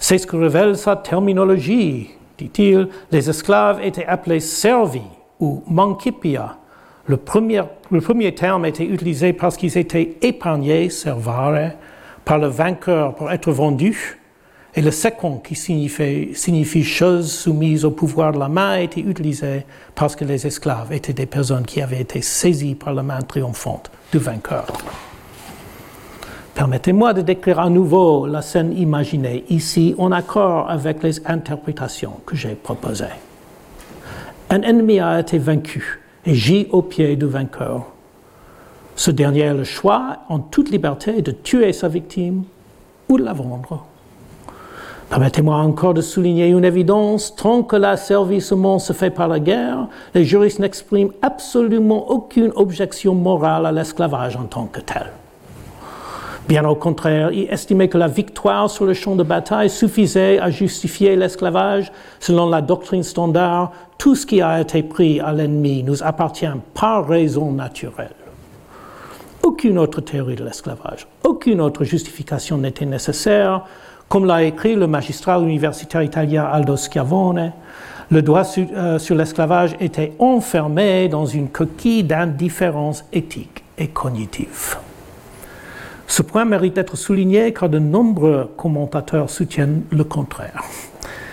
C'est 0.00 0.18
ce 0.18 0.26
que 0.26 0.36
révèle 0.36 0.76
sa 0.76 0.96
terminologie, 0.96 2.10
dit-il. 2.36 2.88
Les 3.12 3.30
esclaves 3.30 3.80
étaient 3.82 4.06
appelés 4.06 4.40
servi 4.40 5.02
ou 5.38 5.62
mancipia. 5.68 6.56
Le 7.06 7.16
premier, 7.16 7.62
le 7.90 8.00
premier 8.00 8.34
terme 8.34 8.66
était 8.66 8.84
utilisé 8.84 9.32
parce 9.32 9.56
qu'ils 9.56 9.78
étaient 9.78 10.16
épargnés, 10.22 10.90
servare, 10.90 11.70
par 12.24 12.38
le 12.38 12.48
vainqueur 12.48 13.14
pour 13.14 13.30
être 13.30 13.50
vendus 13.50 14.18
et 14.78 14.80
le 14.80 14.92
second, 14.92 15.38
qui 15.38 15.56
signifie, 15.56 16.28
signifie 16.34 16.84
chose 16.84 17.32
soumise 17.32 17.84
au 17.84 17.90
pouvoir 17.90 18.32
de 18.32 18.38
la 18.38 18.48
main, 18.48 18.76
été 18.76 19.00
utilisé 19.00 19.66
parce 19.92 20.14
que 20.14 20.24
les 20.24 20.46
esclaves 20.46 20.92
étaient 20.92 21.12
des 21.12 21.26
personnes 21.26 21.64
qui 21.64 21.82
avaient 21.82 22.00
été 22.00 22.22
saisies 22.22 22.76
par 22.76 22.94
la 22.94 23.02
main 23.02 23.20
triomphante 23.22 23.90
du 24.12 24.18
vainqueur. 24.18 24.68
Permettez-moi 26.54 27.12
de 27.12 27.22
décrire 27.22 27.58
à 27.58 27.68
nouveau 27.68 28.28
la 28.28 28.40
scène 28.40 28.72
imaginée 28.78 29.44
ici 29.48 29.96
en 29.98 30.12
accord 30.12 30.70
avec 30.70 31.02
les 31.02 31.26
interprétations 31.26 32.20
que 32.24 32.36
j'ai 32.36 32.54
proposées. 32.54 33.06
Un 34.48 34.62
ennemi 34.62 35.00
a 35.00 35.18
été 35.18 35.38
vaincu 35.38 36.02
et 36.24 36.36
gît 36.36 36.68
au 36.70 36.82
pied 36.82 37.16
du 37.16 37.26
vainqueur. 37.26 37.84
Ce 38.94 39.10
dernier 39.10 39.48
a 39.48 39.54
le 39.54 39.64
choix, 39.64 40.18
en 40.28 40.38
toute 40.38 40.70
liberté, 40.70 41.20
de 41.20 41.32
tuer 41.32 41.72
sa 41.72 41.88
victime 41.88 42.44
ou 43.08 43.18
de 43.18 43.24
la 43.24 43.32
vendre. 43.32 43.87
Permettez-moi 45.10 45.56
encore 45.56 45.94
de 45.94 46.02
souligner 46.02 46.48
une 46.48 46.66
évidence, 46.66 47.34
tant 47.34 47.62
que 47.62 47.76
l'asservissement 47.76 48.78
se 48.78 48.92
fait 48.92 49.10
par 49.10 49.26
la 49.26 49.40
guerre, 49.40 49.88
les 50.14 50.24
juristes 50.24 50.58
n'expriment 50.58 51.12
absolument 51.22 52.10
aucune 52.10 52.52
objection 52.56 53.14
morale 53.14 53.64
à 53.64 53.72
l'esclavage 53.72 54.36
en 54.36 54.44
tant 54.44 54.66
que 54.66 54.80
tel. 54.80 55.10
Bien 56.46 56.66
au 56.66 56.74
contraire, 56.74 57.30
ils 57.32 57.48
estimaient 57.50 57.88
que 57.88 57.98
la 57.98 58.08
victoire 58.08 58.70
sur 58.70 58.84
le 58.84 58.94
champ 58.94 59.16
de 59.16 59.22
bataille 59.22 59.70
suffisait 59.70 60.38
à 60.38 60.50
justifier 60.50 61.16
l'esclavage. 61.16 61.92
Selon 62.20 62.48
la 62.48 62.62
doctrine 62.62 63.02
standard, 63.02 63.72
tout 63.98 64.14
ce 64.14 64.24
qui 64.24 64.40
a 64.40 64.60
été 64.60 64.82
pris 64.82 65.20
à 65.20 65.32
l'ennemi 65.32 65.82
nous 65.82 66.02
appartient 66.02 66.46
par 66.72 67.06
raison 67.06 67.52
naturelle. 67.52 68.14
Aucune 69.42 69.78
autre 69.78 70.00
théorie 70.00 70.36
de 70.36 70.44
l'esclavage, 70.44 71.06
aucune 71.22 71.60
autre 71.60 71.84
justification 71.84 72.58
n'était 72.58 72.86
nécessaire 72.86 73.64
comme 74.08 74.24
l'a 74.24 74.42
écrit 74.42 74.74
le 74.74 74.86
magistrat 74.86 75.38
universitaire 75.38 76.02
italien 76.02 76.44
Aldo 76.44 76.76
Schiavone, 76.76 77.52
le 78.10 78.22
droit 78.22 78.42
euh, 78.56 78.98
sur, 78.98 79.14
l'esclavage 79.14 79.76
était 79.80 80.14
enfermé 80.18 81.08
dans 81.08 81.26
une 81.26 81.48
coquille 81.48 82.04
d'indifférence 82.04 83.04
éthique 83.12 83.62
et 83.76 83.88
cognitive. 83.88 84.78
Ce 86.06 86.22
point 86.22 86.46
mérite 86.46 86.74
d'être 86.74 86.96
souligné 86.96 87.52
car 87.52 87.68
de 87.68 87.78
nombreux 87.78 88.50
commentateurs 88.56 89.28
soutiennent 89.28 89.82
le 89.90 90.04
contraire. 90.04 90.62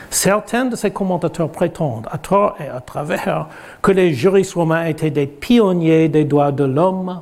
Certains 0.10 0.66
de 0.66 0.76
ces 0.76 0.92
commentateurs 0.92 1.50
prétendent, 1.50 2.08
à 2.12 2.18
tort 2.18 2.56
et 2.60 2.68
à 2.68 2.82
travers, 2.82 3.48
que 3.82 3.92
les 3.92 4.14
juristes 4.14 4.54
romains 4.54 4.86
étaient 4.86 5.12
des 5.12 5.28
pionniers 5.28 6.10
des 6.10 6.26
droits 6.26 6.52
de 6.52 6.66
l'homme, 6.66 7.22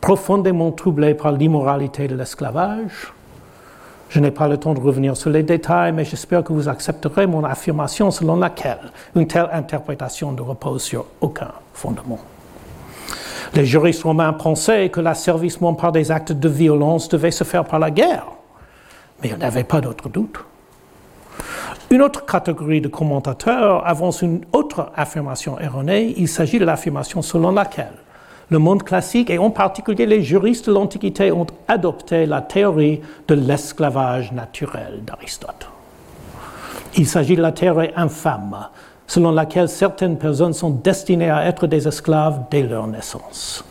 profondément 0.00 0.72
troublés 0.72 1.14
par 1.14 1.32
l'immoralité 1.32 2.08
de 2.08 2.16
l'esclavage, 2.16 3.12
je 4.14 4.20
n'ai 4.20 4.30
pas 4.30 4.46
le 4.46 4.58
temps 4.58 4.74
de 4.74 4.80
revenir 4.80 5.16
sur 5.16 5.30
les 5.30 5.42
détails, 5.42 5.90
mais 5.90 6.04
j'espère 6.04 6.44
que 6.44 6.52
vous 6.52 6.68
accepterez 6.68 7.26
mon 7.26 7.42
affirmation 7.42 8.12
selon 8.12 8.36
laquelle 8.36 8.92
une 9.16 9.26
telle 9.26 9.48
interprétation 9.50 10.30
ne 10.30 10.40
repose 10.40 10.84
sur 10.84 11.06
aucun 11.20 11.50
fondement. 11.72 12.20
Les 13.54 13.66
juristes 13.66 14.04
romains 14.04 14.32
pensaient 14.32 14.88
que 14.88 15.00
l'asservissement 15.00 15.74
par 15.74 15.90
des 15.90 16.12
actes 16.12 16.30
de 16.30 16.48
violence 16.48 17.08
devait 17.08 17.32
se 17.32 17.42
faire 17.42 17.64
par 17.64 17.80
la 17.80 17.90
guerre, 17.90 18.26
mais 19.20 19.30
il 19.30 19.36
n'y 19.36 19.42
avait 19.42 19.64
pas 19.64 19.80
d'autre 19.80 20.08
doute. 20.08 20.38
Une 21.90 22.00
autre 22.00 22.24
catégorie 22.24 22.80
de 22.80 22.86
commentateurs 22.86 23.84
avance 23.84 24.22
une 24.22 24.44
autre 24.52 24.92
affirmation 24.94 25.58
erronée. 25.58 26.14
Il 26.18 26.28
s'agit 26.28 26.60
de 26.60 26.64
l'affirmation 26.64 27.20
selon 27.20 27.50
laquelle 27.50 28.03
le 28.50 28.58
monde 28.58 28.82
classique 28.82 29.30
et 29.30 29.38
en 29.38 29.50
particulier 29.50 30.06
les 30.06 30.22
juristes 30.22 30.66
de 30.66 30.74
l'Antiquité 30.74 31.32
ont 31.32 31.46
adopté 31.68 32.26
la 32.26 32.40
théorie 32.42 33.00
de 33.28 33.34
l'esclavage 33.34 34.32
naturel 34.32 35.00
d'Aristote. 35.04 35.68
Il 36.96 37.06
s'agit 37.06 37.36
de 37.36 37.42
la 37.42 37.52
théorie 37.52 37.90
infâme, 37.96 38.68
selon 39.06 39.32
laquelle 39.32 39.68
certaines 39.68 40.18
personnes 40.18 40.52
sont 40.52 40.70
destinées 40.70 41.30
à 41.30 41.46
être 41.46 41.66
des 41.66 41.88
esclaves 41.88 42.42
dès 42.50 42.62
leur 42.62 42.86
naissance. 42.86 43.64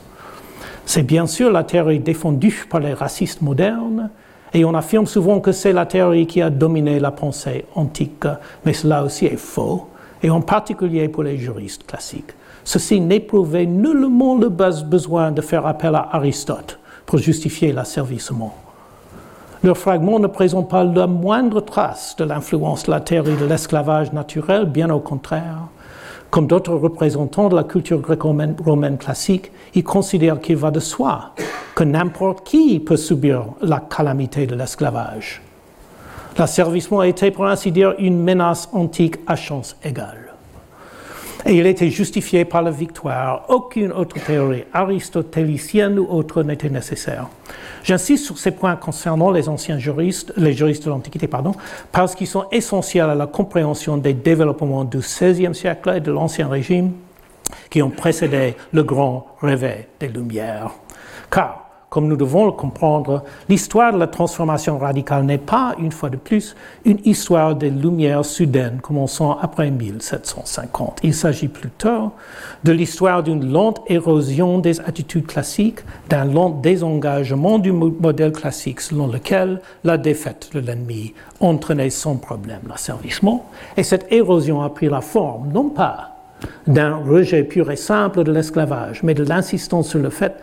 C'est 0.85 1.03
bien 1.03 1.27
sûr 1.27 1.51
la 1.51 1.63
théorie 1.63 1.99
défendue 1.99 2.67
par 2.69 2.81
les 2.81 2.93
racistes 2.93 3.41
modernes, 3.41 4.09
et 4.53 4.65
on 4.65 4.75
affirme 4.75 5.07
souvent 5.07 5.39
que 5.39 5.51
c'est 5.51 5.73
la 5.73 5.85
théorie 5.85 6.27
qui 6.27 6.41
a 6.41 6.49
dominé 6.49 6.99
la 6.99 7.11
pensée 7.11 7.65
antique, 7.75 8.27
mais 8.65 8.73
cela 8.73 9.03
aussi 9.03 9.25
est 9.25 9.37
faux, 9.37 9.87
et 10.21 10.29
en 10.29 10.41
particulier 10.41 11.07
pour 11.07 11.23
les 11.23 11.37
juristes 11.37 11.85
classiques. 11.87 12.33
Ceci 12.65 12.99
n'éprouvait 12.99 13.65
nullement 13.65 14.37
le 14.37 14.49
besoin 14.49 15.31
de 15.31 15.41
faire 15.41 15.65
appel 15.65 15.95
à 15.95 16.09
Aristote 16.11 16.79
pour 17.05 17.19
justifier 17.19 17.73
l'asservissement. 17.73 18.55
Leurs 19.63 19.77
fragments 19.77 20.19
ne 20.19 20.27
présentent 20.27 20.69
pas 20.69 20.83
la 20.83 21.07
moindre 21.07 21.61
trace 21.61 22.15
de 22.17 22.23
l'influence 22.23 22.83
de 22.83 22.91
la 22.91 22.99
théorie 22.99 23.37
de 23.37 23.45
l'esclavage 23.45 24.11
naturel, 24.11 24.65
bien 24.65 24.89
au 24.89 24.99
contraire. 24.99 25.57
Comme 26.29 26.47
d'autres 26.47 26.73
représentants 26.73 27.47
de 27.47 27.55
la 27.55 27.63
culture 27.63 27.99
gréco-romaine 27.99 28.97
classique, 28.97 29.51
ils 29.73 29.83
considèrent 29.83 30.41
qu'il 30.41 30.57
va 30.57 30.71
de 30.71 30.79
soi 30.79 31.31
que 31.75 31.83
n'importe 31.83 32.45
qui 32.45 32.79
peut 32.79 32.97
subir 32.97 33.45
la 33.61 33.79
calamité 33.79 34.47
de 34.47 34.55
l'esclavage. 34.55 35.41
L'asservissement 36.37 37.03
était, 37.03 37.31
pour 37.31 37.45
ainsi 37.45 37.71
dire, 37.71 37.93
une 37.99 38.21
menace 38.21 38.67
antique 38.73 39.17
à 39.27 39.35
chance 39.35 39.77
égale 39.83 40.32
et 41.45 41.55
il 41.55 41.65
était 41.65 41.89
justifié 41.89 42.45
par 42.45 42.61
la 42.61 42.71
victoire. 42.71 43.45
Aucune 43.49 43.91
autre 43.91 44.17
théorie 44.23 44.63
aristotélicienne 44.73 45.99
ou 45.99 46.07
autre 46.09 46.43
n'était 46.43 46.69
nécessaire. 46.69 47.27
J'insiste 47.83 48.25
sur 48.25 48.37
ces 48.37 48.51
points 48.51 48.75
concernant 48.75 49.31
les 49.31 49.49
anciens 49.49 49.77
juristes, 49.77 50.33
les 50.37 50.53
juristes 50.53 50.85
de 50.85 50.89
l'Antiquité, 50.89 51.27
pardon, 51.27 51.53
parce 51.91 52.15
qu'ils 52.15 52.27
sont 52.27 52.45
essentiels 52.51 53.09
à 53.09 53.15
la 53.15 53.27
compréhension 53.27 53.97
des 53.97 54.13
développements 54.13 54.85
du 54.85 54.99
XVIe 54.99 55.53
siècle 55.53 55.93
et 55.97 55.99
de 55.99 56.11
l'Ancien 56.11 56.47
Régime 56.47 56.93
qui 57.69 57.81
ont 57.81 57.89
précédé 57.89 58.55
le 58.71 58.83
grand 58.83 59.27
réveil 59.41 59.85
des 59.99 60.07
Lumières. 60.07 60.71
Car 61.29 61.62
comme 61.93 62.07
nous 62.07 62.15
devons 62.15 62.47
le 62.47 62.51
comprendre, 62.51 63.23
l'histoire 63.49 63.93
de 63.93 63.99
la 63.99 64.07
transformation 64.07 64.79
radicale 64.79 65.25
n'est 65.25 65.37
pas, 65.37 65.75
une 65.77 65.91
fois 65.91 66.09
de 66.09 66.17
plus, 66.17 66.55
une 66.85 66.97
histoire 67.05 67.55
des 67.55 67.69
lumières 67.69 68.25
soudaines 68.25 68.79
commençant 68.81 69.37
après 69.39 69.69
1750. 69.69 71.01
Il 71.03 71.13
s'agit 71.13 71.49
plutôt 71.49 72.11
de 72.63 72.71
l'histoire 72.71 73.21
d'une 73.21 73.47
lente 73.51 73.81
érosion 73.85 74.57
des 74.57 74.79
attitudes 74.79 75.27
classiques, 75.27 75.81
d'un 76.09 76.25
lent 76.25 76.49
désengagement 76.49 77.59
du 77.59 77.71
modèle 77.71 78.31
classique 78.31 78.81
selon 78.81 79.05
lequel 79.05 79.61
la 79.83 79.99
défaite 79.99 80.49
de 80.51 80.61
l'ennemi 80.61 81.13
entraînait 81.41 81.91
sans 81.91 82.15
problème 82.15 82.61
l'asservissement. 82.67 83.51
Et 83.77 83.83
cette 83.83 84.11
érosion 84.11 84.63
a 84.63 84.69
pris 84.71 84.89
la 84.89 85.01
forme, 85.01 85.51
non 85.51 85.69
pas 85.69 86.09
d'un 86.65 86.95
rejet 86.95 87.43
pur 87.43 87.69
et 87.69 87.75
simple 87.75 88.23
de 88.23 88.31
l'esclavage, 88.31 89.03
mais 89.03 89.13
de 89.13 89.23
l'insistance 89.23 89.89
sur 89.89 89.99
le 89.99 90.09
fait 90.09 90.33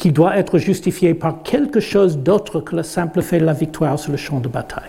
qui 0.00 0.12
doit 0.12 0.38
être 0.38 0.56
justifié 0.56 1.12
par 1.12 1.42
quelque 1.42 1.78
chose 1.78 2.16
d'autre 2.16 2.60
que 2.60 2.74
le 2.74 2.82
simple 2.82 3.20
fait 3.20 3.38
de 3.38 3.44
la 3.44 3.52
victoire 3.52 3.98
sur 3.98 4.10
le 4.10 4.16
champ 4.16 4.40
de 4.40 4.48
bataille. 4.48 4.88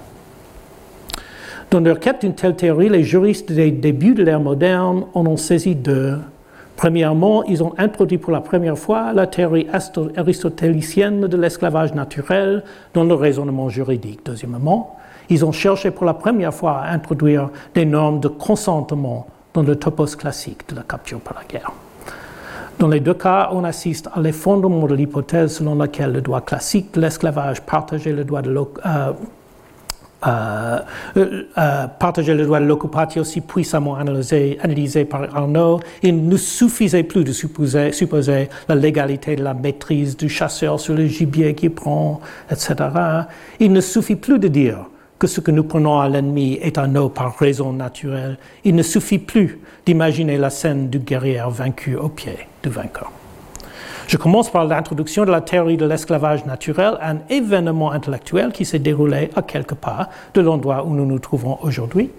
Dans 1.70 1.82
leur 1.82 2.00
quête 2.00 2.22
d'une 2.22 2.34
telle 2.34 2.56
théorie, 2.56 2.88
les 2.88 3.04
juristes 3.04 3.52
des 3.52 3.72
débuts 3.72 4.14
de 4.14 4.24
l'ère 4.24 4.40
moderne 4.40 5.04
en 5.14 5.28
ont 5.28 5.36
saisi 5.36 5.76
deux. 5.76 6.18
Premièrement, 6.78 7.44
ils 7.44 7.62
ont 7.62 7.74
introduit 7.78 8.18
pour 8.18 8.32
la 8.32 8.40
première 8.40 8.78
fois 8.78 9.12
la 9.12 9.28
théorie 9.28 9.68
aristotélicienne 10.16 11.28
de 11.28 11.38
l'esclavage 11.38 11.94
naturel 11.94 12.64
dans 12.94 13.04
le 13.04 13.14
raisonnement 13.14 13.68
juridique. 13.68 14.22
Deuxièmement, 14.26 14.98
ils 15.30 15.44
ont 15.44 15.52
cherché 15.52 15.92
pour 15.92 16.06
la 16.06 16.14
première 16.14 16.54
fois 16.54 16.78
à 16.80 16.94
introduire 16.94 17.50
des 17.76 17.86
normes 17.86 18.22
de 18.22 18.30
consentement 18.30 19.28
dans 19.54 19.64
le 19.64 19.76
topos 19.76 20.16
classique 20.16 20.70
de 20.70 20.76
la 20.76 20.84
capture 20.84 21.20
par 21.20 21.36
la 21.36 21.44
guerre. 21.44 21.74
Dans 22.82 22.88
les 22.88 23.00
deux 23.00 23.14
cas, 23.14 23.50
on 23.52 23.64
assiste 23.64 24.10
à 24.12 24.20
l'effondrement 24.20 24.88
de 24.88 24.96
l'hypothèse 24.96 25.58
selon 25.58 25.76
laquelle 25.76 26.14
le 26.14 26.22
droit 26.22 26.42
classique 26.42 26.96
de 26.96 27.02
l'esclavage 27.02 27.62
partageait 27.62 28.12
le 28.12 28.24
droit 28.24 28.42
de 28.42 28.50
euh, 28.50 29.14
Euh, 30.28 30.80
euh, 31.18 31.88
partager 32.00 32.36
le 32.36 32.46
droit 32.46 32.60
de 32.60 32.66
l'occupation 32.66 33.22
aussi 33.22 33.42
puissamment 33.42 33.96
analysé, 33.96 35.06
par 35.06 35.24
Arnaud, 35.36 35.80
il 36.04 36.28
ne 36.28 36.38
suffisait 36.38 37.02
plus 37.02 37.24
de 37.24 37.32
supposer, 37.32 38.50
la 38.68 38.76
légalité 38.76 39.36
de 39.36 39.44
la 39.44 39.56
maîtrise 39.56 40.16
du 40.16 40.30
chasseur 40.30 40.80
sur 40.80 40.94
le 40.94 41.08
gibier 41.08 41.56
qu'il 41.56 41.72
prend, 41.72 42.20
etc. 42.52 42.76
Il 43.60 43.74
ne 43.74 43.82
suffit 43.82 44.16
plus 44.16 44.38
de 44.38 44.48
dire 44.48 44.86
que 45.22 45.28
ce 45.28 45.40
que 45.40 45.52
nous 45.52 45.64
prenons 45.64 46.00
à 46.00 46.10
l'ennemi 46.10 46.58
est 46.64 46.80
à 46.80 46.88
nous 46.88 47.08
par 47.10 47.38
raison 47.38 47.74
naturelle. 47.74 48.40
Il 48.64 48.74
ne 48.74 48.82
suffit 48.82 49.20
plus 49.20 49.60
d'imaginer 49.86 50.36
la 50.36 50.50
scène 50.50 50.90
du 50.90 50.98
guerrier 50.98 51.44
vaincu 51.48 51.96
au 51.96 52.10
pied 52.10 52.40
du 52.64 52.70
vainqueur. 52.70 53.12
Je 54.08 54.18
commence 54.18 54.52
par 54.52 54.66
l'introduction 54.66 55.24
de 55.24 55.30
la 55.30 55.42
théorie 55.42 55.78
de 55.78 55.86
l'esclavage 55.86 56.44
naturel, 56.48 56.98
un 57.04 57.18
événement 57.30 57.92
intellectuel 57.92 58.52
qui 58.52 58.66
s'est 58.66 58.80
déroulé 58.80 59.30
à 59.36 59.44
quelques 59.44 59.76
pas 59.76 60.10
de 60.34 60.42
l'endroit 60.42 60.84
où 60.88 60.96
nous 60.96 61.06
nous 61.06 61.20
trouvons 61.20 61.60
aujourd'hui. 61.62 62.10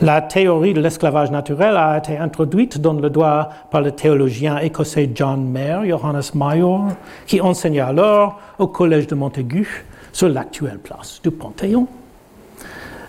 La 0.00 0.22
théorie 0.22 0.72
de 0.72 0.80
l'esclavage 0.80 1.30
naturel 1.30 1.76
a 1.76 1.98
été 1.98 2.16
introduite 2.16 2.80
dans 2.80 2.94
le 2.94 3.10
droit 3.10 3.50
par 3.70 3.82
le 3.82 3.92
théologien 3.92 4.56
écossais 4.56 5.10
John 5.14 5.50
Mayer, 5.50 5.80
Johannes 5.86 6.22
Mayor, 6.32 6.88
qui 7.26 7.42
enseignait 7.42 7.80
alors 7.80 8.40
au 8.58 8.68
collège 8.68 9.06
de 9.06 9.14
Montaigu 9.14 9.84
sur 10.12 10.30
l'actuelle 10.30 10.78
place 10.78 11.20
du 11.22 11.30
Panthéon. 11.30 11.86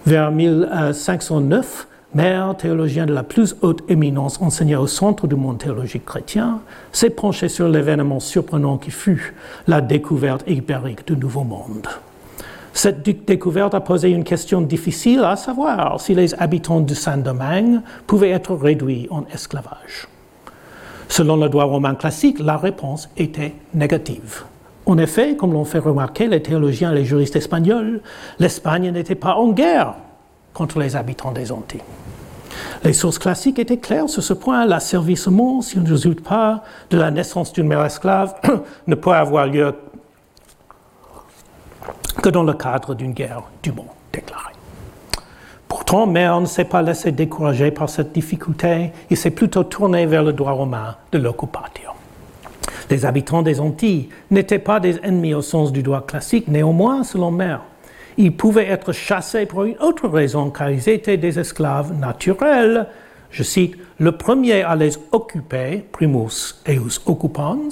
Vers 0.05 0.31
1509, 0.31 1.87
Mère, 2.13 2.57
théologien 2.57 3.05
de 3.05 3.13
la 3.13 3.23
plus 3.23 3.55
haute 3.61 3.89
éminence 3.89 4.41
enseigné 4.41 4.75
au 4.75 4.85
centre 4.85 5.27
du 5.27 5.35
monde 5.35 5.59
théologique 5.59 6.03
chrétien, 6.03 6.59
s'est 6.91 7.09
penché 7.09 7.47
sur 7.47 7.69
l'événement 7.69 8.19
surprenant 8.19 8.77
qui 8.77 8.91
fut 8.91 9.33
la 9.65 9.79
découverte 9.79 10.43
ibérique 10.45 11.07
du 11.07 11.15
Nouveau 11.15 11.45
Monde. 11.45 11.87
Cette 12.73 13.01
découverte 13.25 13.73
a 13.75 13.79
posé 13.79 14.09
une 14.09 14.25
question 14.25 14.59
difficile 14.59 15.21
à 15.23 15.37
savoir 15.37 16.01
si 16.01 16.13
les 16.13 16.33
habitants 16.33 16.81
du 16.81 16.95
Saint-Domingue 16.95 17.79
pouvaient 18.05 18.31
être 18.31 18.55
réduits 18.55 19.07
en 19.09 19.23
esclavage. 19.33 20.09
Selon 21.07 21.37
le 21.37 21.47
droit 21.47 21.63
romain 21.63 21.95
classique, 21.95 22.39
la 22.39 22.57
réponse 22.57 23.07
était 23.15 23.53
négative. 23.73 24.43
En 24.85 24.97
effet, 24.97 25.35
comme 25.35 25.53
l'ont 25.53 25.65
fait 25.65 25.79
remarquer 25.79 26.27
les 26.27 26.41
théologiens 26.41 26.91
et 26.91 26.95
les 26.95 27.05
juristes 27.05 27.35
espagnols, 27.35 28.01
l'Espagne 28.39 28.91
n'était 28.91 29.15
pas 29.15 29.35
en 29.35 29.49
guerre 29.49 29.95
contre 30.53 30.79
les 30.79 30.95
habitants 30.95 31.31
des 31.31 31.51
Antilles. 31.51 31.81
Les 32.83 32.93
sources 32.93 33.17
classiques 33.17 33.59
étaient 33.59 33.77
claires 33.77 34.09
sur 34.09 34.21
ce 34.21 34.33
point. 34.33 34.65
L'asservissement, 34.65 35.61
s'il 35.61 35.83
ne 35.83 35.89
résulte 35.89 36.23
pas 36.23 36.63
de 36.89 36.97
la 36.97 37.11
naissance 37.11 37.53
d'une 37.53 37.67
mère 37.67 37.83
esclave, 37.83 38.35
ne 38.87 38.95
peut 38.95 39.13
avoir 39.13 39.47
lieu 39.47 39.73
que 42.21 42.29
dans 42.29 42.43
le 42.43 42.53
cadre 42.53 42.93
d'une 42.93 43.13
guerre 43.13 43.43
du 43.63 43.71
monde 43.71 43.87
déclarée. 44.11 44.53
Pourtant, 45.67 46.05
Mère 46.05 46.39
ne 46.39 46.45
s'est 46.45 46.65
pas 46.65 46.81
laissé 46.81 47.11
décourager 47.11 47.71
par 47.71 47.89
cette 47.89 48.11
difficulté, 48.11 48.91
il 49.09 49.17
s'est 49.17 49.31
plutôt 49.31 49.63
tourné 49.63 50.05
vers 50.05 50.23
le 50.23 50.33
droit 50.33 50.51
romain 50.51 50.95
de 51.11 51.17
l'occupation. 51.17 51.92
Les 52.89 53.05
habitants 53.05 53.41
des 53.41 53.59
Antilles 53.59 54.09
n'étaient 54.31 54.59
pas 54.59 54.79
des 54.79 54.97
ennemis 55.03 55.33
au 55.33 55.41
sens 55.41 55.71
du 55.71 55.83
droit 55.83 56.05
classique, 56.05 56.47
néanmoins, 56.47 57.03
selon 57.03 57.31
Mère, 57.31 57.61
ils 58.17 58.35
pouvaient 58.35 58.67
être 58.67 58.91
chassés 58.91 59.45
pour 59.45 59.63
une 59.63 59.77
autre 59.79 60.07
raison, 60.07 60.49
car 60.49 60.69
ils 60.69 60.87
étaient 60.89 61.17
des 61.17 61.39
esclaves 61.39 61.93
naturels. 61.93 62.87
Je 63.31 63.43
cite, 63.43 63.75
le 63.97 64.11
premier 64.11 64.61
à 64.61 64.75
les 64.75 64.97
occuper, 65.11 65.83
primus 65.91 66.61
eus 66.67 66.99
occupans, 67.05 67.69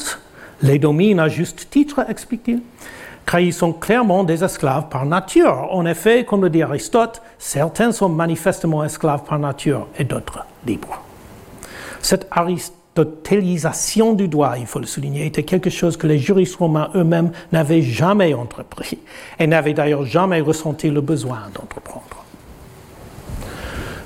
les 0.64 0.80
domine 0.80 1.20
à 1.20 1.28
juste 1.28 1.70
titre, 1.70 2.04
explique-t-il, 2.08 2.62
car 3.26 3.40
ils 3.40 3.54
sont 3.54 3.74
clairement 3.74 4.24
des 4.24 4.44
esclaves 4.44 4.90
par 4.90 5.06
nature. 5.06 5.68
En 5.72 5.86
effet, 5.86 6.26
comme 6.26 6.42
le 6.42 6.50
dit 6.50 6.64
Aristote, 6.64 7.22
certains 7.38 7.92
sont 7.92 8.10
manifestement 8.10 8.84
esclaves 8.84 9.24
par 9.24 9.38
nature 9.38 9.88
et 10.00 10.04
d'autres 10.04 10.46
libres. 10.66 11.02
Cette 12.02 12.28
Aristote 12.32 12.81
totélisation 12.94 14.14
du 14.14 14.28
droit, 14.28 14.56
il 14.58 14.66
faut 14.66 14.80
le 14.80 14.86
souligner, 14.86 15.26
était 15.26 15.44
quelque 15.44 15.70
chose 15.70 15.98
que 15.98 16.08
les 16.08 16.18
juristes 16.18 16.56
romains 16.56 16.90
eux-mêmes 16.96 17.32
n'avaient 17.52 17.82
jamais 17.82 18.34
entrepris 18.34 19.00
et 19.40 19.48
n'avaient 19.48 19.74
d'ailleurs 19.74 20.06
jamais 20.06 20.42
ressenti 20.42 20.90
le 20.90 21.02
besoin 21.02 21.40
d'entreprendre. 21.54 22.22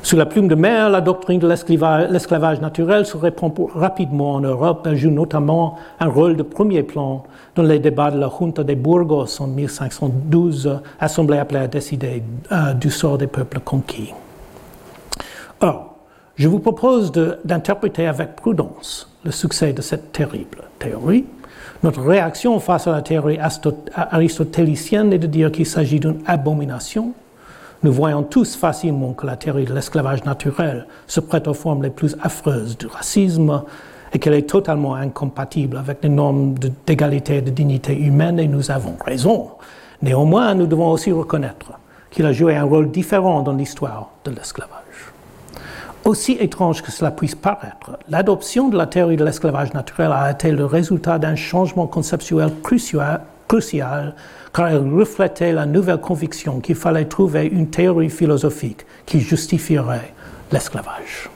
Sous 0.06 0.16
la 0.16 0.28
plume 0.28 0.48
de 0.48 0.54
mer, 0.54 0.92
la 0.92 1.02
doctrine 1.02 1.40
de 1.40 1.48
l'esclavage 1.48 2.62
naturel 2.62 3.08
se 3.08 3.18
répand 3.18 3.52
rapidement 3.74 4.34
en 4.34 4.40
Europe. 4.40 4.86
Elle 4.86 4.98
joue 4.98 5.10
notamment 5.10 5.80
un 6.00 6.08
rôle 6.08 6.36
de 6.36 6.44
premier 6.44 6.84
plan 6.84 7.24
dans 7.56 7.64
les 7.64 7.80
débats 7.80 8.12
de 8.12 8.20
la 8.20 8.30
Junta 8.30 8.64
de 8.64 8.76
Burgos 8.76 9.42
en 9.42 9.48
1512, 9.48 10.80
assemblée 11.00 11.40
appelée 11.40 11.62
à 11.62 11.68
décider 11.68 12.22
euh, 12.52 12.74
du 12.74 12.92
sort 12.92 13.18
des 13.18 13.26
peuples 13.26 13.60
conquis. 13.62 14.14
Or, 15.62 15.95
je 16.38 16.48
vous 16.48 16.60
propose 16.60 17.12
d'interpréter 17.12 18.08
avec 18.08 18.36
prudence 18.36 19.10
le 19.24 19.32
succès 19.32 19.74
de 19.74 19.82
cette 19.82 20.12
terrible 20.12 20.64
théorie. 20.80 21.26
Notre 21.84 22.02
réaction 22.02 22.60
face 22.60 22.88
à 22.88 22.92
la 22.92 23.02
théorie 23.02 23.40
aristotélicienne 23.96 25.14
est 25.14 25.20
de 25.20 25.28
dire 25.28 25.52
qu'il 25.52 25.66
s'agit 25.66 26.00
d'une 26.00 26.22
abomination. 26.26 27.14
Nous 27.84 27.92
voyons 27.92 28.24
tous 28.24 28.56
facilement 28.56 29.14
que 29.14 29.26
la 29.26 29.36
théorie 29.36 29.66
de 29.66 29.74
l'esclavage 29.74 30.24
naturel 30.24 30.88
se 31.08 31.20
prête 31.20 31.48
aux 31.48 31.54
formes 31.54 31.84
les 31.84 31.90
plus 31.90 32.16
affreuses 32.22 32.78
du 32.78 32.88
racisme 32.88 33.64
et 34.14 34.20
qu'elle 34.20 34.34
est 34.34 34.50
totalement 34.50 34.96
incompatible 34.96 35.78
avec 35.78 36.00
les 36.04 36.10
normes 36.10 36.56
d'égalité 36.86 37.38
et 37.38 37.42
de 37.42 37.52
dignité 37.52 37.98
humaine, 37.98 38.40
et 38.40 38.48
nous 38.48 38.72
avons 38.72 38.96
raison. 39.06 39.50
Néanmoins, 40.02 40.54
nous 40.56 40.68
devons 40.68 40.90
aussi 40.90 41.12
reconnaître 41.12 41.74
qu'il 42.12 42.26
a 42.26 42.32
joué 42.32 42.56
un 42.56 42.64
rôle 42.64 42.92
différent 42.92 43.42
dans 43.42 43.54
l'histoire 43.54 44.12
de 44.24 44.32
l'esclavage. 44.32 44.85
Aussi 46.06 46.34
étrange 46.40 46.84
que 46.84 46.92
cela 46.92 47.10
puisse 47.10 47.34
paraître, 47.34 47.98
l'adoption 48.10 48.70
de 48.70 48.78
la 48.78 48.86
théorie 48.86 49.18
de 49.18 49.26
l'esclavage 49.26 49.74
naturel 49.74 50.12
a 50.12 50.30
été 50.30 50.52
le 50.52 50.64
résultat 50.64 51.18
d'un 51.18 51.36
changement 51.36 51.88
conceptuel 51.88 52.52
crucial, 52.62 53.22
crucial 53.48 54.14
car 54.54 54.68
elle 54.68 54.88
reflétait 54.94 55.52
la 55.52 55.66
nouvelle 55.66 56.00
conviction 56.00 56.60
qu'il 56.60 56.76
fallait 56.76 57.06
trouver 57.06 57.48
une 57.48 57.72
théorie 57.72 58.12
philosophique 58.12 58.86
qui 59.08 59.20
justifierait 59.20 60.14
l'esclavage. 60.52 61.30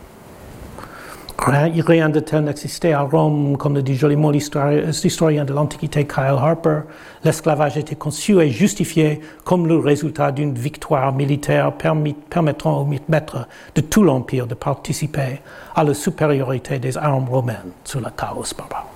Rien 1.41 2.09
de 2.09 2.19
tel 2.19 2.43
n'existait 2.43 2.91
à 2.91 3.01
Rome, 3.01 3.55
comme 3.57 3.75
le 3.75 3.81
dit 3.81 3.95
joliment 3.95 4.29
l'historien 4.29 5.45
de 5.45 5.53
l'Antiquité 5.53 6.05
Kyle 6.05 6.35
Harper. 6.37 6.81
L'esclavage 7.23 7.77
était 7.77 7.95
conçu 7.95 8.39
et 8.41 8.49
justifié 8.49 9.21
comme 9.45 9.65
le 9.65 9.77
résultat 9.77 10.33
d'une 10.33 10.53
victoire 10.53 11.13
militaire 11.13 11.71
permettant 11.71 12.81
aux 12.81 12.87
maîtres 13.07 13.47
de 13.73 13.81
tout 13.81 14.03
l'Empire 14.03 14.47
de 14.47 14.53
participer 14.53 15.39
à 15.75 15.83
la 15.85 15.93
supériorité 15.93 16.77
des 16.77 16.97
armes 16.97 17.29
romaines 17.29 17.71
sur 17.85 18.01
le 18.01 18.07
chaos 18.15 18.53
barbare. 18.57 18.87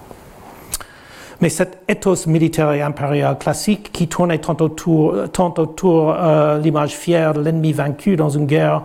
Mais 1.40 1.50
cet 1.50 1.80
ethos 1.88 2.28
militaire 2.28 2.72
et 2.74 2.82
impérial 2.82 3.38
classique 3.38 3.92
qui 3.92 4.08
tournait 4.08 4.40
tant 4.40 4.58
autour, 4.60 5.16
autour 5.58 6.16
euh, 6.18 6.60
l'image 6.60 6.96
fière 6.96 7.34
de 7.34 7.42
l'ennemi 7.42 7.72
vaincu 7.72 8.16
dans 8.16 8.30
une 8.30 8.46
guerre 8.46 8.84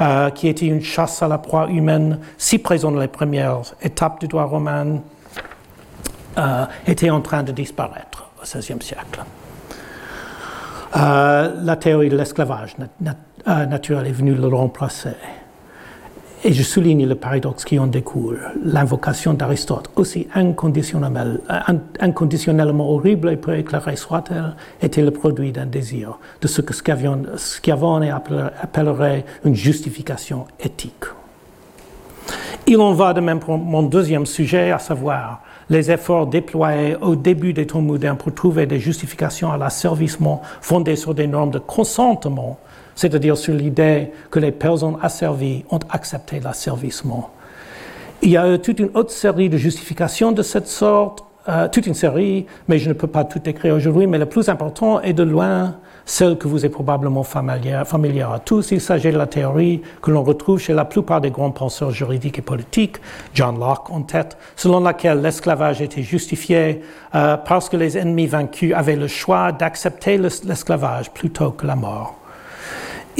euh, 0.00 0.30
qui 0.30 0.48
était 0.48 0.66
une 0.66 0.82
chasse 0.82 1.22
à 1.22 1.28
la 1.28 1.38
proie 1.38 1.68
humaine, 1.68 2.20
si 2.36 2.58
présente 2.58 2.94
dans 2.94 3.00
les 3.00 3.08
premières 3.08 3.62
étapes 3.82 4.20
du 4.20 4.28
droit 4.28 4.44
romain, 4.44 5.00
euh, 6.36 6.66
était 6.86 7.10
en 7.10 7.20
train 7.20 7.42
de 7.42 7.50
disparaître 7.50 8.30
au 8.38 8.44
XVIe 8.44 8.80
siècle. 8.80 9.24
Euh, 10.96 11.52
la 11.62 11.76
théorie 11.76 12.08
de 12.08 12.16
l'esclavage 12.16 12.76
naturel 13.46 14.06
est 14.06 14.12
venue 14.12 14.34
le 14.34 14.46
remplacer. 14.46 15.16
Et 16.44 16.52
je 16.52 16.62
souligne 16.62 17.04
le 17.04 17.16
paradoxe 17.16 17.64
qui 17.64 17.80
en 17.80 17.88
découle. 17.88 18.38
L'invocation 18.62 19.34
d'Aristote, 19.34 19.90
aussi 19.96 20.28
inconditionnellement, 20.34 22.90
horrible 22.90 23.30
et 23.30 23.36
peu 23.36 23.58
éclairée 23.58 23.96
soit-elle, 23.96 24.54
était 24.80 25.02
le 25.02 25.10
produit 25.10 25.50
d'un 25.50 25.66
désir, 25.66 26.20
de 26.40 26.46
ce 26.46 26.60
que 26.60 26.72
Schiavone 26.72 27.26
appellerait 28.62 29.24
une 29.44 29.56
justification 29.56 30.44
éthique. 30.60 31.06
Il 32.68 32.80
en 32.80 32.92
va 32.92 33.14
de 33.14 33.20
même 33.20 33.40
pour 33.40 33.58
mon 33.58 33.82
deuxième 33.82 34.26
sujet, 34.26 34.70
à 34.70 34.78
savoir 34.78 35.42
les 35.70 35.90
efforts 35.90 36.28
déployés 36.28 36.94
au 37.00 37.16
début 37.16 37.52
des 37.52 37.66
temps 37.66 37.80
modernes 37.80 38.16
pour 38.16 38.32
trouver 38.32 38.66
des 38.66 38.78
justifications 38.78 39.50
à 39.50 39.56
l'asservissement 39.56 40.42
fondées 40.60 40.96
sur 40.96 41.14
des 41.14 41.26
normes 41.26 41.50
de 41.50 41.58
consentement 41.58 42.60
c'est-à-dire 42.98 43.36
sur 43.36 43.54
l'idée 43.54 44.10
que 44.28 44.40
les 44.40 44.50
personnes 44.50 44.96
asservies 45.00 45.64
ont 45.70 45.78
accepté 45.88 46.40
l'asservissement. 46.40 47.30
Il 48.22 48.30
y 48.30 48.36
a 48.36 48.58
toute 48.58 48.80
une 48.80 48.90
autre 48.94 49.12
série 49.12 49.48
de 49.48 49.56
justifications 49.56 50.32
de 50.32 50.42
cette 50.42 50.66
sorte, 50.66 51.24
euh, 51.48 51.68
toute 51.68 51.86
une 51.86 51.94
série, 51.94 52.46
mais 52.66 52.80
je 52.80 52.88
ne 52.88 52.94
peux 52.94 53.06
pas 53.06 53.22
tout 53.22 53.38
écrire 53.48 53.76
aujourd'hui, 53.76 54.08
mais 54.08 54.18
le 54.18 54.26
plus 54.26 54.48
important 54.48 55.00
est 55.00 55.12
de 55.12 55.22
loin 55.22 55.76
celle 56.06 56.38
que 56.38 56.48
vous 56.48 56.66
êtes 56.66 56.72
probablement 56.72 57.22
familière, 57.22 58.32
à 58.32 58.40
tous. 58.40 58.72
Il 58.72 58.80
s'agit 58.80 59.12
de 59.12 59.18
la 59.18 59.28
théorie 59.28 59.80
que 60.02 60.10
l'on 60.10 60.24
retrouve 60.24 60.58
chez 60.58 60.74
la 60.74 60.84
plupart 60.84 61.20
des 61.20 61.30
grands 61.30 61.52
penseurs 61.52 61.92
juridiques 61.92 62.40
et 62.40 62.42
politiques, 62.42 62.96
John 63.32 63.60
Locke 63.60 63.90
en 63.90 64.02
tête, 64.02 64.36
selon 64.56 64.80
laquelle 64.80 65.20
l'esclavage 65.20 65.80
était 65.82 66.02
justifié 66.02 66.80
euh, 67.14 67.36
parce 67.36 67.68
que 67.68 67.76
les 67.76 67.96
ennemis 67.96 68.26
vaincus 68.26 68.74
avaient 68.74 68.96
le 68.96 69.06
choix 69.06 69.52
d'accepter 69.52 70.18
l'esclavage 70.18 71.12
plutôt 71.12 71.52
que 71.52 71.64
la 71.64 71.76
mort. 71.76 72.17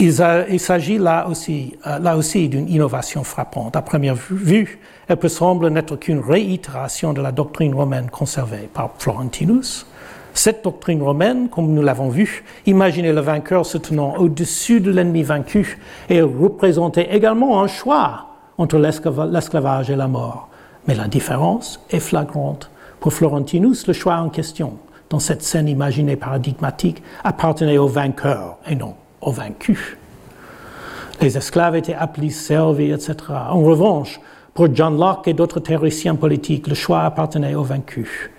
Il, 0.00 0.60
s'agit 0.60 0.96
là 0.96 1.26
aussi, 1.28 1.76
euh, 1.84 1.98
là 1.98 2.16
aussi 2.16 2.48
d'une 2.48 2.68
innovation 2.68 3.24
frappante. 3.24 3.74
À 3.74 3.82
première 3.82 4.14
vue, 4.14 4.78
elle 5.08 5.16
peut 5.16 5.28
sembler 5.28 5.70
n'être 5.70 5.96
qu'une 5.96 6.20
réitération 6.20 7.12
de 7.12 7.20
la 7.20 7.32
doctrine 7.32 7.74
romaine 7.74 8.08
conservée 8.08 8.70
par 8.72 8.92
Florentinus. 8.98 9.88
Cette 10.34 10.62
doctrine 10.62 11.02
romaine, 11.02 11.48
comme 11.48 11.74
nous 11.74 11.82
l'avons 11.82 12.10
vu, 12.10 12.44
imaginait 12.66 13.12
le 13.12 13.20
vainqueur 13.20 13.66
se 13.66 13.76
tenant 13.76 14.14
au-dessus 14.18 14.78
de 14.78 14.92
l'ennemi 14.92 15.24
vaincu 15.24 15.80
et 16.08 16.22
représentait 16.22 17.08
également 17.10 17.60
un 17.60 17.66
choix 17.66 18.26
entre 18.56 18.78
l'esclavage 18.78 19.90
et 19.90 19.96
la 19.96 20.06
mort. 20.06 20.48
Mais 20.86 20.94
la 20.94 21.08
différence 21.08 21.84
est 21.90 21.98
flagrante. 21.98 22.70
Pour 23.00 23.12
Florentinus, 23.12 23.88
le 23.88 23.94
choix 23.94 24.18
en 24.18 24.28
question, 24.28 24.74
dans 25.10 25.18
cette 25.18 25.42
scène 25.42 25.66
imaginée 25.66 26.14
paradigmatique, 26.14 27.02
appartenait 27.24 27.78
au 27.78 27.88
vainqueur 27.88 28.58
et 28.64 28.76
non 28.76 28.94
au 29.20 29.32
vaincu. 29.32 29.98
Les 31.20 31.36
esclaves 31.36 31.76
étaient 31.76 31.94
appelés, 31.94 32.30
servis, 32.30 32.92
etc. 32.92 33.16
En 33.50 33.62
revanche, 33.62 34.20
pour 34.54 34.74
John 34.74 34.98
Locke 34.98 35.28
et 35.28 35.34
d'autres 35.34 35.60
théoriciens 35.60 36.14
politiques, 36.14 36.68
le 36.68 36.74
choix 36.74 37.02
appartenait 37.02 37.54
au 37.54 37.62
vaincu. 37.62 38.30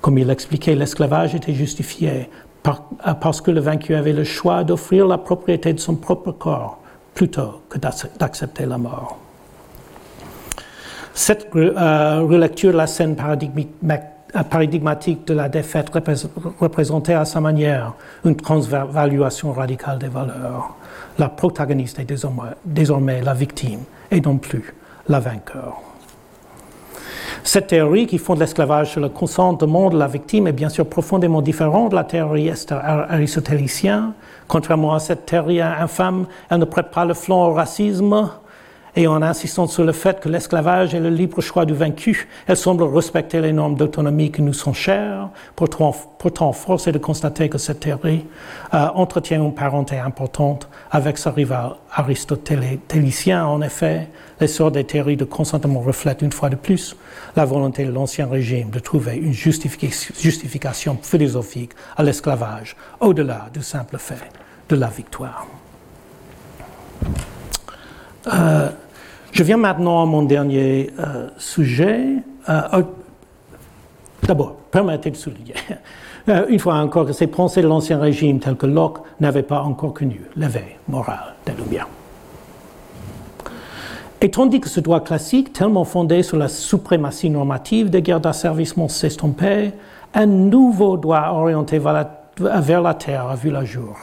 Comme 0.00 0.18
il 0.18 0.26
l'expliquait, 0.26 0.74
l'esclavage 0.74 1.34
était 1.34 1.52
justifié 1.52 2.30
parce 3.20 3.40
que 3.40 3.50
le 3.50 3.60
vaincu 3.60 3.94
avait 3.94 4.12
le 4.12 4.24
choix 4.24 4.64
d'offrir 4.64 5.06
la 5.06 5.18
propriété 5.18 5.72
de 5.72 5.80
son 5.80 5.96
propre 5.96 6.32
corps 6.32 6.78
plutôt 7.14 7.62
que 7.68 7.78
d'accepter 7.78 8.66
la 8.66 8.78
mort. 8.78 9.18
Cette 11.14 11.48
euh, 11.56 12.20
relecture 12.22 12.72
de 12.72 12.76
la 12.76 12.86
scène 12.86 13.16
paradigmatique 13.16 13.72
de 14.34 15.34
la 15.34 15.48
défaite 15.48 15.90
représentait 16.60 17.14
à 17.14 17.24
sa 17.24 17.40
manière 17.40 17.94
une 18.24 18.36
transvaluation 18.36 19.52
radicale 19.52 19.98
des 19.98 20.08
valeurs. 20.08 20.76
La 21.18 21.28
protagoniste 21.28 21.98
est 21.98 22.04
désormais, 22.04 22.50
désormais 22.64 23.22
la 23.22 23.34
victime 23.34 23.80
et 24.10 24.20
non 24.20 24.36
plus 24.36 24.74
la 25.08 25.20
vainqueur. 25.20 25.82
Cette 27.42 27.68
théorie 27.68 28.06
qui 28.06 28.18
fonde 28.18 28.40
l'esclavage 28.40 28.90
sur 28.90 29.00
le 29.00 29.08
consentement 29.08 29.88
de 29.88 29.98
la 29.98 30.06
victime 30.06 30.46
est 30.48 30.52
bien 30.52 30.68
sûr 30.68 30.86
profondément 30.86 31.40
différente 31.40 31.92
de 31.92 31.96
la 31.96 32.04
théorie 32.04 32.50
aristotélicienne. 32.70 34.12
Contrairement 34.46 34.92
à 34.94 34.98
cette 34.98 35.24
théorie 35.24 35.60
infâme, 35.60 36.26
elle 36.50 36.58
ne 36.58 36.64
prête 36.64 36.90
pas 36.90 37.04
le 37.04 37.14
flanc 37.14 37.48
au 37.48 37.52
racisme, 37.54 38.30
et 38.96 39.06
en 39.06 39.22
insistant 39.22 39.66
sur 39.66 39.84
le 39.84 39.92
fait 39.92 40.20
que 40.20 40.28
l'esclavage 40.28 40.94
est 40.94 41.00
le 41.00 41.10
libre 41.10 41.40
choix 41.40 41.64
du 41.64 41.74
vaincu, 41.74 42.28
elle 42.46 42.56
semble 42.56 42.82
respecter 42.84 43.40
les 43.40 43.52
normes 43.52 43.76
d'autonomie 43.76 44.32
qui 44.32 44.42
nous 44.42 44.52
sont 44.52 44.72
chères. 44.72 45.28
Pourtant, 45.56 45.94
pourtant 46.18 46.52
force 46.52 46.86
est 46.86 46.92
de 46.92 46.98
constater 46.98 47.48
que 47.48 47.58
cette 47.58 47.80
théorie 47.80 48.24
euh, 48.74 48.88
entretient 48.94 49.42
une 49.42 49.54
parenté 49.54 49.98
importante 49.98 50.68
avec 50.90 51.18
sa 51.18 51.30
rivale 51.30 51.72
aristotélicien. 51.92 53.46
En 53.46 53.62
effet, 53.62 54.08
l'essor 54.40 54.70
des 54.70 54.84
théories 54.84 55.16
de 55.16 55.24
consentement 55.24 55.80
reflète 55.80 56.22
une 56.22 56.32
fois 56.32 56.50
de 56.50 56.56
plus 56.56 56.96
la 57.36 57.44
volonté 57.44 57.84
de 57.84 57.92
l'ancien 57.92 58.26
régime 58.26 58.70
de 58.70 58.78
trouver 58.78 59.16
une 59.16 59.32
justification 59.32 60.98
philosophique 61.02 61.72
à 61.96 62.02
l'esclavage, 62.02 62.76
au-delà 63.00 63.48
du 63.52 63.62
simple 63.62 63.98
fait 63.98 64.30
de 64.68 64.76
la 64.76 64.88
victoire. 64.88 65.46
Euh, 68.32 68.68
je 69.32 69.42
viens 69.42 69.56
maintenant 69.56 70.02
à 70.02 70.06
mon 70.06 70.22
dernier 70.22 70.90
euh, 70.98 71.28
sujet. 71.38 72.16
Euh, 72.48 72.60
oh, 72.74 72.82
d'abord, 74.26 74.56
permettez 74.70 75.10
de 75.10 75.16
souligner, 75.16 75.54
une 76.48 76.58
fois 76.58 76.74
encore, 76.76 77.06
que 77.06 77.12
ces 77.12 77.26
pensées 77.26 77.62
de 77.62 77.68
l'Ancien 77.68 77.98
Régime, 77.98 78.40
telles 78.40 78.56
que 78.56 78.66
Locke, 78.66 78.98
n'avaient 79.20 79.42
pas 79.42 79.62
encore 79.62 79.94
connu 79.94 80.22
l'éveil 80.36 80.76
moral 80.88 81.34
des 81.46 81.52
Lumières. 81.52 81.88
Et 84.20 84.30
tandis 84.30 84.60
que 84.60 84.68
ce 84.68 84.80
droit 84.80 85.00
classique, 85.00 85.52
tellement 85.52 85.84
fondé 85.84 86.24
sur 86.24 86.36
la 86.36 86.48
suprématie 86.48 87.30
normative 87.30 87.88
des 87.88 88.02
guerres 88.02 88.20
d'asservissement 88.20 88.88
s'estompait, 88.88 89.72
un 90.12 90.26
nouveau 90.26 90.96
droit 90.96 91.28
orienté 91.32 91.78
vers 91.78 91.92
la 92.82 92.94
terre 92.94 93.26
a 93.28 93.36
vu 93.36 93.50
la 93.50 93.64
jour. 93.64 93.96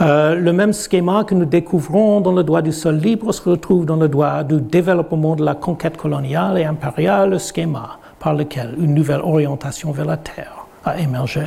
Euh, 0.00 0.34
le 0.34 0.52
même 0.54 0.72
schéma 0.72 1.24
que 1.24 1.34
nous 1.34 1.44
découvrons 1.44 2.22
dans 2.22 2.32
le 2.32 2.42
droit 2.42 2.62
du 2.62 2.72
sol 2.72 2.96
libre 2.96 3.32
se 3.32 3.46
retrouve 3.46 3.84
dans 3.84 3.96
le 3.96 4.08
droit 4.08 4.42
du 4.44 4.58
développement 4.58 5.36
de 5.36 5.44
la 5.44 5.54
conquête 5.54 5.98
coloniale 5.98 6.58
et 6.58 6.64
impériale, 6.64 7.30
le 7.30 7.38
schéma 7.38 7.98
par 8.18 8.32
lequel 8.34 8.76
une 8.78 8.94
nouvelle 8.94 9.20
orientation 9.20 9.92
vers 9.92 10.06
la 10.06 10.16
terre 10.16 10.64
a 10.86 10.98
émergé. 10.98 11.42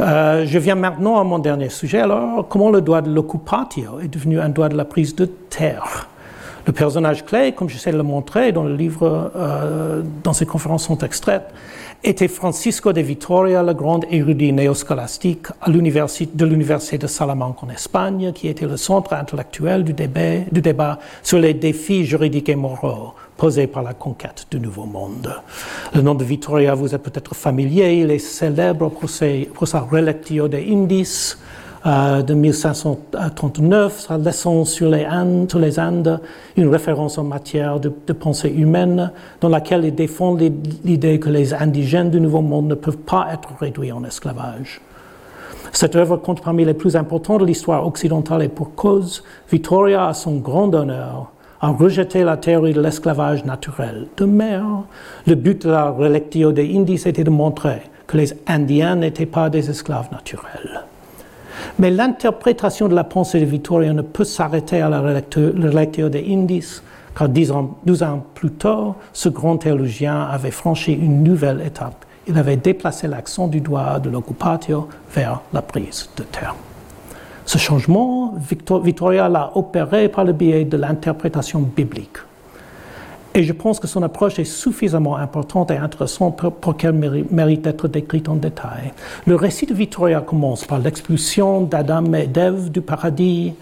Euh, 0.00 0.46
je 0.46 0.58
viens 0.58 0.74
maintenant 0.74 1.20
à 1.20 1.24
mon 1.24 1.38
dernier 1.38 1.68
sujet. 1.68 2.00
Alors, 2.00 2.46
comment 2.48 2.70
le 2.70 2.80
droit 2.80 3.02
de 3.02 3.10
l'occupatio 3.12 4.00
est 4.00 4.08
devenu 4.08 4.40
un 4.40 4.48
droit 4.48 4.68
de 4.68 4.76
la 4.76 4.84
prise 4.84 5.14
de 5.14 5.26
terre? 5.26 6.08
Le 6.66 6.72
personnage 6.72 7.24
clé, 7.24 7.52
comme 7.52 7.68
j'essaie 7.68 7.92
de 7.92 7.96
le 7.96 8.02
montrer 8.02 8.50
dans 8.50 8.64
le 8.64 8.74
livre, 8.74 9.30
euh, 9.36 10.02
dans 10.24 10.32
ces 10.32 10.44
conférences 10.44 10.84
sont 10.84 10.98
extraites, 10.98 11.52
était 12.04 12.28
Francisco 12.28 12.92
de 12.92 13.00
Vitoria, 13.00 13.62
le 13.62 13.74
grand 13.74 14.00
érudit 14.10 14.52
néoscolastique 14.52 15.46
de 15.66 16.44
l'Université 16.44 16.98
de 16.98 17.06
Salamanque 17.06 17.62
en 17.62 17.70
Espagne, 17.70 18.32
qui 18.32 18.48
était 18.48 18.66
le 18.66 18.76
centre 18.76 19.12
intellectuel 19.14 19.84
du 19.84 19.92
débat, 19.92 20.98
sur 21.22 21.38
les 21.38 21.54
défis 21.54 22.04
juridiques 22.04 22.48
et 22.48 22.54
moraux 22.54 23.14
posés 23.36 23.66
par 23.66 23.82
la 23.82 23.94
conquête 23.94 24.46
du 24.50 24.58
Nouveau 24.58 24.84
Monde. 24.84 25.32
Le 25.94 26.00
nom 26.00 26.14
de 26.14 26.24
Vitoria 26.24 26.74
vous 26.74 26.94
est 26.94 26.98
peut-être 26.98 27.34
familier, 27.34 28.00
il 28.00 28.10
est 28.10 28.18
célèbre 28.18 28.90
pour, 28.90 29.10
pour 29.54 29.68
sa 29.68 29.80
relectio 29.80 30.48
de 30.48 30.56
Indies, 30.56 31.36
euh, 31.88 32.22
de 32.22 32.34
1539, 32.34 34.00
sa 34.00 34.18
leçon 34.18 34.66
sur 34.66 34.90
les 34.90 35.06
Andes, 35.06 35.50
sur 35.50 35.58
les 35.58 35.78
une 36.56 36.68
référence 36.68 37.16
en 37.16 37.24
matière 37.24 37.80
de, 37.80 37.88
pensée 37.88 38.50
humaine, 38.50 39.10
dans 39.40 39.48
laquelle 39.48 39.84
il 39.84 39.94
défend 39.94 40.36
l'idée 40.84 41.18
que 41.18 41.30
les 41.30 41.54
indigènes 41.54 42.10
du 42.10 42.20
Nouveau 42.20 42.42
Monde 42.42 42.68
ne 42.68 42.74
peuvent 42.74 42.98
pas 42.98 43.28
être 43.32 43.48
réduits 43.58 43.90
en 43.90 44.04
esclavage. 44.04 44.82
Cette 45.72 45.96
œuvre 45.96 46.18
compte 46.18 46.42
parmi 46.42 46.64
les 46.64 46.74
plus 46.74 46.94
importantes 46.94 47.40
de 47.40 47.46
l'histoire 47.46 47.86
occidentale 47.86 48.42
et 48.42 48.48
pour 48.48 48.74
cause, 48.74 49.24
Victoria, 49.50 50.08
à 50.08 50.14
son 50.14 50.36
grand 50.36 50.74
honneur, 50.74 51.32
a 51.60 51.68
rejeté 51.68 52.22
la 52.22 52.36
théorie 52.36 52.74
de 52.74 52.80
l'esclavage 52.82 53.44
naturel 53.44 54.06
de 54.16 54.24
mer. 54.26 54.64
Le 55.26 55.34
but 55.34 55.64
de 55.64 55.70
la 55.70 55.90
relectio 55.90 56.52
des 56.52 56.76
Indies 56.76 57.02
était 57.06 57.24
de 57.24 57.30
montrer 57.30 57.82
que 58.06 58.16
les 58.16 58.34
Indiens 58.46 58.96
n'étaient 58.96 59.26
pas 59.26 59.50
des 59.50 59.70
esclaves 59.70 60.08
naturels. 60.12 60.87
Mais 61.78 61.90
l'interprétation 61.90 62.88
de 62.88 62.94
la 62.94 63.04
pensée 63.04 63.40
de 63.40 63.44
Vittoria 63.44 63.92
ne 63.92 64.02
peut 64.02 64.24
s'arrêter 64.24 64.80
à 64.80 64.88
la 64.88 65.02
lecture 65.02 66.10
des 66.10 66.26
indices, 66.30 66.82
car 67.16 67.28
ans, 67.28 67.78
douze 67.84 68.02
ans 68.02 68.24
plus 68.34 68.50
tard, 68.52 68.94
ce 69.12 69.28
grand 69.28 69.56
théologien 69.56 70.22
avait 70.22 70.50
franchi 70.50 70.92
une 70.92 71.22
nouvelle 71.22 71.60
étape. 71.60 72.04
Il 72.26 72.36
avait 72.36 72.56
déplacé 72.56 73.08
l'accent 73.08 73.48
du 73.48 73.60
doigt 73.60 73.98
de 73.98 74.10
l'occupatio 74.10 74.88
vers 75.14 75.40
la 75.52 75.62
prise 75.62 76.10
de 76.16 76.22
terre. 76.24 76.54
Ce 77.46 77.56
changement, 77.56 78.34
Vittoria 78.82 79.28
l'a 79.28 79.50
opéré 79.54 80.10
par 80.10 80.24
le 80.24 80.34
biais 80.34 80.64
de 80.64 80.76
l'interprétation 80.76 81.60
biblique. 81.60 82.18
Et 83.38 83.44
je 83.44 83.52
pense 83.52 83.78
que 83.78 83.86
son 83.86 84.02
approche 84.02 84.40
est 84.40 84.44
suffisamment 84.44 85.16
importante 85.16 85.70
et 85.70 85.76
intéressante 85.76 86.42
pour, 86.60 86.76
qu'elle 86.76 86.92
mérite 87.30 87.62
d'être 87.62 87.86
décrite 87.86 88.28
en 88.28 88.34
détail. 88.34 88.92
Le 89.28 89.36
récit 89.36 89.64
de 89.64 89.74
Victoria 89.74 90.22
commence 90.22 90.64
par 90.64 90.80
l'expulsion 90.80 91.60
d'Adam 91.60 92.12
et 92.14 92.26
d'Ève 92.26 92.68
du 92.68 92.80
paradis. 92.80 93.54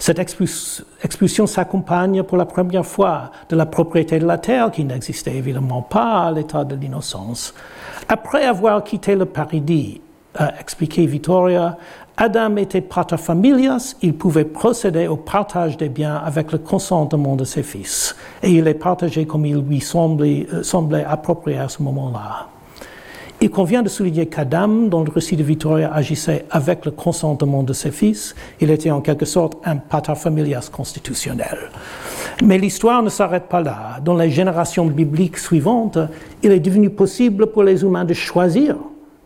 Cette 0.00 0.18
expulsion 0.18 1.46
s'accompagne 1.46 2.24
pour 2.24 2.38
la 2.38 2.44
première 2.44 2.84
fois 2.84 3.30
de 3.48 3.54
la 3.54 3.66
propriété 3.66 4.18
de 4.18 4.26
la 4.26 4.38
terre 4.38 4.72
qui 4.72 4.84
n'existait 4.84 5.36
évidemment 5.36 5.82
pas 5.82 6.24
à 6.24 6.32
l'état 6.32 6.64
de 6.64 6.74
l'innocence. 6.74 7.54
Après 8.08 8.44
avoir 8.44 8.82
quitté 8.82 9.14
le 9.14 9.26
paradis, 9.26 10.00
a 10.34 10.60
expliqué 10.60 11.06
Vittoria, 11.06 11.76
Adam 12.16 12.56
était 12.56 12.82
pater 12.82 13.16
familias, 13.16 13.94
il 14.02 14.14
pouvait 14.14 14.44
procéder 14.44 15.08
au 15.08 15.16
partage 15.16 15.76
des 15.78 15.88
biens 15.88 16.16
avec 16.16 16.52
le 16.52 16.58
consentement 16.58 17.34
de 17.34 17.44
ses 17.44 17.62
fils, 17.62 18.14
et 18.42 18.50
il 18.50 18.64
les 18.64 18.74
partageait 18.74 19.24
comme 19.24 19.46
il 19.46 19.56
lui 19.56 19.80
semblait, 19.80 20.46
euh, 20.52 20.62
semblait 20.62 21.04
approprié 21.04 21.58
à 21.58 21.68
ce 21.68 21.82
moment-là. 21.82 22.48
Il 23.42 23.48
convient 23.48 23.82
de 23.82 23.88
souligner 23.88 24.26
qu'Adam, 24.26 24.68
dans 24.68 25.02
le 25.02 25.10
récit 25.10 25.34
de 25.34 25.42
Victoria, 25.42 25.90
agissait 25.94 26.44
avec 26.50 26.84
le 26.84 26.90
consentement 26.90 27.62
de 27.62 27.72
ses 27.72 27.90
fils. 27.90 28.34
Il 28.60 28.70
était 28.70 28.90
en 28.90 29.00
quelque 29.00 29.24
sorte 29.24 29.56
un 29.64 29.76
pater 29.78 30.14
familias 30.14 30.68
constitutionnel. 30.70 31.70
Mais 32.44 32.58
l'histoire 32.58 33.02
ne 33.02 33.08
s'arrête 33.08 33.48
pas 33.48 33.62
là. 33.62 33.98
Dans 34.04 34.14
les 34.14 34.30
générations 34.30 34.84
bibliques 34.84 35.38
suivantes, 35.38 35.96
il 36.42 36.52
est 36.52 36.60
devenu 36.60 36.90
possible 36.90 37.46
pour 37.46 37.62
les 37.62 37.82
humains 37.82 38.04
de 38.04 38.12
choisir 38.12 38.76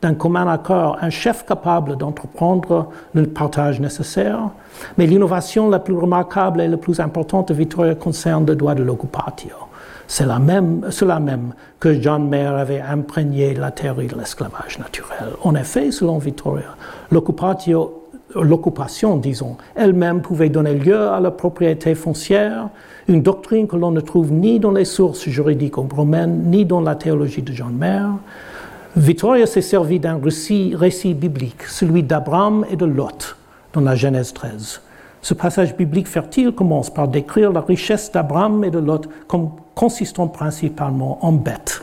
d'un 0.05 0.15
commun 0.15 0.47
accord 0.47 0.99
un 1.01 1.09
chef 1.09 1.47
capable 1.47 1.97
d'entreprendre 1.97 2.91
le 3.15 3.27
partage 3.27 3.81
nécessaire, 3.81 4.51
mais 4.99 5.07
l'innovation 5.07 5.71
la 5.71 5.79
plus 5.79 5.95
remarquable 5.95 6.61
et 6.61 6.69
la 6.69 6.77
plus 6.77 7.01
importante 7.01 7.49
de 7.49 7.55
Vittoria 7.55 7.95
concerne 7.95 8.45
le 8.45 8.55
droit 8.55 8.75
de 8.75 8.83
l'occupatio. 8.83 9.55
C'est 10.07 10.27
même, 10.39 10.87
cela 10.91 11.19
même 11.21 11.55
que 11.81 11.99
John 12.03 12.29
Mayer 12.29 12.49
avait 12.49 12.83
imprégné 12.83 13.55
la 13.55 13.71
théorie 13.71 14.07
de 14.07 14.17
l'esclavage 14.17 14.79
naturel. 14.79 15.31
En 15.43 15.55
effet, 15.55 15.91
selon 15.91 16.19
Vittoria, 16.19 16.77
l'occupatio 17.11 18.03
l'occupation, 18.35 19.17
disons, 19.17 19.57
elle-même 19.75 20.21
pouvait 20.21 20.49
donner 20.49 20.75
lieu 20.75 21.09
à 21.09 21.21
la 21.21 21.31
propriété 21.31 21.95
foncière, 21.95 22.69
une 23.07 23.23
doctrine 23.23 23.69
que 23.69 23.77
l'on 23.77 23.93
ne 23.93 24.01
trouve 24.01 24.33
ni 24.33 24.59
dans 24.59 24.73
les 24.73 24.85
sources 24.85 25.29
juridiques 25.29 25.77
romaines, 25.77 26.43
ni 26.47 26.65
dans 26.65 26.81
la 26.81 26.97
théologie 26.97 27.43
de 27.43 27.53
John 27.53 27.73
Mayer. 27.73 28.11
Victoria 28.97 29.45
s'est 29.47 29.61
servi 29.61 29.99
d'un 29.99 30.20
récit, 30.22 30.72
récit 30.76 31.14
biblique, 31.14 31.64
celui 31.64 32.05
d'Abraham 32.05 32.64
et 32.70 32.76
de 32.76 32.84
Lot, 32.84 33.36
dans 33.72 33.80
la 33.80 33.97
Genèse 33.97 34.32
13. 34.32 34.82
Ce 35.20 35.34
passage 35.34 35.76
biblique 35.76 36.07
fertile 36.07 36.53
commence 36.53 36.95
par 36.95 37.09
décrire 37.09 37.51
la 37.51 37.61
richesse 37.61 38.12
d'Abraham 38.12 38.62
et 38.62 38.70
de 38.70 38.78
Lot 38.78 39.09
comme 39.26 39.51
consistant 39.74 40.28
principalement 40.28 41.18
en 41.26 41.32
bêtes. 41.32 41.82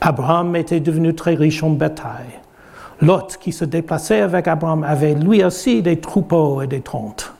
Abraham 0.00 0.56
était 0.56 0.80
devenu 0.80 1.14
très 1.14 1.34
riche 1.34 1.62
en 1.62 1.70
bétail. 1.70 2.26
Lot, 3.02 3.38
qui 3.40 3.52
se 3.52 3.64
déplaçait 3.64 4.22
avec 4.22 4.48
Abraham, 4.48 4.82
avait 4.82 5.14
lui 5.14 5.44
aussi 5.44 5.80
des 5.80 6.00
troupeaux 6.00 6.60
et 6.60 6.66
des 6.66 6.80
tentes. 6.80 7.32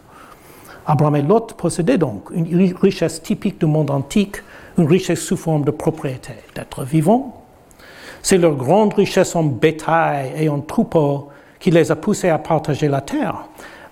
Abraham 0.86 1.16
et 1.16 1.22
Lot 1.22 1.54
possédaient 1.54 1.98
donc 1.98 2.30
une 2.30 2.72
richesse 2.80 3.20
typique 3.20 3.58
du 3.58 3.66
monde 3.66 3.90
antique, 3.90 4.36
une 4.78 4.86
richesse 4.86 5.22
sous 5.22 5.36
forme 5.36 5.64
de 5.64 5.72
propriété, 5.72 6.34
d'être 6.54 6.84
vivant. 6.84 7.37
C'est 8.22 8.38
leur 8.38 8.54
grande 8.54 8.94
richesse 8.94 9.34
en 9.36 9.44
bétail 9.44 10.32
et 10.38 10.48
en 10.48 10.60
troupeaux 10.60 11.28
qui 11.58 11.70
les 11.70 11.90
a 11.90 11.96
poussés 11.96 12.28
à 12.28 12.38
partager 12.38 12.88
la 12.88 13.00
terre. 13.00 13.44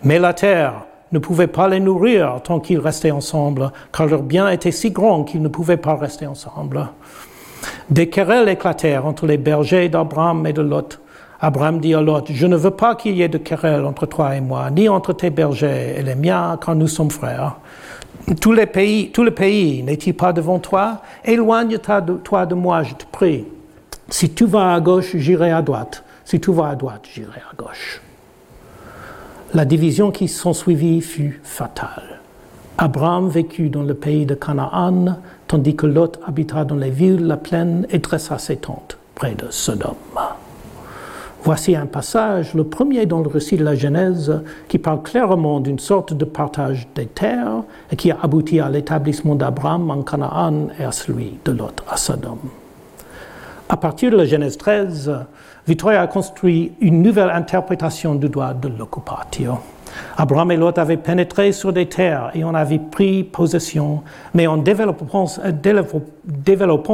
Mais 0.02 0.18
la 0.18 0.34
terre 0.34 0.84
ne 1.12 1.18
pouvait 1.18 1.46
pas 1.46 1.68
les 1.68 1.80
nourrir 1.80 2.40
tant 2.42 2.60
qu'ils 2.60 2.78
restaient 2.78 3.10
ensemble, 3.10 3.70
car 3.92 4.06
leur 4.06 4.22
bien 4.22 4.48
était 4.48 4.72
si 4.72 4.90
grand 4.90 5.24
qu'ils 5.24 5.42
ne 5.42 5.48
pouvaient 5.48 5.76
pas 5.76 5.94
rester 5.94 6.26
ensemble. 6.26 6.88
Des 7.90 8.08
querelles 8.08 8.48
éclatèrent 8.48 9.06
entre 9.06 9.26
les 9.26 9.38
bergers 9.38 9.88
d'Abraham 9.88 10.46
et 10.46 10.52
de 10.52 10.62
Lot. 10.62 11.00
Abraham 11.40 11.80
dit 11.80 11.94
à 11.94 12.00
Lot, 12.00 12.26
je 12.30 12.46
ne 12.46 12.56
veux 12.56 12.70
pas 12.70 12.94
qu'il 12.94 13.16
y 13.16 13.22
ait 13.22 13.28
de 13.28 13.38
querelles 13.38 13.84
entre 13.84 14.06
toi 14.06 14.34
et 14.34 14.40
moi, 14.40 14.70
ni 14.70 14.88
entre 14.88 15.12
tes 15.12 15.30
bergers 15.30 15.94
et 15.98 16.02
les 16.02 16.14
miens, 16.14 16.58
car 16.64 16.74
nous 16.74 16.88
sommes 16.88 17.10
frères. 17.10 17.56
Tout, 18.40 18.52
les 18.52 18.66
pays, 18.66 19.10
tout 19.12 19.22
le 19.22 19.30
pays 19.30 19.82
n'est-il 19.82 20.14
pas 20.14 20.32
devant 20.32 20.58
toi? 20.58 21.00
Éloigne-toi 21.24 22.00
de, 22.00 22.14
toi 22.14 22.46
de 22.46 22.54
moi, 22.54 22.82
je 22.82 22.94
te 22.94 23.04
prie. 23.04 23.44
Si 24.08 24.30
tu 24.30 24.46
vas 24.46 24.74
à 24.74 24.80
gauche, 24.80 25.16
j'irai 25.16 25.50
à 25.50 25.62
droite. 25.62 26.04
Si 26.24 26.40
tu 26.40 26.52
vas 26.52 26.68
à 26.68 26.74
droite, 26.76 27.06
j'irai 27.12 27.40
à 27.50 27.56
gauche. 27.56 28.00
La 29.54 29.64
division 29.64 30.10
qui 30.10 30.28
s'ensuivit 30.28 31.00
fut 31.00 31.40
fatale. 31.42 32.20
Abraham 32.78 33.28
vécut 33.28 33.70
dans 33.70 33.82
le 33.82 33.94
pays 33.94 34.26
de 34.26 34.34
Canaan, 34.34 35.16
tandis 35.48 35.74
que 35.74 35.86
Lot 35.86 36.20
habita 36.26 36.64
dans 36.64 36.76
les 36.76 36.90
villes, 36.90 37.26
la 37.26 37.36
plaine 37.36 37.86
et 37.90 37.98
dressa 37.98 38.38
ses 38.38 38.56
tentes 38.56 38.98
près 39.14 39.34
de 39.34 39.46
Sodome. 39.50 39.94
Voici 41.42 41.74
un 41.74 41.86
passage, 41.86 42.54
le 42.54 42.64
premier 42.64 43.06
dans 43.06 43.20
le 43.20 43.28
récit 43.28 43.56
de 43.56 43.64
la 43.64 43.76
Genèse, 43.76 44.42
qui 44.68 44.78
parle 44.78 45.02
clairement 45.02 45.60
d'une 45.60 45.78
sorte 45.78 46.12
de 46.12 46.24
partage 46.24 46.86
des 46.94 47.06
terres 47.06 47.62
et 47.90 47.96
qui 47.96 48.10
a 48.10 48.18
abouti 48.20 48.60
à 48.60 48.68
l'établissement 48.68 49.36
d'Abraham 49.36 49.90
en 49.90 50.02
Canaan 50.02 50.68
et 50.78 50.84
à 50.84 50.92
celui 50.92 51.38
de 51.44 51.52
Lot 51.52 51.82
à 51.88 51.96
Sodome. 51.96 52.50
À 53.68 53.76
partir 53.76 54.12
de 54.12 54.16
la 54.16 54.24
Genèse 54.24 54.56
13, 54.58 55.12
Victoria 55.66 56.00
a 56.00 56.06
construit 56.06 56.74
une 56.80 57.02
nouvelle 57.02 57.30
interprétation 57.30 58.14
du 58.14 58.28
droit 58.28 58.54
de 58.54 58.68
l'occupation. 58.68 59.58
Abraham 60.16 60.52
et 60.52 60.56
Lot 60.56 60.78
avaient 60.78 60.96
pénétré 60.96 61.50
sur 61.50 61.72
des 61.72 61.86
terres 61.86 62.30
et 62.34 62.44
en 62.44 62.54
avaient 62.54 62.78
pris 62.78 63.24
possession, 63.24 64.04
mais 64.34 64.46
en 64.46 64.56
développant, 64.56 65.26
développant 65.62 66.00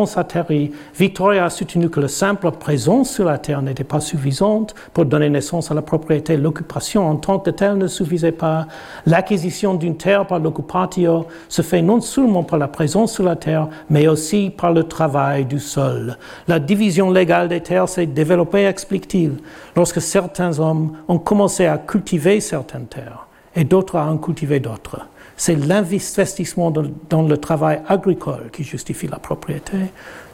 sa 0.07 0.25
terre, 0.25 0.47
Victoria 0.95 1.45
a 1.47 1.51
soutenu 1.51 1.89
que 1.89 2.01
la 2.01 2.09
simple 2.09 2.51
présence 2.53 3.15
sur 3.15 3.25
la 3.25 3.39
terre 3.39 3.63
n'était 3.63 3.85
pas 3.85 4.01
suffisante 4.01 4.75
pour 4.93 5.07
donner 5.07 5.31
naissance 5.31 5.71
à 5.71 5.75
la 5.75 5.83
propriété. 5.83 6.37
L'occupation 6.37 7.09
en 7.09 7.17
tant 7.17 7.39
que 7.39 7.51
telle 7.51 7.79
ne 7.79 7.87
suffisait 7.87 8.33
pas. 8.33 8.67
L'acquisition 9.07 9.75
d'une 9.75 9.97
terre 9.97 10.27
par 10.27 10.39
l'occupatio 10.39 11.27
se 11.49 11.63
fait 11.63 11.83
non 11.83 12.01
seulement 12.01 12.43
par 12.43 12.59
la 12.59 12.69
présence 12.69 13.15
sur 13.15 13.25
la 13.25 13.37
terre, 13.37 13.69
mais 13.89 14.07
aussi 14.07 14.51
par 14.51 14.73
le 14.73 14.85
travail 14.85 15.47
du 15.47 15.61
sol. 15.61 16.19
La 16.49 16.59
division 16.59 17.11
légale 17.11 17.49
des 17.49 17.61
terres 17.61 17.89
s'est 17.89 18.07
développée, 18.07 18.67
explique-t-il, 18.67 19.39
lorsque 19.77 20.01
certains 20.01 20.59
hommes 20.59 20.93
ont 21.09 21.19
commencé 21.19 21.67
à 21.67 21.79
cultiver 21.79 22.41
certaines 22.41 22.87
terres 22.87 23.27
et 23.55 23.65
d'autres 23.65 23.97
à 23.97 24.07
en 24.07 24.19
cultiver 24.19 24.61
d'autres. 24.61 25.07
C'est 25.45 25.57
l'investissement 25.57 26.71
dans 26.71 27.23
le 27.23 27.37
travail 27.37 27.83
agricole 27.89 28.49
qui 28.53 28.63
justifie 28.63 29.09
la 29.09 29.19
propriété, 29.19 29.77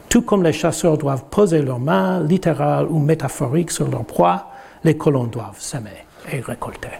tout 0.07 0.21
comme 0.21 0.43
les 0.43 0.53
chasseurs 0.53 0.99
doivent 0.99 1.23
poser 1.31 1.63
leurs 1.63 1.79
mains, 1.79 2.21
littérales 2.21 2.85
ou 2.85 2.99
métaphoriques, 2.99 3.71
sur 3.71 3.89
leur 3.89 4.05
proie, 4.05 4.51
les 4.83 4.97
colons 4.97 5.23
doivent 5.23 5.59
s'aimer 5.59 6.05
et 6.31 6.41
récolter. 6.41 6.91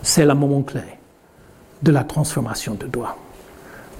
C'est 0.00 0.24
le 0.24 0.32
moment 0.32 0.62
clé 0.62 0.80
de 1.82 1.92
la 1.92 2.04
transformation 2.04 2.72
du 2.76 2.88
droit. 2.88 3.18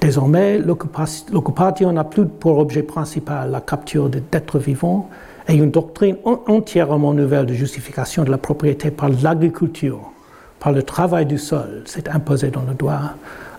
Désormais, 0.00 0.58
l'occupation 0.58 1.92
n'a 1.92 2.04
plus 2.04 2.24
pour 2.24 2.56
objet 2.56 2.82
principal 2.82 3.50
la 3.50 3.60
capture 3.60 4.08
d'êtres 4.08 4.58
vivants 4.58 5.10
et 5.46 5.54
une 5.54 5.70
doctrine 5.70 6.16
entièrement 6.24 7.12
nouvelle 7.12 7.44
de 7.44 7.52
justification 7.52 8.24
de 8.24 8.30
la 8.30 8.38
propriété 8.38 8.90
par 8.90 9.10
l'agriculture 9.10 10.12
par 10.60 10.72
le 10.72 10.82
travail 10.82 11.26
du 11.26 11.38
sol, 11.38 11.82
s'est 11.84 12.08
imposé 12.08 12.50
dans 12.50 12.62
le 12.62 12.74
droit. 12.74 13.00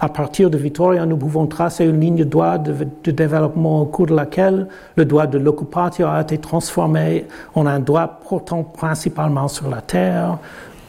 À 0.01 0.09
partir 0.09 0.49
de 0.49 0.57
Victoria, 0.57 1.05
nous 1.05 1.17
pouvons 1.17 1.45
tracer 1.47 1.85
une 1.85 1.99
ligne 1.99 2.23
droit 2.23 2.57
de, 2.57 2.73
de, 3.03 3.11
développement 3.11 3.81
au 3.81 3.85
cours 3.85 4.07
de 4.07 4.15
laquelle 4.15 4.67
le 4.95 5.05
droit 5.05 5.27
de 5.27 5.37
l'occupation 5.37 6.09
a 6.09 6.21
été 6.21 6.37
transformé 6.37 7.25
en 7.53 7.65
un 7.65 7.79
droit 7.79 8.19
portant 8.27 8.63
principalement 8.63 9.47
sur 9.47 9.69
la 9.69 9.81
terre. 9.81 10.37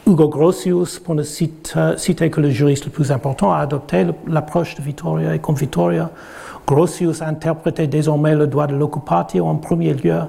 Hugo 0.07 0.29
Grotius, 0.29 0.99
pour 0.99 1.15
ne 1.15 1.23
citer 1.23 2.29
que 2.29 2.41
le 2.41 2.49
juriste 2.49 2.85
le 2.85 2.91
plus 2.91 3.11
important, 3.11 3.53
a 3.53 3.59
adopté 3.59 4.07
l'approche 4.27 4.75
de 4.75 4.81
Victoria 4.81 5.35
et 5.35 5.39
comme 5.39 5.55
Victoria, 5.55 6.09
Grotius 6.65 7.21
interprétait 7.21 7.87
désormais 7.87 8.35
le 8.35 8.47
droit 8.47 8.67
de 8.67 8.75
l'occupation 8.75 9.47
en 9.47 9.55
premier 9.55 9.93
lieu 9.93 10.21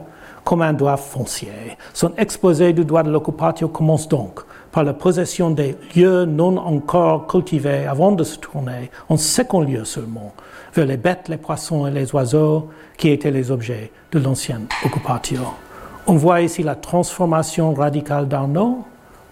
comme 0.44 0.62
un 0.62 0.72
droit 0.72 0.96
foncier. 0.96 1.76
Son 1.92 2.12
exposé 2.16 2.72
du 2.72 2.84
droit 2.84 3.02
de 3.02 3.10
l'occupation 3.10 3.68
commence 3.68 4.08
donc 4.08 4.40
par 4.72 4.84
la 4.84 4.94
possession 4.94 5.50
des 5.50 5.76
lieux 5.94 6.24
non 6.24 6.56
encore 6.56 7.26
cultivés 7.26 7.86
avant 7.86 8.12
de 8.12 8.24
se 8.24 8.38
tourner, 8.38 8.90
en 9.08 9.18
second 9.18 9.60
lieu 9.60 9.84
seulement, 9.84 10.32
vers 10.74 10.86
les 10.86 10.96
bêtes, 10.96 11.28
les 11.28 11.36
poissons 11.36 11.86
et 11.86 11.90
les 11.90 12.14
oiseaux 12.14 12.70
qui 12.96 13.10
étaient 13.10 13.30
les 13.30 13.50
objets 13.50 13.92
de 14.10 14.18
l'ancienne 14.18 14.66
occupation. 14.84 15.44
On 16.06 16.14
voit 16.14 16.40
ici 16.40 16.62
la 16.62 16.74
transformation 16.74 17.74
radicale 17.74 18.26
d'Arnaud, 18.26 18.84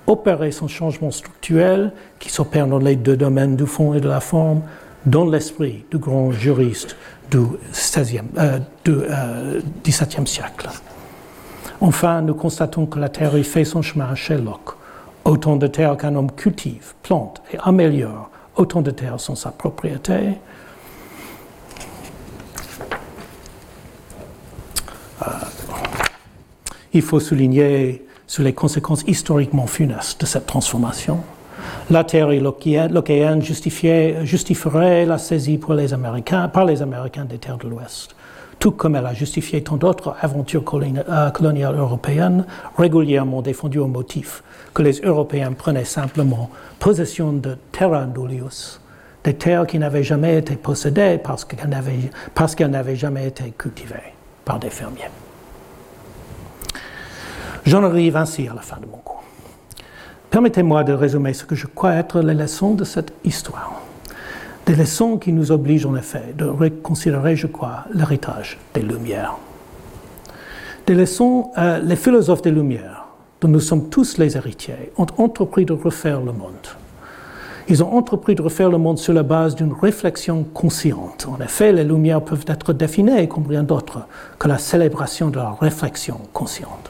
opérer 0.07 0.53
son 0.53 0.69
changement 0.69 1.11
structurel 1.11 1.93
qui 2.19 2.29
s'opère 2.29 2.67
dans 2.67 2.79
les 2.79 2.97
deux 2.97 3.17
domaines 3.17 3.57
du 3.57 3.67
fond 3.67 3.95
et 3.95 4.01
de 4.01 4.09
la 4.09 4.21
forme, 4.21 4.63
dans 5.07 5.25
l'esprit 5.25 5.85
du 5.91 5.99
grand 5.99 6.31
juriste 6.31 6.97
du, 7.31 7.39
16e, 7.73 8.23
euh, 8.39 8.59
du 8.85 8.93
euh, 8.93 9.61
XVIIe 9.85 10.27
siècle. 10.27 10.69
Enfin, 11.83 12.21
nous 12.21 12.35
constatons 12.35 12.85
que 12.85 12.99
la 12.99 13.09
théorie 13.09 13.43
fait 13.43 13.65
son 13.65 13.81
chemin 13.81 14.15
chez 14.15 14.37
Locke. 14.37 14.77
Autant 15.25 15.57
de 15.57 15.67
terres 15.67 15.97
qu'un 15.97 16.15
homme 16.15 16.31
cultive, 16.31 16.93
plante 17.03 17.41
et 17.53 17.57
améliore, 17.63 18.31
autant 18.57 18.83
de 18.83 18.91
terres 18.91 19.19
sont 19.19 19.35
sa 19.35 19.51
propriété. 19.51 20.35
Euh, 25.23 25.31
il 26.93 27.01
faut 27.01 27.21
souligner 27.21 28.05
sur 28.27 28.43
les 28.43 28.53
conséquences 28.53 29.03
historiquement 29.07 29.67
funestes 29.67 30.21
de 30.21 30.27
cette 30.27 30.47
transformation. 30.47 31.21
La 31.89 32.05
théorie 32.05 32.41
lockéenne 32.41 33.43
justifierait 33.43 35.07
la 35.07 35.19
saisie 35.19 35.57
par 35.59 35.75
les 35.75 35.95
Américains 35.95 37.25
des 37.25 37.39
terres 37.39 37.59
de 37.59 37.69
l'Ouest 37.69 38.15
tout 38.61 38.73
comme 38.73 38.95
elle 38.95 39.07
a 39.07 39.15
justifié 39.15 39.65
tant 39.65 39.77
d'autres 39.77 40.15
aventures 40.21 40.63
euh, 40.75 41.31
coloniales 41.31 41.77
européennes, 41.77 42.45
régulièrement 42.77 43.43
défendues 43.43 43.79
au 43.79 43.87
motif 43.89 44.45
que 44.75 44.83
les 44.83 45.01
Européens 45.01 45.53
prenaient 45.53 45.85
simplement 45.85 46.51
possession 46.79 47.33
de 47.33 47.57
terra 47.73 48.07
nullius, 48.07 48.81
des 49.25 49.35
terres 49.35 49.67
qui 49.67 49.79
n'avaient 49.79 50.05
jamais 50.05 50.39
été 50.39 50.57
possédées 50.57 51.19
parce 51.19 51.45
qu'elles 51.45 52.71
n'avaient 52.71 52.97
jamais 52.97 53.27
été 53.27 53.53
cultivées 53.57 54.15
par 54.45 54.59
des 54.59 54.71
fermiers. 54.71 55.11
J'en 57.65 57.83
arrive 57.83 58.17
ainsi 58.17 58.47
à 58.47 58.55
la 58.55 58.63
fin 58.63 58.77
de 58.77 58.87
mon 58.87 58.99
cours. 58.99 59.23
Permettez-moi 60.31 60.85
de 60.85 60.93
résumer 60.93 61.33
ce 61.33 61.45
que 61.45 61.55
je 61.55 61.67
crois 61.67 61.95
être 61.95 62.21
les 62.21 62.35
leçons 62.35 62.75
de 62.75 62.85
cette 62.85 63.13
histoire. 63.25 63.81
Des 64.67 64.75
leçons 64.75 65.17
qui 65.17 65.33
nous 65.33 65.53
obligent 65.53 65.87
en 65.87 65.97
effet 65.97 66.35
de 66.37 66.45
reconsidérer, 66.45 67.35
je 67.35 67.47
crois, 67.47 67.85
l'héritage 67.93 68.59
des 68.75 68.83
Lumières. 68.83 69.37
Des 70.87 70.95
leçons, 70.95 71.51
euh, 71.59 71.79
les 71.79 71.97
philosophes 71.97 72.43
des 72.43 72.51
Lumières, 72.51 73.07
dont 73.41 73.49
nous 73.49 73.61
sommes 73.61 73.89
tous 73.89 74.19
les 74.19 74.37
héritiers, 74.37 74.93
ont 74.97 75.07
entrepris 75.19 75.65
de 75.65 75.73
refaire 75.73 76.21
le 76.21 76.33
monde. 76.33 76.69
Ils 77.69 77.83
ont 77.85 77.93
entrepris 77.93 78.35
de 78.35 78.43
refaire 78.43 78.69
le 78.69 78.79
monde 78.79 78.99
sur 78.99 79.13
la 79.13 79.23
base 79.23 79.55
d'une 79.55 79.73
réflexion 79.73 80.43
consciente. 80.43 81.29
En 81.31 81.41
effet, 81.43 81.73
les 81.73 81.85
Lumières 81.85 82.23
peuvent 82.23 82.45
être 82.49 82.73
définies, 82.73 83.29
comme 83.29 83.47
rien 83.47 83.63
d'autre, 83.63 84.01
que 84.39 84.49
la 84.49 84.59
célébration 84.59 85.31
de 85.31 85.37
la 85.37 85.53
réflexion 85.53 86.21
consciente. 86.33 86.90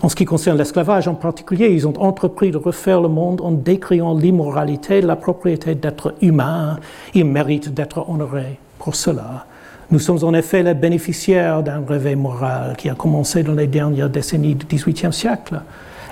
En 0.00 0.08
ce 0.08 0.14
qui 0.14 0.24
concerne 0.24 0.58
l'esclavage 0.58 1.08
en 1.08 1.14
particulier, 1.14 1.70
ils 1.70 1.88
ont 1.88 2.00
entrepris 2.00 2.52
de 2.52 2.56
refaire 2.56 3.00
le 3.00 3.08
monde 3.08 3.40
en 3.40 3.50
décriant 3.50 4.14
l'immoralité 4.14 5.00
de 5.00 5.06
la 5.06 5.16
propriété 5.16 5.74
d'être 5.74 6.14
humain. 6.22 6.78
Ils 7.14 7.24
méritent 7.24 7.74
d'être 7.74 8.08
honorés 8.08 8.58
pour 8.78 8.94
cela. 8.94 9.46
Nous 9.90 9.98
sommes 9.98 10.22
en 10.22 10.34
effet 10.34 10.62
les 10.62 10.74
bénéficiaires 10.74 11.62
d'un 11.62 11.82
réveil 11.84 12.14
moral 12.14 12.76
qui 12.76 12.88
a 12.88 12.94
commencé 12.94 13.42
dans 13.42 13.54
les 13.54 13.66
dernières 13.66 14.10
décennies 14.10 14.54
du 14.54 14.66
XVIIIe 14.66 15.12
siècle 15.12 15.62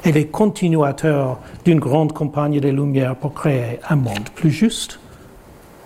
et 0.05 0.13
les 0.13 0.27
continuateurs 0.27 1.39
d'une 1.65 1.79
grande 1.79 2.13
campagne 2.13 2.59
des 2.59 2.73
Lumières 2.73 3.17
pour 3.17 3.35
créer 3.35 3.79
un 3.89 3.97
monde 3.97 4.31
plus 4.35 4.51
juste. 4.51 4.99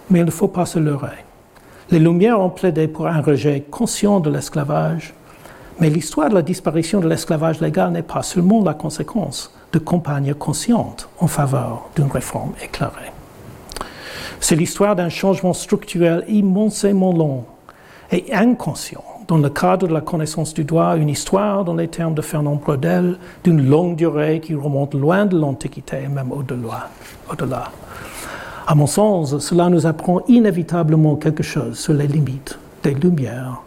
Mais 0.08 0.20
il 0.20 0.24
ne 0.24 0.30
faut 0.30 0.48
pas 0.48 0.66
se 0.66 0.78
leurrer. 0.78 1.24
Les 1.90 1.98
Lumières 1.98 2.40
ont 2.40 2.50
plaidé 2.50 2.88
pour 2.88 3.08
un 3.08 3.20
rejet 3.20 3.64
conscient 3.70 4.20
de 4.20 4.30
l'esclavage 4.30 5.12
mais 5.80 5.88
l'histoire 5.88 6.28
de 6.28 6.34
la 6.34 6.42
disparition 6.42 7.00
de 7.00 7.08
l'esclavage 7.08 7.60
légal 7.60 7.90
n'est 7.90 8.02
pas 8.02 8.22
seulement 8.22 8.62
la 8.62 8.74
conséquence 8.74 9.52
de 9.72 9.78
campagnes 9.78 10.34
conscientes 10.34 11.08
en 11.18 11.26
faveur 11.26 11.88
d'une 11.96 12.10
réforme 12.10 12.52
éclairée. 12.62 13.12
C'est 14.40 14.56
l'histoire 14.56 14.94
d'un 14.94 15.08
changement 15.08 15.54
structurel 15.54 16.24
immensément 16.28 17.12
long 17.12 17.44
et 18.12 18.32
inconscient 18.32 19.04
dans 19.26 19.38
le 19.38 19.48
cadre 19.48 19.86
de 19.86 19.94
la 19.94 20.00
connaissance 20.00 20.52
du 20.52 20.64
droit, 20.64 20.96
une 20.96 21.08
histoire, 21.08 21.64
dans 21.64 21.74
les 21.74 21.88
termes 21.88 22.14
de 22.14 22.22
Fernand 22.22 22.56
Brodel, 22.56 23.16
d'une 23.44 23.68
longue 23.68 23.96
durée 23.96 24.40
qui 24.40 24.54
remonte 24.54 24.94
loin 24.94 25.24
de 25.24 25.38
l'Antiquité 25.38 26.08
même 26.08 26.32
au-delà. 26.32 26.88
Au-delà. 27.30 27.70
À 28.66 28.74
mon 28.74 28.86
sens, 28.86 29.38
cela 29.38 29.68
nous 29.68 29.86
apprend 29.86 30.22
inévitablement 30.26 31.16
quelque 31.16 31.44
chose 31.44 31.78
sur 31.78 31.94
les 31.94 32.08
limites 32.08 32.58
des 32.82 32.94
Lumières 32.94 33.62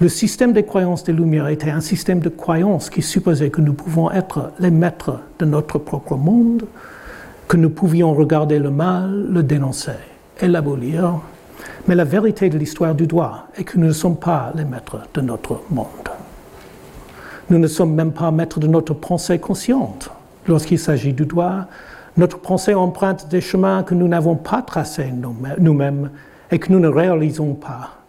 le 0.00 0.08
système 0.08 0.54
des 0.54 0.64
croyances 0.64 1.04
des 1.04 1.12
Lumières 1.12 1.48
était 1.48 1.70
un 1.70 1.82
système 1.82 2.20
de 2.20 2.30
croyances 2.30 2.88
qui 2.88 3.02
supposait 3.02 3.50
que 3.50 3.60
nous 3.60 3.74
pouvons 3.74 4.10
être 4.10 4.50
les 4.58 4.70
maîtres 4.70 5.20
de 5.38 5.44
notre 5.44 5.78
propre 5.78 6.16
monde, 6.16 6.64
que 7.48 7.58
nous 7.58 7.68
pouvions 7.68 8.14
regarder 8.14 8.58
le 8.58 8.70
mal, 8.70 9.26
le 9.30 9.42
dénoncer 9.42 9.92
et 10.40 10.48
l'abolir. 10.48 11.20
Mais 11.86 11.94
la 11.94 12.04
vérité 12.04 12.48
de 12.48 12.56
l'histoire 12.56 12.94
du 12.94 13.06
droit 13.06 13.48
est 13.56 13.64
que 13.64 13.76
nous 13.76 13.88
ne 13.88 13.92
sommes 13.92 14.16
pas 14.16 14.52
les 14.54 14.64
maîtres 14.64 15.00
de 15.12 15.20
notre 15.20 15.60
monde. 15.70 15.86
Nous 17.50 17.58
ne 17.58 17.66
sommes 17.66 17.94
même 17.94 18.12
pas 18.12 18.30
maîtres 18.30 18.58
de 18.58 18.68
notre 18.68 18.94
pensée 18.94 19.38
consciente. 19.38 20.08
Lorsqu'il 20.46 20.78
s'agit 20.78 21.12
du 21.12 21.26
droit, 21.26 21.66
notre 22.16 22.38
pensée 22.38 22.74
emprunte 22.74 23.28
des 23.28 23.42
chemins 23.42 23.82
que 23.82 23.94
nous 23.94 24.08
n'avons 24.08 24.36
pas 24.36 24.62
tracés 24.62 25.12
nous-mêmes 25.58 26.10
et 26.50 26.58
que 26.58 26.72
nous 26.72 26.80
ne 26.80 26.88
réalisons 26.88 27.52
pas. 27.52 27.99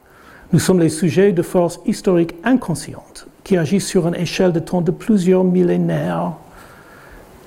Nous 0.54 0.60
sommes 0.60 0.82
les 0.82 0.89
sujets 0.89 1.32
de 1.32 1.41
forces 1.41 1.80
historiques 1.86 2.36
inconscientes 2.43 3.26
qui 3.43 3.56
agissent 3.56 3.88
sur 3.88 4.06
une 4.08 4.16
échelle 4.16 4.52
de 4.52 4.60
temps 4.60 4.82
de 4.82 4.91
plusieurs 4.91 5.45
millénaires 5.45 6.34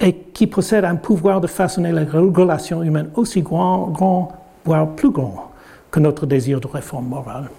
et 0.01 0.15
qui 0.15 0.47
possèdent 0.47 0.87
un 0.87 0.97
pouvoir 0.97 1.43
de 1.43 1.47
façonner 1.47 1.93
les 1.93 2.05
relations 2.05 2.83
humaines 2.83 3.11
aussi 3.15 3.43
grand, 3.43 3.89
grand, 3.89 4.33
voire 4.65 4.89
plus 4.95 5.11
grand 5.11 5.53
que 5.91 6.01
notre 6.01 6.25
désir 6.25 6.61
de 6.61 6.67
réforme 6.67 7.09
morale. 7.09 7.51